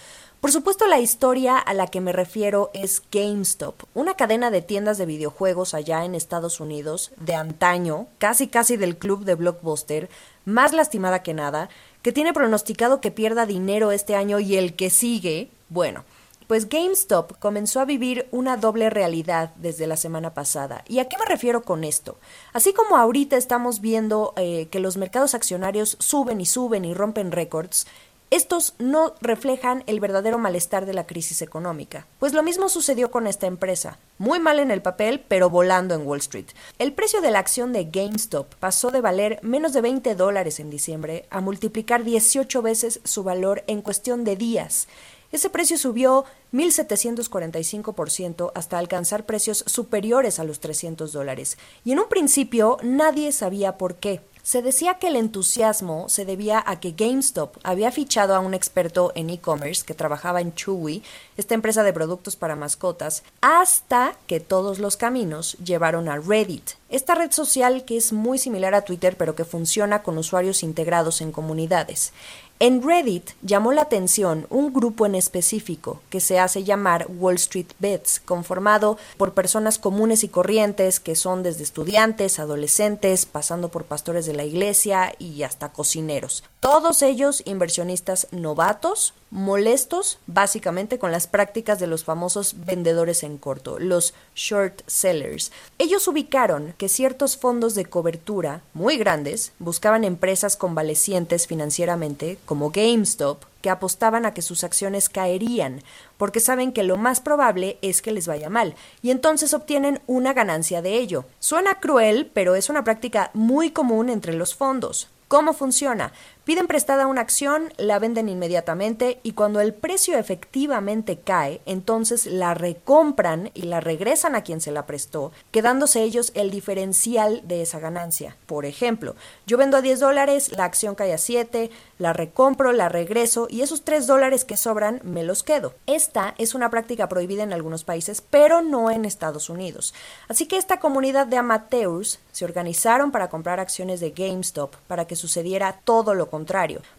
Por 0.45 0.51
supuesto, 0.51 0.85
la 0.85 0.99
historia 0.99 1.57
a 1.57 1.73
la 1.73 1.87
que 1.87 2.01
me 2.01 2.11
refiero 2.11 2.69
es 2.75 3.01
GameStop, 3.11 3.81
una 3.95 4.13
cadena 4.13 4.51
de 4.51 4.61
tiendas 4.61 4.99
de 4.99 5.07
videojuegos 5.07 5.73
allá 5.73 6.05
en 6.05 6.13
Estados 6.13 6.59
Unidos, 6.59 7.13
de 7.17 7.33
antaño, 7.33 8.05
casi 8.19 8.47
casi 8.47 8.77
del 8.77 8.95
club 8.95 9.25
de 9.25 9.33
Blockbuster, 9.33 10.07
más 10.45 10.71
lastimada 10.71 11.23
que 11.23 11.33
nada, 11.33 11.69
que 12.03 12.11
tiene 12.11 12.31
pronosticado 12.31 13.01
que 13.01 13.09
pierda 13.09 13.47
dinero 13.47 13.91
este 13.91 14.15
año 14.15 14.39
y 14.39 14.55
el 14.55 14.75
que 14.75 14.91
sigue, 14.91 15.49
bueno, 15.69 16.03
pues 16.45 16.69
GameStop 16.69 17.39
comenzó 17.39 17.79
a 17.79 17.85
vivir 17.85 18.27
una 18.29 18.55
doble 18.55 18.91
realidad 18.91 19.51
desde 19.55 19.87
la 19.87 19.97
semana 19.97 20.35
pasada. 20.35 20.83
¿Y 20.87 20.99
a 20.99 21.09
qué 21.09 21.17
me 21.17 21.25
refiero 21.25 21.63
con 21.63 21.83
esto? 21.83 22.19
Así 22.53 22.71
como 22.71 22.97
ahorita 22.97 23.35
estamos 23.35 23.81
viendo 23.81 24.35
eh, 24.37 24.67
que 24.69 24.79
los 24.79 24.95
mercados 24.97 25.33
accionarios 25.33 25.97
suben 25.99 26.39
y 26.39 26.45
suben 26.45 26.85
y 26.85 26.93
rompen 26.93 27.31
récords, 27.31 27.87
estos 28.35 28.73
no 28.79 29.15
reflejan 29.21 29.83
el 29.87 30.01
verdadero 30.01 30.37
malestar 30.37 30.85
de 30.85 30.93
la 30.93 31.07
crisis 31.07 31.41
económica. 31.41 32.05
Pues 32.19 32.33
lo 32.33 32.43
mismo 32.43 32.67
sucedió 32.67 33.09
con 33.09 33.27
esta 33.27 33.47
empresa. 33.47 33.97
Muy 34.17 34.39
mal 34.39 34.59
en 34.59 34.71
el 34.71 34.81
papel, 34.81 35.23
pero 35.25 35.49
volando 35.49 35.95
en 35.95 36.05
Wall 36.05 36.19
Street. 36.19 36.47
El 36.77 36.91
precio 36.91 37.21
de 37.21 37.31
la 37.31 37.39
acción 37.39 37.71
de 37.71 37.85
GameStop 37.85 38.53
pasó 38.55 38.91
de 38.91 38.99
valer 38.99 39.39
menos 39.41 39.71
de 39.71 39.79
20 39.79 40.15
dólares 40.15 40.59
en 40.59 40.69
diciembre 40.69 41.25
a 41.29 41.39
multiplicar 41.39 42.03
18 42.03 42.61
veces 42.61 42.99
su 43.05 43.23
valor 43.23 43.63
en 43.67 43.81
cuestión 43.81 44.25
de 44.25 44.35
días. 44.35 44.89
Ese 45.31 45.49
precio 45.49 45.77
subió 45.77 46.25
1.745% 46.53 48.51
hasta 48.53 48.77
alcanzar 48.77 49.25
precios 49.25 49.63
superiores 49.65 50.39
a 50.39 50.43
los 50.43 50.59
300 50.59 51.13
dólares. 51.13 51.57
Y 51.83 51.93
en 51.93 51.99
un 51.99 52.09
principio 52.09 52.77
nadie 52.83 53.31
sabía 53.31 53.77
por 53.77 53.95
qué. 53.95 54.21
Se 54.45 54.61
decía 54.61 54.99
que 54.99 55.07
el 55.07 55.15
entusiasmo 55.15 56.07
se 56.07 56.23
debía 56.23 56.63
a 56.67 56.79
que 56.79 56.91
GameStop 56.91 57.57
había 57.63 57.91
fichado 57.91 58.35
a 58.35 58.39
un 58.39 58.53
experto 58.53 59.11
en 59.15 59.31
e-commerce 59.31 59.83
que 59.83 59.95
trabajaba 59.95 60.39
en 60.39 60.53
Chewy, 60.53 61.01
esta 61.35 61.55
empresa 61.55 61.81
de 61.81 61.91
productos 61.91 62.35
para 62.35 62.55
mascotas, 62.55 63.23
hasta 63.41 64.15
que 64.27 64.39
todos 64.39 64.77
los 64.77 64.97
caminos 64.97 65.57
llevaron 65.63 66.07
a 66.09 66.19
Reddit, 66.19 66.73
esta 66.89 67.15
red 67.15 67.31
social 67.31 67.85
que 67.85 67.97
es 67.97 68.13
muy 68.13 68.37
similar 68.37 68.75
a 68.75 68.83
Twitter 68.83 69.17
pero 69.17 69.33
que 69.33 69.45
funciona 69.45 70.03
con 70.03 70.15
usuarios 70.19 70.61
integrados 70.61 71.21
en 71.21 71.31
comunidades. 71.31 72.13
En 72.57 72.81
Reddit 72.81 73.31
llamó 73.41 73.73
la 73.73 73.81
atención 73.81 74.47
un 74.49 74.71
grupo 74.71 75.05
en 75.05 75.13
específico 75.15 76.01
que 76.09 76.21
se 76.21 76.39
hace 76.39 76.63
llamar 76.63 77.05
Wall 77.09 77.35
Street 77.35 77.67
Bets, 77.79 78.21
conformado 78.21 78.97
por 79.17 79.33
personas 79.33 79.77
comunes 79.77 80.23
y 80.23 80.29
corrientes 80.29 81.01
que 81.01 81.15
son 81.15 81.43
desde 81.43 81.63
estudiantes, 81.63 82.39
adolescentes, 82.39 83.25
pasando 83.25 83.67
por 83.67 83.83
pastores 83.83 84.25
de 84.25 84.35
la 84.35 84.45
iglesia 84.45 85.13
y 85.19 85.43
hasta 85.43 85.73
cocineros. 85.73 86.45
Todos 86.65 87.03
ellos 87.03 87.43
inversionistas 87.45 88.25
novatos, 88.31 89.13
molestos 89.29 90.17
básicamente 90.25 90.97
con 90.97 91.11
las 91.11 91.27
prácticas 91.27 91.77
de 91.77 91.85
los 91.85 92.03
famosos 92.03 92.55
vendedores 92.65 93.21
en 93.21 93.37
corto, 93.37 93.77
los 93.77 94.15
short 94.33 94.81
sellers. 94.87 95.51
Ellos 95.77 96.07
ubicaron 96.07 96.73
que 96.79 96.89
ciertos 96.89 97.37
fondos 97.37 97.75
de 97.75 97.85
cobertura 97.85 98.61
muy 98.73 98.97
grandes 98.97 99.51
buscaban 99.59 100.03
empresas 100.03 100.57
convalecientes 100.57 101.45
financieramente 101.45 102.39
como 102.45 102.71
GameStop, 102.71 103.43
que 103.61 103.69
apostaban 103.69 104.25
a 104.25 104.33
que 104.33 104.41
sus 104.41 104.63
acciones 104.63 105.07
caerían, 105.07 105.83
porque 106.17 106.39
saben 106.39 106.71
que 106.71 106.81
lo 106.81 106.97
más 106.97 107.19
probable 107.19 107.77
es 107.83 108.01
que 108.01 108.11
les 108.11 108.25
vaya 108.25 108.49
mal, 108.49 108.73
y 109.03 109.11
entonces 109.11 109.53
obtienen 109.53 110.01
una 110.07 110.33
ganancia 110.33 110.81
de 110.81 110.97
ello. 110.97 111.25
Suena 111.39 111.79
cruel, 111.79 112.31
pero 112.33 112.55
es 112.55 112.71
una 112.71 112.83
práctica 112.83 113.29
muy 113.35 113.69
común 113.69 114.09
entre 114.09 114.33
los 114.33 114.55
fondos. 114.55 115.09
¿Cómo 115.27 115.53
funciona? 115.53 116.11
Piden 116.45 116.67
prestada 116.67 117.07
una 117.07 117.21
acción, 117.21 117.73
la 117.77 117.97
venden 117.97 118.29
inmediatamente 118.29 119.19
y 119.23 119.31
cuando 119.31 119.61
el 119.61 119.73
precio 119.73 120.15
efectivamente 120.15 121.17
cae, 121.17 121.59
entonces 121.65 122.27
la 122.27 122.53
recompran 122.53 123.49
y 123.55 123.63
la 123.63 123.79
regresan 123.79 124.35
a 124.35 124.43
quien 124.43 124.61
se 124.61 124.71
la 124.71 124.85
prestó, 124.85 125.31
quedándose 125.49 126.03
ellos 126.03 126.31
el 126.35 126.51
diferencial 126.51 127.41
de 127.47 127.63
esa 127.63 127.79
ganancia. 127.79 128.37
Por 128.45 128.65
ejemplo, 128.65 129.15
yo 129.47 129.57
vendo 129.57 129.75
a 129.75 129.81
10 129.81 129.99
dólares, 129.99 130.51
la 130.55 130.65
acción 130.65 130.93
cae 130.93 131.13
a 131.13 131.17
7, 131.17 131.71
la 131.97 132.13
recompro, 132.13 132.73
la 132.73 132.89
regreso 132.89 133.47
y 133.49 133.61
esos 133.61 133.81
3 133.81 134.05
dólares 134.05 134.45
que 134.45 134.55
sobran 134.55 135.01
me 135.03 135.23
los 135.23 135.41
quedo. 135.41 135.73
Esta 135.87 136.35
es 136.37 136.53
una 136.53 136.69
práctica 136.69 137.09
prohibida 137.09 137.41
en 137.41 137.53
algunos 137.53 137.83
países, 137.83 138.21
pero 138.21 138.61
no 138.61 138.91
en 138.91 139.05
Estados 139.05 139.49
Unidos. 139.49 139.95
Así 140.27 140.45
que 140.45 140.57
esta 140.57 140.79
comunidad 140.79 141.25
de 141.25 141.37
amateurs 141.37 142.19
se 142.31 142.45
organizaron 142.45 143.11
para 143.11 143.29
comprar 143.29 143.59
acciones 143.59 143.99
de 143.99 144.11
GameStop 144.11 144.75
para 144.87 145.05
que 145.05 145.15
sucediera 145.15 145.79
todo 145.83 146.13
lo 146.13 146.29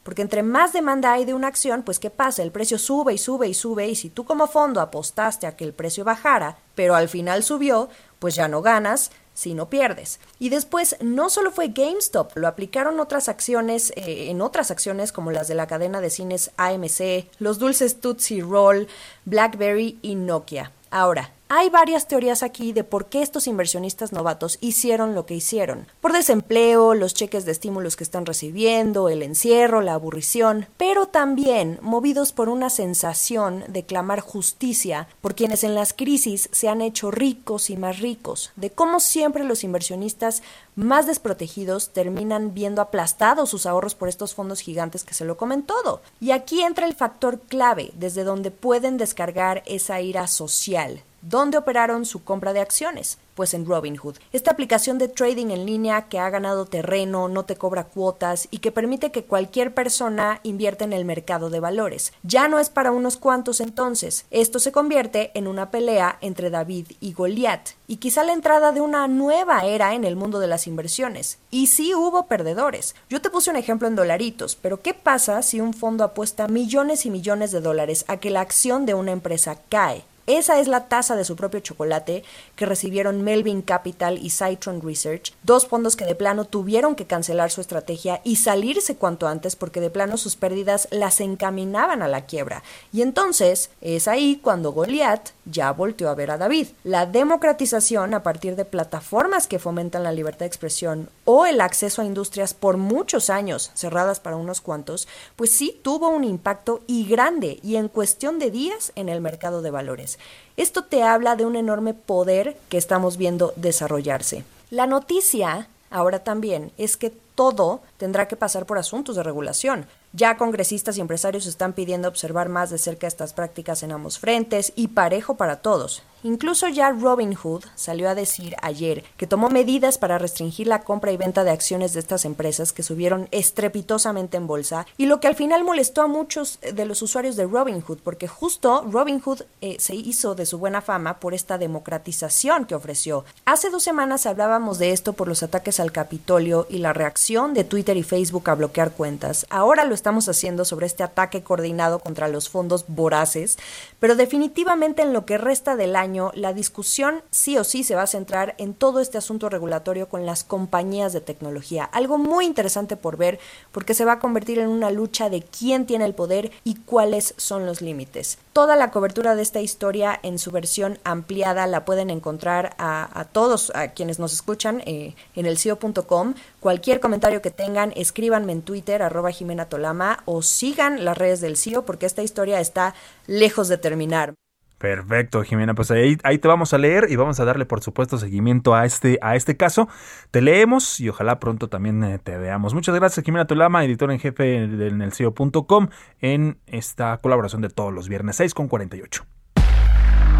porque 0.02 0.22
entre 0.22 0.42
más 0.42 0.72
demanda 0.72 1.12
hay 1.12 1.26
de 1.26 1.34
una 1.34 1.48
acción, 1.48 1.82
pues 1.82 1.98
¿qué 1.98 2.08
pasa? 2.08 2.42
El 2.42 2.52
precio 2.52 2.78
sube 2.78 3.12
y 3.12 3.18
sube 3.18 3.48
y 3.48 3.54
sube 3.54 3.88
y 3.88 3.94
si 3.94 4.08
tú 4.08 4.24
como 4.24 4.46
fondo 4.46 4.80
apostaste 4.80 5.46
a 5.46 5.56
que 5.56 5.64
el 5.64 5.74
precio 5.74 6.04
bajara, 6.04 6.56
pero 6.74 6.94
al 6.94 7.10
final 7.10 7.42
subió, 7.42 7.90
pues 8.18 8.34
ya 8.34 8.48
no 8.48 8.62
ganas, 8.62 9.10
si 9.34 9.52
no 9.52 9.68
pierdes. 9.68 10.18
Y 10.38 10.48
después 10.48 10.96
no 11.00 11.28
solo 11.28 11.52
fue 11.52 11.68
GameStop, 11.68 12.36
lo 12.36 12.48
aplicaron 12.48 12.98
otras 13.00 13.28
acciones, 13.28 13.92
eh, 13.96 14.30
en 14.30 14.40
otras 14.40 14.70
acciones 14.70 15.12
como 15.12 15.30
las 15.30 15.46
de 15.46 15.54
la 15.54 15.66
cadena 15.66 16.00
de 16.00 16.08
cines 16.08 16.52
AMC, 16.56 17.28
los 17.38 17.58
dulces 17.58 18.00
Tootsie 18.00 18.40
Roll, 18.40 18.88
BlackBerry 19.26 19.98
y 20.00 20.14
Nokia. 20.14 20.72
Ahora, 20.90 21.32
hay 21.48 21.70
varias 21.70 22.08
teorías 22.08 22.42
aquí 22.42 22.72
de 22.72 22.82
por 22.82 23.06
qué 23.06 23.22
estos 23.22 23.46
inversionistas 23.46 24.12
novatos 24.12 24.58
hicieron 24.60 25.14
lo 25.14 25.26
que 25.26 25.34
hicieron. 25.34 25.86
Por 26.00 26.12
desempleo, 26.12 26.94
los 26.94 27.14
cheques 27.14 27.44
de 27.44 27.52
estímulos 27.52 27.94
que 27.94 28.02
están 28.02 28.26
recibiendo, 28.26 29.08
el 29.08 29.22
encierro, 29.22 29.80
la 29.80 29.94
aburrición, 29.94 30.66
pero 30.76 31.06
también 31.06 31.78
movidos 31.82 32.32
por 32.32 32.48
una 32.48 32.68
sensación 32.68 33.62
de 33.68 33.84
clamar 33.84 34.20
justicia 34.20 35.08
por 35.20 35.36
quienes 35.36 35.62
en 35.62 35.76
las 35.76 35.92
crisis 35.92 36.48
se 36.50 36.68
han 36.68 36.80
hecho 36.80 37.12
ricos 37.12 37.70
y 37.70 37.76
más 37.76 38.00
ricos, 38.00 38.50
de 38.56 38.70
cómo 38.70 38.98
siempre 38.98 39.44
los 39.44 39.62
inversionistas 39.62 40.42
más 40.74 41.06
desprotegidos 41.06 41.90
terminan 41.90 42.54
viendo 42.54 42.82
aplastados 42.82 43.50
sus 43.50 43.66
ahorros 43.66 43.94
por 43.94 44.08
estos 44.08 44.34
fondos 44.34 44.60
gigantes 44.60 45.04
que 45.04 45.14
se 45.14 45.24
lo 45.24 45.36
comen 45.36 45.62
todo. 45.62 46.02
Y 46.20 46.32
aquí 46.32 46.62
entra 46.62 46.86
el 46.86 46.94
factor 46.94 47.40
clave 47.40 47.92
desde 47.94 48.24
donde 48.24 48.50
pueden 48.50 48.98
descargar 48.98 49.62
esa 49.66 50.00
ira 50.00 50.26
social 50.26 51.04
¿Dónde 51.28 51.58
operaron 51.58 52.04
su 52.04 52.22
compra 52.22 52.52
de 52.52 52.60
acciones? 52.60 53.18
Pues 53.34 53.52
en 53.52 53.66
Robinhood. 53.66 54.14
Esta 54.32 54.52
aplicación 54.52 54.96
de 54.96 55.08
trading 55.08 55.48
en 55.48 55.66
línea 55.66 56.02
que 56.02 56.20
ha 56.20 56.30
ganado 56.30 56.66
terreno, 56.66 57.26
no 57.26 57.44
te 57.44 57.56
cobra 57.56 57.82
cuotas 57.82 58.46
y 58.52 58.58
que 58.58 58.70
permite 58.70 59.10
que 59.10 59.24
cualquier 59.24 59.74
persona 59.74 60.38
invierta 60.44 60.84
en 60.84 60.92
el 60.92 61.04
mercado 61.04 61.50
de 61.50 61.58
valores. 61.58 62.12
Ya 62.22 62.46
no 62.46 62.60
es 62.60 62.70
para 62.70 62.92
unos 62.92 63.16
cuantos 63.16 63.60
entonces. 63.60 64.24
Esto 64.30 64.60
se 64.60 64.70
convierte 64.70 65.32
en 65.34 65.48
una 65.48 65.72
pelea 65.72 66.16
entre 66.20 66.48
David 66.48 66.92
y 67.00 67.12
Goliat 67.12 67.70
y 67.88 67.96
quizá 67.96 68.22
la 68.22 68.32
entrada 68.32 68.70
de 68.70 68.80
una 68.80 69.08
nueva 69.08 69.64
era 69.64 69.94
en 69.94 70.04
el 70.04 70.14
mundo 70.14 70.38
de 70.38 70.46
las 70.46 70.68
inversiones. 70.68 71.38
Y 71.50 71.66
sí 71.66 71.92
hubo 71.92 72.28
perdedores. 72.28 72.94
Yo 73.10 73.20
te 73.20 73.30
puse 73.30 73.50
un 73.50 73.56
ejemplo 73.56 73.88
en 73.88 73.96
dolaritos, 73.96 74.54
pero 74.54 74.80
¿qué 74.80 74.94
pasa 74.94 75.42
si 75.42 75.60
un 75.60 75.74
fondo 75.74 76.04
apuesta 76.04 76.46
millones 76.46 77.04
y 77.04 77.10
millones 77.10 77.50
de 77.50 77.60
dólares 77.60 78.04
a 78.06 78.18
que 78.18 78.30
la 78.30 78.42
acción 78.42 78.86
de 78.86 78.94
una 78.94 79.10
empresa 79.10 79.58
cae? 79.68 80.04
Esa 80.26 80.58
es 80.58 80.66
la 80.66 80.88
tasa 80.88 81.14
de 81.14 81.24
su 81.24 81.36
propio 81.36 81.60
chocolate 81.60 82.24
que 82.56 82.66
recibieron 82.66 83.22
Melvin 83.22 83.62
Capital 83.62 84.18
y 84.18 84.30
Citron 84.30 84.82
Research, 84.82 85.32
dos 85.44 85.68
fondos 85.68 85.94
que 85.94 86.04
de 86.04 86.16
plano 86.16 86.44
tuvieron 86.44 86.96
que 86.96 87.06
cancelar 87.06 87.52
su 87.52 87.60
estrategia 87.60 88.20
y 88.24 88.36
salirse 88.36 88.96
cuanto 88.96 89.28
antes 89.28 89.54
porque 89.54 89.80
de 89.80 89.88
plano 89.88 90.16
sus 90.16 90.34
pérdidas 90.34 90.88
las 90.90 91.20
encaminaban 91.20 92.02
a 92.02 92.08
la 92.08 92.26
quiebra. 92.26 92.64
Y 92.92 93.02
entonces 93.02 93.70
es 93.80 94.08
ahí 94.08 94.40
cuando 94.42 94.72
Goliath 94.72 95.30
ya 95.44 95.70
volteó 95.70 96.08
a 96.08 96.16
ver 96.16 96.32
a 96.32 96.38
David. 96.38 96.68
La 96.82 97.06
democratización 97.06 98.12
a 98.12 98.24
partir 98.24 98.56
de 98.56 98.64
plataformas 98.64 99.46
que 99.46 99.60
fomentan 99.60 100.02
la 100.02 100.10
libertad 100.10 100.40
de 100.40 100.46
expresión 100.46 101.08
o 101.24 101.46
el 101.46 101.60
acceso 101.60 102.02
a 102.02 102.04
industrias 102.04 102.52
por 102.52 102.78
muchos 102.78 103.30
años 103.30 103.70
cerradas 103.74 104.18
para 104.18 104.34
unos 104.34 104.60
cuantos, 104.60 105.06
pues 105.36 105.52
sí 105.52 105.78
tuvo 105.82 106.08
un 106.08 106.24
impacto 106.24 106.82
y 106.88 107.06
grande 107.06 107.60
y 107.62 107.76
en 107.76 107.86
cuestión 107.86 108.40
de 108.40 108.50
días 108.50 108.90
en 108.96 109.08
el 109.08 109.20
mercado 109.20 109.62
de 109.62 109.70
valores. 109.70 110.15
Esto 110.56 110.84
te 110.84 111.02
habla 111.02 111.36
de 111.36 111.44
un 111.44 111.56
enorme 111.56 111.94
poder 111.94 112.56
que 112.68 112.78
estamos 112.78 113.16
viendo 113.16 113.52
desarrollarse. 113.56 114.44
La 114.70 114.86
noticia 114.86 115.68
ahora 115.90 116.24
también 116.24 116.72
es 116.78 116.96
que 116.96 117.12
todo 117.34 117.80
tendrá 117.98 118.26
que 118.26 118.36
pasar 118.36 118.66
por 118.66 118.78
asuntos 118.78 119.16
de 119.16 119.22
regulación. 119.22 119.86
Ya 120.16 120.38
congresistas 120.38 120.96
y 120.96 121.02
empresarios 121.02 121.44
están 121.44 121.74
pidiendo 121.74 122.08
observar 122.08 122.48
más 122.48 122.70
de 122.70 122.78
cerca 122.78 123.06
estas 123.06 123.34
prácticas 123.34 123.82
en 123.82 123.92
ambos 123.92 124.18
frentes 124.18 124.72
y 124.74 124.88
parejo 124.88 125.36
para 125.36 125.56
todos. 125.56 126.04
Incluso 126.22 126.66
ya 126.68 126.90
Robinhood 126.90 127.64
salió 127.74 128.08
a 128.08 128.14
decir 128.14 128.56
ayer 128.62 129.04
que 129.18 129.26
tomó 129.26 129.50
medidas 129.50 129.98
para 129.98 130.18
restringir 130.18 130.66
la 130.66 130.80
compra 130.80 131.12
y 131.12 131.18
venta 131.18 131.44
de 131.44 131.50
acciones 131.50 131.92
de 131.92 132.00
estas 132.00 132.24
empresas 132.24 132.72
que 132.72 132.82
subieron 132.82 133.28
estrepitosamente 133.30 134.38
en 134.38 134.46
bolsa 134.46 134.86
y 134.96 135.06
lo 135.06 135.20
que 135.20 135.28
al 135.28 135.36
final 135.36 135.62
molestó 135.62 136.00
a 136.02 136.06
muchos 136.06 136.58
de 136.60 136.84
los 136.86 137.02
usuarios 137.02 137.36
de 137.36 137.44
Robinhood 137.44 137.98
porque 138.02 138.26
justo 138.26 138.84
Robinhood 138.90 139.42
eh, 139.60 139.76
se 139.78 139.94
hizo 139.94 140.34
de 140.34 140.46
su 140.46 140.58
buena 140.58 140.80
fama 140.80 141.20
por 141.20 141.34
esta 141.34 141.58
democratización 141.58 142.64
que 142.64 142.74
ofreció. 142.74 143.24
Hace 143.44 143.68
dos 143.70 143.82
semanas 143.82 144.24
hablábamos 144.24 144.78
de 144.78 144.92
esto 144.92 145.12
por 145.12 145.28
los 145.28 145.42
ataques 145.42 145.78
al 145.78 145.92
Capitolio 145.92 146.66
y 146.70 146.78
la 146.78 146.94
reacción 146.94 147.52
de 147.52 147.64
Twitter 147.64 147.98
y 147.98 148.02
Facebook 148.02 148.48
a 148.48 148.54
bloquear 148.54 148.92
cuentas. 148.92 149.46
Ahora 149.50 149.84
lo 149.84 149.94
estamos 150.06 150.28
haciendo 150.28 150.64
sobre 150.64 150.86
este 150.86 151.02
ataque 151.02 151.42
coordinado 151.42 151.98
contra 151.98 152.28
los 152.28 152.48
fondos 152.48 152.84
voraces, 152.86 153.58
pero 153.98 154.14
definitivamente 154.14 155.02
en 155.02 155.12
lo 155.12 155.26
que 155.26 155.36
resta 155.36 155.74
del 155.74 155.96
año 155.96 156.30
la 156.36 156.52
discusión 156.52 157.22
sí 157.32 157.58
o 157.58 157.64
sí 157.64 157.82
se 157.82 157.96
va 157.96 158.02
a 158.02 158.06
centrar 158.06 158.54
en 158.58 158.72
todo 158.72 159.00
este 159.00 159.18
asunto 159.18 159.48
regulatorio 159.48 160.08
con 160.08 160.24
las 160.24 160.44
compañías 160.44 161.12
de 161.12 161.20
tecnología. 161.20 161.82
Algo 161.86 162.18
muy 162.18 162.44
interesante 162.44 162.96
por 162.96 163.16
ver 163.16 163.40
porque 163.72 163.94
se 163.94 164.04
va 164.04 164.12
a 164.12 164.18
convertir 164.20 164.60
en 164.60 164.68
una 164.68 164.92
lucha 164.92 165.28
de 165.28 165.42
quién 165.42 165.86
tiene 165.86 166.04
el 166.04 166.14
poder 166.14 166.52
y 166.62 166.76
cuáles 166.76 167.34
son 167.36 167.66
los 167.66 167.82
límites. 167.82 168.38
Toda 168.52 168.76
la 168.76 168.92
cobertura 168.92 169.34
de 169.34 169.42
esta 169.42 169.60
historia 169.60 170.20
en 170.22 170.38
su 170.38 170.52
versión 170.52 171.00
ampliada 171.02 171.66
la 171.66 171.84
pueden 171.84 172.10
encontrar 172.10 172.76
a, 172.78 173.26
todos 173.32 173.72
a 173.74 173.88
quienes 173.88 174.20
nos 174.20 174.32
escuchan 174.32 174.84
eh, 174.86 175.16
en 175.34 175.46
el 175.46 175.58
CIO.com. 175.58 176.34
Cualquier 176.66 176.98
comentario 176.98 177.42
que 177.42 177.52
tengan, 177.52 177.92
escríbanme 177.94 178.50
en 178.50 178.60
Twitter, 178.60 179.00
arroba 179.00 179.30
Jimena 179.30 179.66
Tolama, 179.66 180.24
o 180.24 180.42
sigan 180.42 181.04
las 181.04 181.16
redes 181.16 181.40
del 181.40 181.56
CIO 181.56 181.84
porque 181.84 182.06
esta 182.06 182.24
historia 182.24 182.58
está 182.58 182.92
lejos 183.28 183.68
de 183.68 183.78
terminar. 183.78 184.34
Perfecto, 184.76 185.44
Jimena. 185.44 185.74
Pues 185.74 185.92
ahí, 185.92 186.18
ahí, 186.24 186.38
te 186.38 186.48
vamos 186.48 186.74
a 186.74 186.78
leer 186.78 187.06
y 187.08 187.14
vamos 187.14 187.38
a 187.38 187.44
darle, 187.44 187.66
por 187.66 187.84
supuesto, 187.84 188.18
seguimiento 188.18 188.74
a 188.74 188.84
este, 188.84 189.20
a 189.22 189.36
este 189.36 189.56
caso. 189.56 189.88
Te 190.32 190.42
leemos 190.42 190.98
y 190.98 191.08
ojalá 191.08 191.38
pronto 191.38 191.68
también 191.68 192.02
eh, 192.02 192.18
te 192.18 192.36
veamos. 192.36 192.74
Muchas 192.74 192.96
gracias, 192.96 193.24
Jimena 193.24 193.46
Tolama, 193.46 193.84
editor 193.84 194.10
en 194.10 194.18
jefe 194.18 194.66
del 194.66 194.98
Nelseo.com, 194.98 195.90
en 196.20 196.58
esta 196.66 197.16
colaboración 197.18 197.62
de 197.62 197.68
todos 197.68 197.94
los 197.94 198.08
viernes 198.08 198.34
6 198.34 198.54
con 198.54 198.66
48. 198.66 199.24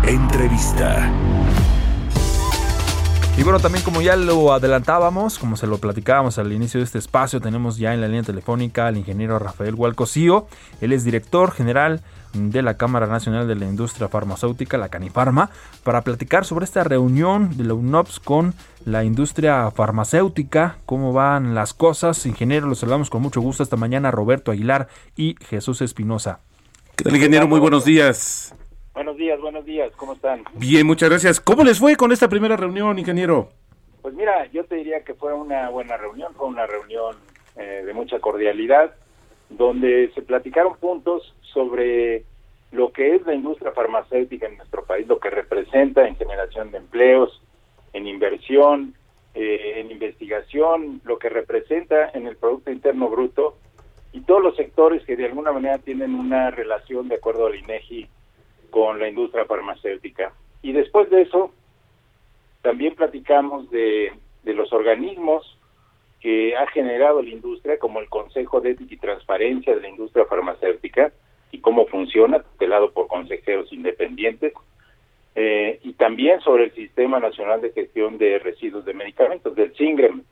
Entrevista. 0.09 1.09
Y 3.39 3.43
bueno, 3.43 3.61
también 3.61 3.85
como 3.85 4.01
ya 4.01 4.17
lo 4.17 4.55
adelantábamos, 4.55 5.39
como 5.39 5.59
se 5.59 5.67
lo 5.67 5.77
platicábamos 5.77 6.39
al 6.39 6.51
inicio 6.53 6.81
de 6.81 6.85
este 6.85 6.97
espacio, 6.97 7.39
tenemos 7.39 7.77
ya 7.77 7.93
en 7.93 8.01
la 8.01 8.07
línea 8.07 8.23
telefónica 8.23 8.87
al 8.87 8.97
ingeniero 8.97 9.39
Rafael 9.39 9.75
Hualcosío. 9.75 10.47
Él 10.81 10.95
es 10.95 11.05
director 11.05 11.53
general 11.53 12.01
de 12.33 12.63
la 12.63 12.79
Cámara 12.79 13.07
Nacional 13.07 13.47
de 13.47 13.55
la 13.55 13.67
Industria 13.67 14.09
Farmacéutica, 14.09 14.79
la 14.79 14.89
Canifarma, 14.89 15.51
para 15.85 16.01
platicar 16.01 16.47
sobre 16.47 16.65
esta 16.65 16.83
reunión 16.83 17.59
de 17.59 17.65
la 17.65 17.75
UNOPS 17.75 18.21
con 18.21 18.55
la 18.87 19.05
industria 19.05 19.71
farmacéutica, 19.71 20.79
cómo 20.87 21.13
van 21.13 21.55
las 21.55 21.75
cosas. 21.75 22.25
Ingeniero, 22.25 22.67
los 22.67 22.79
saludamos 22.79 23.11
con 23.11 23.21
mucho 23.21 23.43
gusto 23.43 23.63
esta 23.63 23.77
mañana, 23.77 24.11
Roberto 24.11 24.51
Aguilar 24.51 24.89
y 25.15 25.37
Jesús 25.43 25.83
Espinosa. 25.83 26.41
¿Qué 26.97 27.05
tal, 27.05 27.15
ingeniero? 27.15 27.47
Muy 27.47 27.61
buenos 27.61 27.85
días. 27.85 28.56
Buenos 28.97 29.19
días, 29.19 29.39
buenos 29.39 29.67
días, 29.67 29.93
¿cómo 29.97 30.15
están? 30.15 30.43
Bien, 30.55 30.87
muchas 30.87 31.11
gracias. 31.11 31.39
¿Cómo 31.39 31.63
les 31.63 31.79
fue 31.79 31.97
con 31.97 32.13
esta 32.13 32.31
primera 32.31 32.57
reunión, 32.57 32.99
ingeniero? 32.99 33.51
Pues 34.01 34.15
mira, 34.15 34.51
yo 34.53 34.65
te 34.65 34.77
diría 34.77 35.05
que 35.05 35.13
fue 35.13 35.35
una 35.35 35.69
buena 35.69 35.99
reunión, 35.99 36.33
fue 36.33 36.47
una 36.47 36.67
reunión 36.67 37.15
eh, 37.57 37.83
de 37.85 37.93
mucha 37.93 38.21
cordialidad, 38.21 38.95
donde 39.51 40.11
se 40.15 40.23
platicaron 40.23 40.79
puntos 40.79 41.35
sobre 41.43 42.25
lo 42.73 42.91
que 42.91 43.17
es 43.17 43.27
la 43.27 43.35
industria 43.35 43.73
farmacéutica 43.73 44.47
en 44.47 44.57
nuestro 44.57 44.87
país, 44.87 45.07
lo 45.07 45.21
que 45.21 45.29
representa 45.29 46.09
en 46.09 46.17
generación 46.17 46.71
de 46.71 46.79
empleos, 46.79 47.43
en 47.93 48.07
inversión, 48.07 48.95
eh, 49.35 49.75
en 49.77 49.91
investigación, 49.91 51.03
lo 51.05 51.19
que 51.19 51.29
representa 51.29 52.13
en 52.15 52.27
el 52.27 52.37
Producto 52.37 52.71
Interno 52.71 53.11
Bruto 53.11 53.59
y 54.15 54.23
todos 54.23 54.43
los 54.43 54.57
sectores 54.57 55.05
que 55.05 55.17
de 55.17 55.27
alguna 55.27 55.53
manera 55.53 55.77
tienen 55.77 56.15
una 56.15 56.51
relación, 56.51 57.09
de 57.09 57.17
acuerdo 57.17 57.45
al 57.45 57.57
INEGI, 57.57 58.09
con 58.77 58.99
la 58.99 59.09
industria 59.09 59.47
farmacéutica. 59.47 60.35
Y 60.61 60.73
después 60.73 61.09
de 61.09 61.23
eso, 61.23 61.51
también 62.61 62.95
platicamos 62.95 63.71
de, 63.71 64.13
los 64.45 64.71
organismos 64.71 65.59
que 66.21 66.55
ha 66.55 66.67
generado 66.67 67.23
la 67.23 67.31
industria, 67.31 67.79
como 67.79 68.01
el 68.01 68.11
Consejo 68.11 68.61
de 68.61 68.73
Ética 68.73 68.93
y 68.93 68.99
Transparencia 68.99 69.75
de 69.75 69.81
la 69.81 69.89
Industria 69.89 70.27
Farmacéutica, 70.27 71.11
y 71.53 71.61
cómo 71.61 71.87
funciona, 71.87 72.41
tutelado 72.41 72.91
por 72.91 73.07
consejeros 73.07 73.73
independientes, 73.73 74.53
eh, 75.37 75.81
y 75.83 75.95
también 75.95 76.43
sobre 76.43 76.65
el 76.65 76.75
Sistema 76.75 77.19
Nacional 77.19 77.63
de 77.63 77.73
Gestión 77.73 78.19
de 78.19 78.41
Residuos 78.41 78.85
de 78.85 78.93
Medicamentos, 78.93 79.57
del 79.57 79.75
SINGREM, 79.75 80.23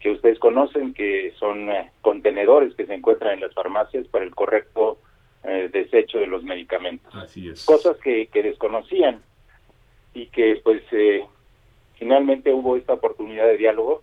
que 0.00 0.10
ustedes 0.10 0.38
conocen, 0.38 0.92
que 0.92 1.32
son 1.38 1.70
eh, 1.70 1.90
contenedores 2.02 2.74
que 2.74 2.84
se 2.84 2.92
encuentran 2.92 3.32
en 3.32 3.40
las 3.40 3.54
farmacias 3.54 4.06
para 4.08 4.26
el 4.26 4.34
correcto 4.34 4.98
eh, 5.44 5.70
desecho 5.72 6.18
de 6.18 6.26
los 6.26 6.42
medicamentos. 6.42 7.14
Así 7.14 7.48
es. 7.48 7.64
Cosas 7.64 7.96
que, 7.98 8.26
que 8.26 8.42
desconocían 8.42 9.22
y 10.14 10.26
que 10.26 10.60
pues 10.62 10.82
eh, 10.92 11.24
finalmente 11.98 12.52
hubo 12.52 12.76
esta 12.76 12.94
oportunidad 12.94 13.46
de 13.46 13.56
diálogo 13.56 14.02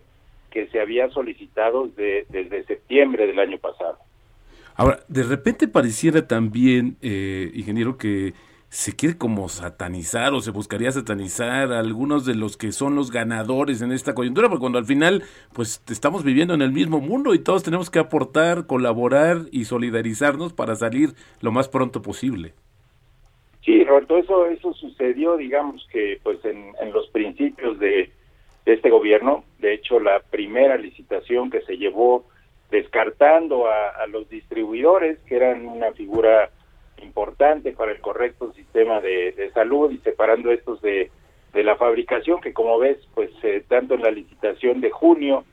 que 0.49 0.67
se 0.67 0.79
había 0.79 1.09
solicitado 1.09 1.87
desde 1.87 2.63
septiembre 2.63 3.27
del 3.27 3.39
año 3.39 3.57
pasado. 3.57 3.97
Ahora, 4.75 4.99
de 5.07 5.23
repente 5.23 5.67
pareciera 5.67 6.27
también, 6.27 6.97
eh, 7.01 7.51
ingeniero, 7.53 7.97
que 7.97 8.33
se 8.69 8.95
quiere 8.95 9.17
como 9.17 9.47
satanizar 9.47 10.33
o 10.33 10.41
se 10.41 10.51
buscaría 10.51 10.91
satanizar 10.91 11.71
a 11.71 11.79
algunos 11.79 12.25
de 12.25 12.35
los 12.35 12.57
que 12.57 12.71
son 12.71 12.95
los 12.95 13.11
ganadores 13.11 13.81
en 13.81 13.91
esta 13.91 14.13
coyuntura, 14.13 14.49
porque 14.49 14.61
cuando 14.61 14.79
al 14.79 14.85
final 14.85 15.23
pues 15.53 15.81
estamos 15.89 16.23
viviendo 16.23 16.53
en 16.53 16.61
el 16.61 16.71
mismo 16.71 16.99
mundo 16.99 17.33
y 17.33 17.39
todos 17.39 17.63
tenemos 17.63 17.89
que 17.89 17.99
aportar, 17.99 18.67
colaborar 18.67 19.43
y 19.51 19.65
solidarizarnos 19.65 20.53
para 20.53 20.75
salir 20.75 21.11
lo 21.41 21.51
más 21.51 21.69
pronto 21.69 22.01
posible. 22.01 22.53
Sí, 23.63 23.83
Roberto, 23.83 24.17
eso, 24.17 24.45
eso 24.47 24.73
sucedió, 24.73 25.37
digamos 25.37 25.87
que 25.91 26.19
pues 26.21 26.43
en, 26.45 26.73
los 26.93 27.07
principios 27.09 27.79
de, 27.79 28.11
este 28.65 28.89
gobierno, 28.89 29.43
de 29.59 29.73
hecho 29.73 29.99
la 29.99 30.19
primera 30.19 30.77
licitación 30.77 31.49
que 31.49 31.61
se 31.61 31.77
llevó 31.77 32.25
descartando 32.71 33.67
a 33.67 34.05
los 34.07 34.27
distribuidores, 34.27 35.19
que 35.27 35.35
eran 35.35 35.67
una 35.67 35.91
figura 35.93 36.49
importante 37.01 37.71
para 37.71 37.91
el 37.91 38.01
correcto 38.01 38.53
sistema 38.53 39.01
de, 39.01 39.51
salud 39.53 39.91
y 39.91 39.97
separando 39.99 40.51
estos 40.51 40.81
de, 40.81 41.11
de, 41.53 41.63
la 41.63 41.75
fabricación, 41.75 42.41
que 42.41 42.53
como 42.53 42.77
ves, 42.79 42.97
pues 43.13 43.31
eh, 43.43 43.63
tanto 43.67 43.93
en 43.93 44.01
la 44.01 44.11
licitación 44.11 44.81
de 44.81 44.91
junio 44.91 45.45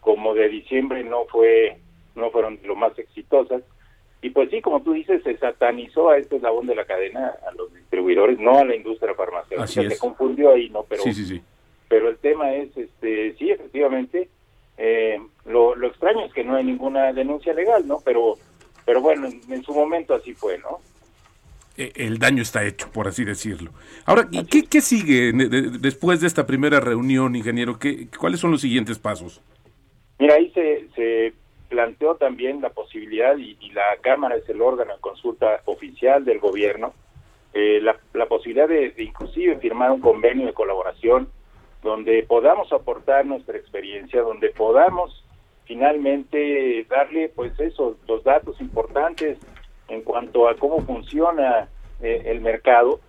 como 0.00 0.34
de 0.34 0.48
diciembre 0.48 1.04
no 1.04 1.24
fue 1.26 1.78
no 2.14 2.30
fueron 2.30 2.58
lo 2.64 2.74
más 2.74 2.98
exitosas. 2.98 3.62
Y 4.20 4.30
pues 4.30 4.50
sí, 4.50 4.60
como 4.60 4.82
tú 4.82 4.92
dices, 4.92 5.22
se 5.22 5.36
satanizó 5.36 6.10
a 6.10 6.18
este 6.18 6.36
eslabón 6.36 6.66
de 6.66 6.74
la 6.74 6.84
cadena, 6.84 7.34
a 7.46 7.52
los 7.52 7.72
distribuidores, 7.72 8.38
no 8.40 8.58
a 8.58 8.64
la 8.64 8.74
industria 8.74 9.14
farmacéutica. 9.14 9.88
Se 9.88 9.98
confundió 9.98 10.50
ahí, 10.50 10.68
¿no? 10.70 10.82
Pero, 10.88 11.04
sí, 11.04 11.12
sí, 11.12 11.24
sí. 11.24 11.40
pero 11.88 12.08
el 12.08 12.18
tema 12.18 12.52
es, 12.54 12.76
este 12.76 13.34
sí, 13.34 13.50
efectivamente, 13.50 14.28
eh, 14.76 15.20
lo, 15.46 15.76
lo 15.76 15.86
extraño 15.86 16.24
es 16.24 16.32
que 16.32 16.42
no 16.42 16.56
hay 16.56 16.64
ninguna 16.64 17.12
denuncia 17.12 17.54
legal, 17.54 17.86
¿no? 17.86 18.00
Pero 18.04 18.34
pero 18.88 19.02
bueno, 19.02 19.28
en, 19.50 19.62
su 19.62 19.74
momento 19.74 20.14
así 20.14 20.32
fue, 20.32 20.56
¿no? 20.56 20.80
E, 21.76 21.92
el 21.96 22.18
daño 22.18 22.40
está 22.40 22.64
hecho, 22.64 22.90
por 22.90 23.06
así 23.06 23.22
decirlo. 23.22 23.70
Ahora, 24.06 24.26
¿qué, 24.50 24.64
qué 24.64 24.80
sigue 24.80 25.30
después 25.78 26.22
de 26.22 26.26
esta 26.26 26.46
primera 26.46 26.80
reunión, 26.80 27.36
ingeniero? 27.36 27.78
¿Qué, 27.78 28.08
¿Cuáles 28.18 28.40
son 28.40 28.50
los 28.50 28.62
siguientes 28.62 28.98
pasos? 28.98 29.42
Mira, 30.18 30.36
ahí 30.36 30.50
se, 30.52 30.88
se 30.96 31.34
planteó 31.68 32.14
también 32.14 32.62
la 32.62 32.70
posibilidad, 32.70 33.36
y, 33.36 33.58
la 33.72 33.98
Cámara 34.00 34.36
es 34.36 34.48
el 34.48 34.62
órgano 34.62 34.94
de 34.94 35.00
consulta 35.02 35.60
oficial 35.66 36.24
del 36.24 36.38
gobierno, 36.38 36.94
eh, 37.52 37.80
la, 37.82 37.94
la, 38.14 38.24
posibilidad 38.24 38.68
de, 38.68 38.92
de, 38.92 39.02
inclusive 39.02 39.58
firmar 39.58 39.90
un 39.90 40.00
convenio 40.00 40.46
de 40.46 40.54
colaboración 40.54 41.28
donde 41.82 42.22
podamos 42.22 42.72
aportar 42.72 43.26
nuestra 43.26 43.58
experiencia, 43.58 44.22
donde 44.22 44.48
podamos 44.48 45.26
finalmente 45.68 46.84
darle 46.88 47.28
pues 47.28 47.52
eso, 47.60 47.96
los 48.08 48.24
datos 48.24 48.58
importantes 48.60 49.38
en 49.88 50.02
cuanto 50.02 50.48
a 50.48 50.56
cómo 50.56 50.80
funciona 50.80 51.68
eh, 52.00 52.22
el 52.24 52.40
mercado, 52.40 53.00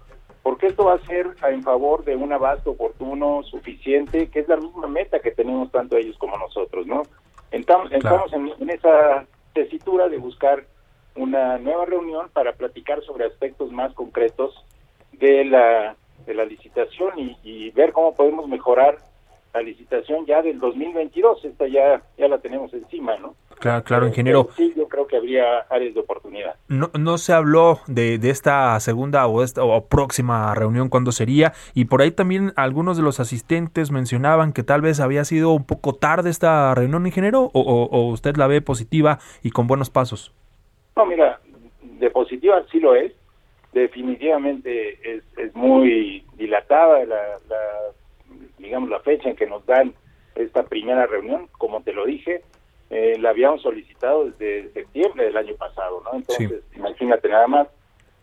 porque 0.43 0.67
esto 0.67 0.85
va 0.85 0.95
a 0.95 1.05
ser 1.05 1.27
en 1.49 1.63
favor 1.63 2.03
de 2.03 2.17
un 2.17 2.33
abasto 2.33 2.71
oportuno, 2.71 3.43
suficiente, 3.43 4.29
que 4.29 4.41
es 4.41 4.47
la 4.49 4.57
misma 4.57 4.87
meta 4.87 5.19
que 5.19 5.31
tenemos 5.31 5.71
tanto 5.71 5.95
ellos 5.95 6.17
como 6.17 6.37
nosotros, 6.37 6.85
¿no? 6.85 7.03
Estamos, 7.51 7.91
en, 7.91 8.69
esa 8.69 9.25
tesitura 9.53 10.09
de 10.09 10.17
buscar 10.17 10.65
una 11.15 11.57
nueva 11.57 11.85
reunión 11.85 12.29
para 12.31 12.53
platicar 12.53 13.01
sobre 13.03 13.25
aspectos 13.25 13.71
más 13.71 13.93
concretos 13.93 14.53
de 15.13 15.45
la, 15.45 15.95
de 16.25 16.33
la 16.33 16.45
licitación 16.45 17.17
y, 17.17 17.37
y 17.43 17.71
ver 17.71 17.93
cómo 17.93 18.15
podemos 18.15 18.47
mejorar 18.47 18.97
la 19.53 19.61
licitación 19.61 20.25
ya 20.25 20.41
del 20.41 20.59
2022, 20.59 21.45
esta 21.45 21.67
ya, 21.67 22.01
ya 22.17 22.27
la 22.27 22.37
tenemos 22.37 22.73
encima, 22.73 23.17
¿no? 23.17 23.35
Claro, 23.59 23.83
claro, 23.83 24.07
ingeniero. 24.07 24.47
Sí, 24.55 24.73
yo 24.75 24.87
creo 24.87 25.05
que 25.05 25.17
habría 25.17 25.59
áreas 25.69 25.93
de 25.93 25.99
oportunidad. 25.99 26.55
No, 26.69 26.91
no 26.97 27.17
se 27.17 27.33
habló 27.33 27.79
de, 27.87 28.17
de 28.17 28.29
esta 28.29 28.79
segunda 28.79 29.27
o, 29.27 29.43
esta, 29.43 29.63
o 29.63 29.85
próxima 29.85 30.55
reunión, 30.55 30.87
cuándo 30.87 31.11
sería, 31.11 31.53
y 31.73 31.85
por 31.85 32.01
ahí 32.01 32.11
también 32.11 32.53
algunos 32.55 32.95
de 32.95 33.03
los 33.03 33.19
asistentes 33.19 33.91
mencionaban 33.91 34.53
que 34.53 34.63
tal 34.63 34.81
vez 34.81 35.01
había 35.01 35.25
sido 35.25 35.51
un 35.51 35.65
poco 35.65 35.93
tarde 35.93 36.29
esta 36.29 36.73
reunión, 36.73 37.05
ingeniero, 37.05 37.51
o, 37.53 37.61
o, 37.61 38.07
usted 38.11 38.37
la 38.37 38.47
ve 38.47 38.61
positiva 38.61 39.19
y 39.43 39.49
con 39.49 39.67
buenos 39.67 39.89
pasos. 39.89 40.33
No, 40.95 41.05
mira, 41.05 41.41
de 41.81 42.09
positiva 42.11 42.63
sí 42.71 42.79
lo 42.79 42.95
es, 42.95 43.11
definitivamente 43.73 45.17
es, 45.17 45.23
es 45.37 45.53
muy 45.53 46.23
dilatada 46.37 47.05
la, 47.05 47.39
la 47.49 47.59
digamos, 48.57 48.89
la 48.89 48.99
fecha 48.99 49.29
en 49.29 49.35
que 49.35 49.47
nos 49.47 49.65
dan 49.65 49.93
esta 50.35 50.63
primera 50.63 51.05
reunión, 51.05 51.47
como 51.57 51.81
te 51.81 51.93
lo 51.93 52.05
dije, 52.05 52.43
eh, 52.89 53.17
la 53.19 53.29
habíamos 53.29 53.61
solicitado 53.61 54.25
desde 54.25 54.71
septiembre 54.73 55.25
del 55.25 55.37
año 55.37 55.55
pasado, 55.55 56.01
¿no? 56.03 56.17
Entonces, 56.17 56.63
imagínate 56.75 57.29
nada 57.29 57.47
más, 57.47 57.67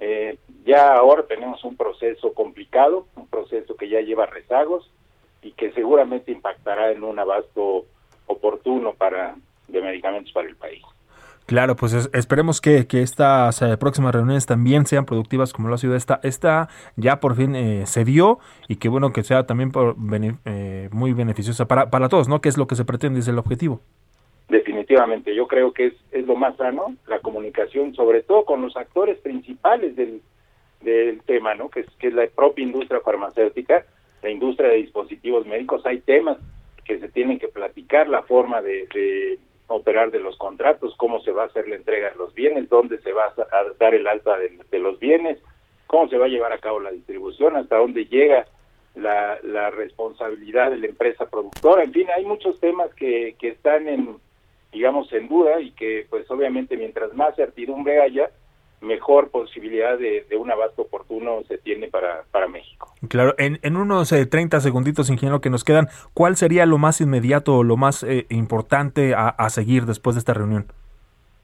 eh, 0.01 0.39
ya 0.65 0.95
ahora 0.95 1.25
tenemos 1.27 1.63
un 1.65 1.77
proceso 1.77 2.35
complicado, 2.35 3.07
un 3.17 3.29
proceso 3.29 3.77
que 3.77 3.89
ya 3.89 4.01
lleva 4.01 4.27
rezagos 4.27 4.91
y 5.43 5.53
que 5.53 5.73
seguramente 5.73 6.33
impactará 6.33 6.91
en 6.91 7.05
un 7.05 7.19
abasto 7.19 7.87
oportuno 8.27 8.95
para 8.95 9.37
de 9.69 9.81
medicamentos 9.81 10.33
para 10.33 10.49
el 10.49 10.57
país. 10.57 10.83
Claro, 11.47 11.77
pues 11.77 12.11
esperemos 12.13 12.61
que, 12.61 12.89
que 12.89 13.03
estas 13.03 13.63
eh, 13.63 13.77
próximas 13.77 14.13
reuniones 14.13 14.47
también 14.47 14.85
sean 14.85 15.07
productivas 15.07 15.53
como 15.53 15.69
lo 15.69 15.77
ha 15.77 15.79
sido 15.79 15.95
esta. 15.95 16.19
Esta 16.25 16.69
ya 16.97 17.21
por 17.21 17.37
fin 17.37 17.55
eh, 17.55 17.87
se 17.87 18.05
dio 18.05 18.41
y 18.67 18.77
que 18.77 18.89
bueno 18.89 19.13
que 19.13 19.23
sea 19.23 19.47
también 19.47 19.71
por, 19.71 19.95
eh, 20.45 20.89
muy 20.91 21.13
beneficiosa 21.13 21.69
para, 21.69 21.89
para 21.89 22.09
todos, 22.09 22.29
¿no? 22.29 22.41
Que 22.41 22.49
es 22.49 22.59
lo 22.59 22.67
que 22.67 22.75
se 22.75 22.85
pretende, 22.85 23.21
es 23.21 23.29
el 23.29 23.39
objetivo. 23.39 23.81
Definitivamente, 24.49 25.37
yo 25.37 25.47
creo 25.47 25.73
que 25.73 25.87
es, 25.87 25.95
es 26.11 26.27
lo 26.27 26.35
más 26.35 26.57
sano, 26.57 26.97
la 27.07 27.21
comunicación, 27.21 27.95
sobre 27.95 28.25
todo 28.25 28.45
con 28.45 28.61
los 28.63 28.77
actores 28.77 29.17
principales 29.19 29.95
del, 29.95 30.23
del 30.81 31.23
tema, 31.23 31.55
¿no? 31.55 31.69
Que 31.69 31.81
es, 31.81 31.87
que 32.01 32.09
es 32.09 32.15
la 32.15 32.27
propia 32.27 32.65
industria 32.65 33.01
farmacéutica, 33.05 33.87
la 34.21 34.31
industria 34.31 34.71
de 34.71 34.79
dispositivos 34.79 35.47
médicos. 35.47 35.87
Hay 35.87 36.01
temas 36.01 36.39
que 36.85 36.99
se 36.99 37.09
tienen 37.09 37.39
que 37.39 37.49
platicar, 37.49 38.09
la 38.09 38.23
forma 38.23 38.63
de 38.63 39.39
operar 39.69 40.11
de 40.11 40.21
los 40.21 40.37
contratos, 40.37 40.95
cómo 40.97 41.21
se 41.21 41.33
va 41.33 41.45
a 41.45 41.47
hacer 41.47 41.69
la 41.69 41.77
entrega 41.77 42.11
de 42.11 42.17
los 42.17 42.35
bienes, 42.35 42.69
dónde 42.69 42.99
se 42.99 43.13
va 43.13 43.27
a 43.27 43.65
dar 43.79 43.95
el 43.95 44.07
alta 44.07 44.37
de, 44.39 44.79
los 44.79 44.99
bienes, 44.99 45.39
cómo 45.87 46.09
se 46.09 46.19
va 46.19 46.27
a 46.27 46.29
llevar 46.29 46.53
a 46.53 46.59
cabo 46.59 46.81
la 46.81 46.93
distribución, 46.93 47.57
hasta 47.57 47.79
dónde 47.79 48.07
llega 48.07 48.47
la, 48.95 49.39
la 49.43 49.71
responsabilidad 49.71 50.71
de 50.71 50.79
la 50.79 50.87
empresa 50.87 51.29
productora. 51.29 51.83
En 51.83 51.93
fin, 51.93 52.07
hay 52.17 52.25
muchos 52.25 52.59
temas 52.61 52.95
que, 52.95 53.35
que 53.39 53.49
están 53.49 53.89
en, 53.89 54.17
digamos, 54.73 55.13
en 55.13 55.29
duda 55.29 55.61
y 55.61 55.73
que, 55.73 56.07
pues 56.09 56.31
obviamente, 56.31 56.77
mientras 56.77 57.13
más 57.15 57.35
certidumbre 57.35 58.01
haya, 58.01 58.31
mejor 58.81 59.31
posibilidad 59.31 59.99
de, 59.99 60.25
un 60.37 60.51
abasto 60.51 60.83
oportuno 60.83 61.43
se 61.49 61.59
tiene 61.59 61.89
para, 61.89 62.25
para 62.31 62.47
México. 62.47 62.93
Claro, 63.09 63.35
en, 63.39 63.59
en 63.63 63.77
unos 63.77 64.11
30 64.11 64.57
eh, 64.57 64.61
segunditos, 64.61 65.11
ingeniero, 65.11 65.41
que 65.41 65.51
nos 65.51 65.65
quedan, 65.65 65.89
¿cuál 66.15 66.37
sería 66.37 66.67
lo 66.67 66.79
más 66.79 67.01
inmediato 67.01 67.57
o 67.57 67.65
lo 67.65 67.77
más 67.77 68.03
eh, 68.03 68.27
importante 68.29 69.15
a, 69.17 69.49
seguir 69.51 69.87
después 69.87 70.17
de 70.17 70.21
esta 70.21 70.35
reunión? 70.35 70.67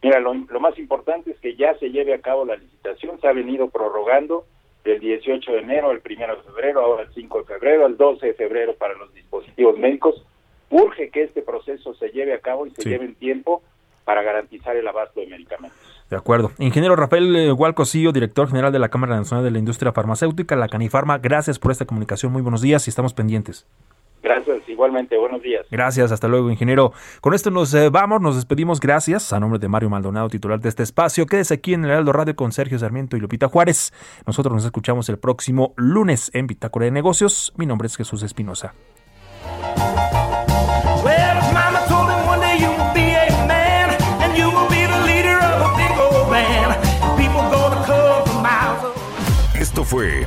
Mira, 0.03 0.21
lo, 0.21 0.35
más 0.35 0.79
importante 0.79 1.31
es 1.31 1.39
que 1.41 1.55
ya 1.55 1.75
se 1.79 1.91
lleve 1.91 2.15
a 2.15 2.21
cabo 2.21 2.45
la 2.45 2.57
licitación, 2.57 3.21
se 3.21 3.29
ha 3.29 3.33
venido 3.33 3.69
prorrogando 3.69 4.45
del 4.85 4.99
18 4.99 5.53
de 5.53 5.59
enero 5.59 5.91
al 5.91 6.03
1 6.05 6.37
de 6.37 6.43
febrero, 6.43 6.81
ahora 6.81 7.05
el 7.05 7.15
5 7.15 7.39
de 7.39 7.45
febrero, 7.45 7.87
al 7.87 7.97
12 7.97 8.27
de 8.27 8.35
febrero 8.35 8.75
para 8.75 8.95
los 8.95 9.15
dispositivos 9.15 9.79
médicos. 9.79 10.27
Urge 10.71 11.11
que 11.11 11.23
este 11.23 11.43
proceso 11.43 11.95
se 11.95 12.09
lleve 12.09 12.35
a 12.35 12.41
cabo 12.41 12.67
y 12.67 12.71
se 12.71 12.89
lleve 12.89 13.05
en 13.05 13.15
tiempo 13.15 13.63
para 14.05 14.23
garantizar 14.23 14.77
el 14.77 14.89
abasto 14.89 15.21
de 15.21 15.27
medicamentos. 15.27 15.79
De 16.13 16.19
acuerdo. 16.19 16.53
Ingeniero 16.59 16.95
Rafael 16.95 17.55
Hualcosillo, 17.57 18.11
eh, 18.11 18.13
director 18.13 18.47
general 18.47 18.71
de 18.71 18.79
la 18.79 18.91
Cámara 18.91 19.17
Nacional 19.17 19.47
de 19.47 19.51
la 19.51 19.59
Industria 19.59 19.93
Farmacéutica, 19.93 20.55
la 20.57 20.69
Canifarma, 20.69 21.17
gracias 21.17 21.59
por 21.59 21.73
esta 21.73 21.87
comunicación. 21.87 22.31
Muy 22.33 22.43
buenos 22.43 22.61
días 22.61 22.87
y 22.87 22.91
estamos 22.91 23.15
pendientes. 23.15 23.67
Gracias, 24.23 24.69
igualmente, 24.69 25.17
buenos 25.17 25.41
días. 25.41 25.65
Gracias, 25.71 26.13
hasta 26.13 26.29
luego, 26.29 26.51
ingeniero. 26.51 26.93
Con 27.23 27.33
esto 27.33 27.51
nos 27.51 27.73
eh, 27.73 27.89
vamos, 27.89 28.21
nos 28.21 28.37
despedimos, 28.37 28.79
gracias. 28.79 29.33
A 29.33 29.41
nombre 29.41 29.59
de 29.59 29.69
Mario 29.69 29.89
Maldonado, 29.89 30.29
titular 30.29 30.61
de 30.61 30.69
este 30.69 30.83
espacio, 30.83 31.25
quédese 31.25 31.55
aquí 31.55 31.73
en 31.73 31.87
el 31.87 31.91
Heraldo 31.93 32.13
Radio 32.13 32.37
con 32.37 32.53
Sergio 32.53 32.79
Sarmiento 32.79 33.17
y 33.17 33.21
Lupita 33.21 33.49
Juárez. 33.49 33.95
Nosotros 34.27 34.55
nos 34.55 34.67
escuchamos 34.67 35.09
el 35.09 35.19
próximo 35.19 35.73
lunes 35.77 36.31
en 36.35 36.47
Bitácora 36.47 36.85
de 36.85 36.91
Negocios. 36.91 37.55
Mi 37.57 37.65
nombre 37.65 37.87
es 37.87 37.97
Jesús 37.97 38.23
Espinosa. 38.23 38.75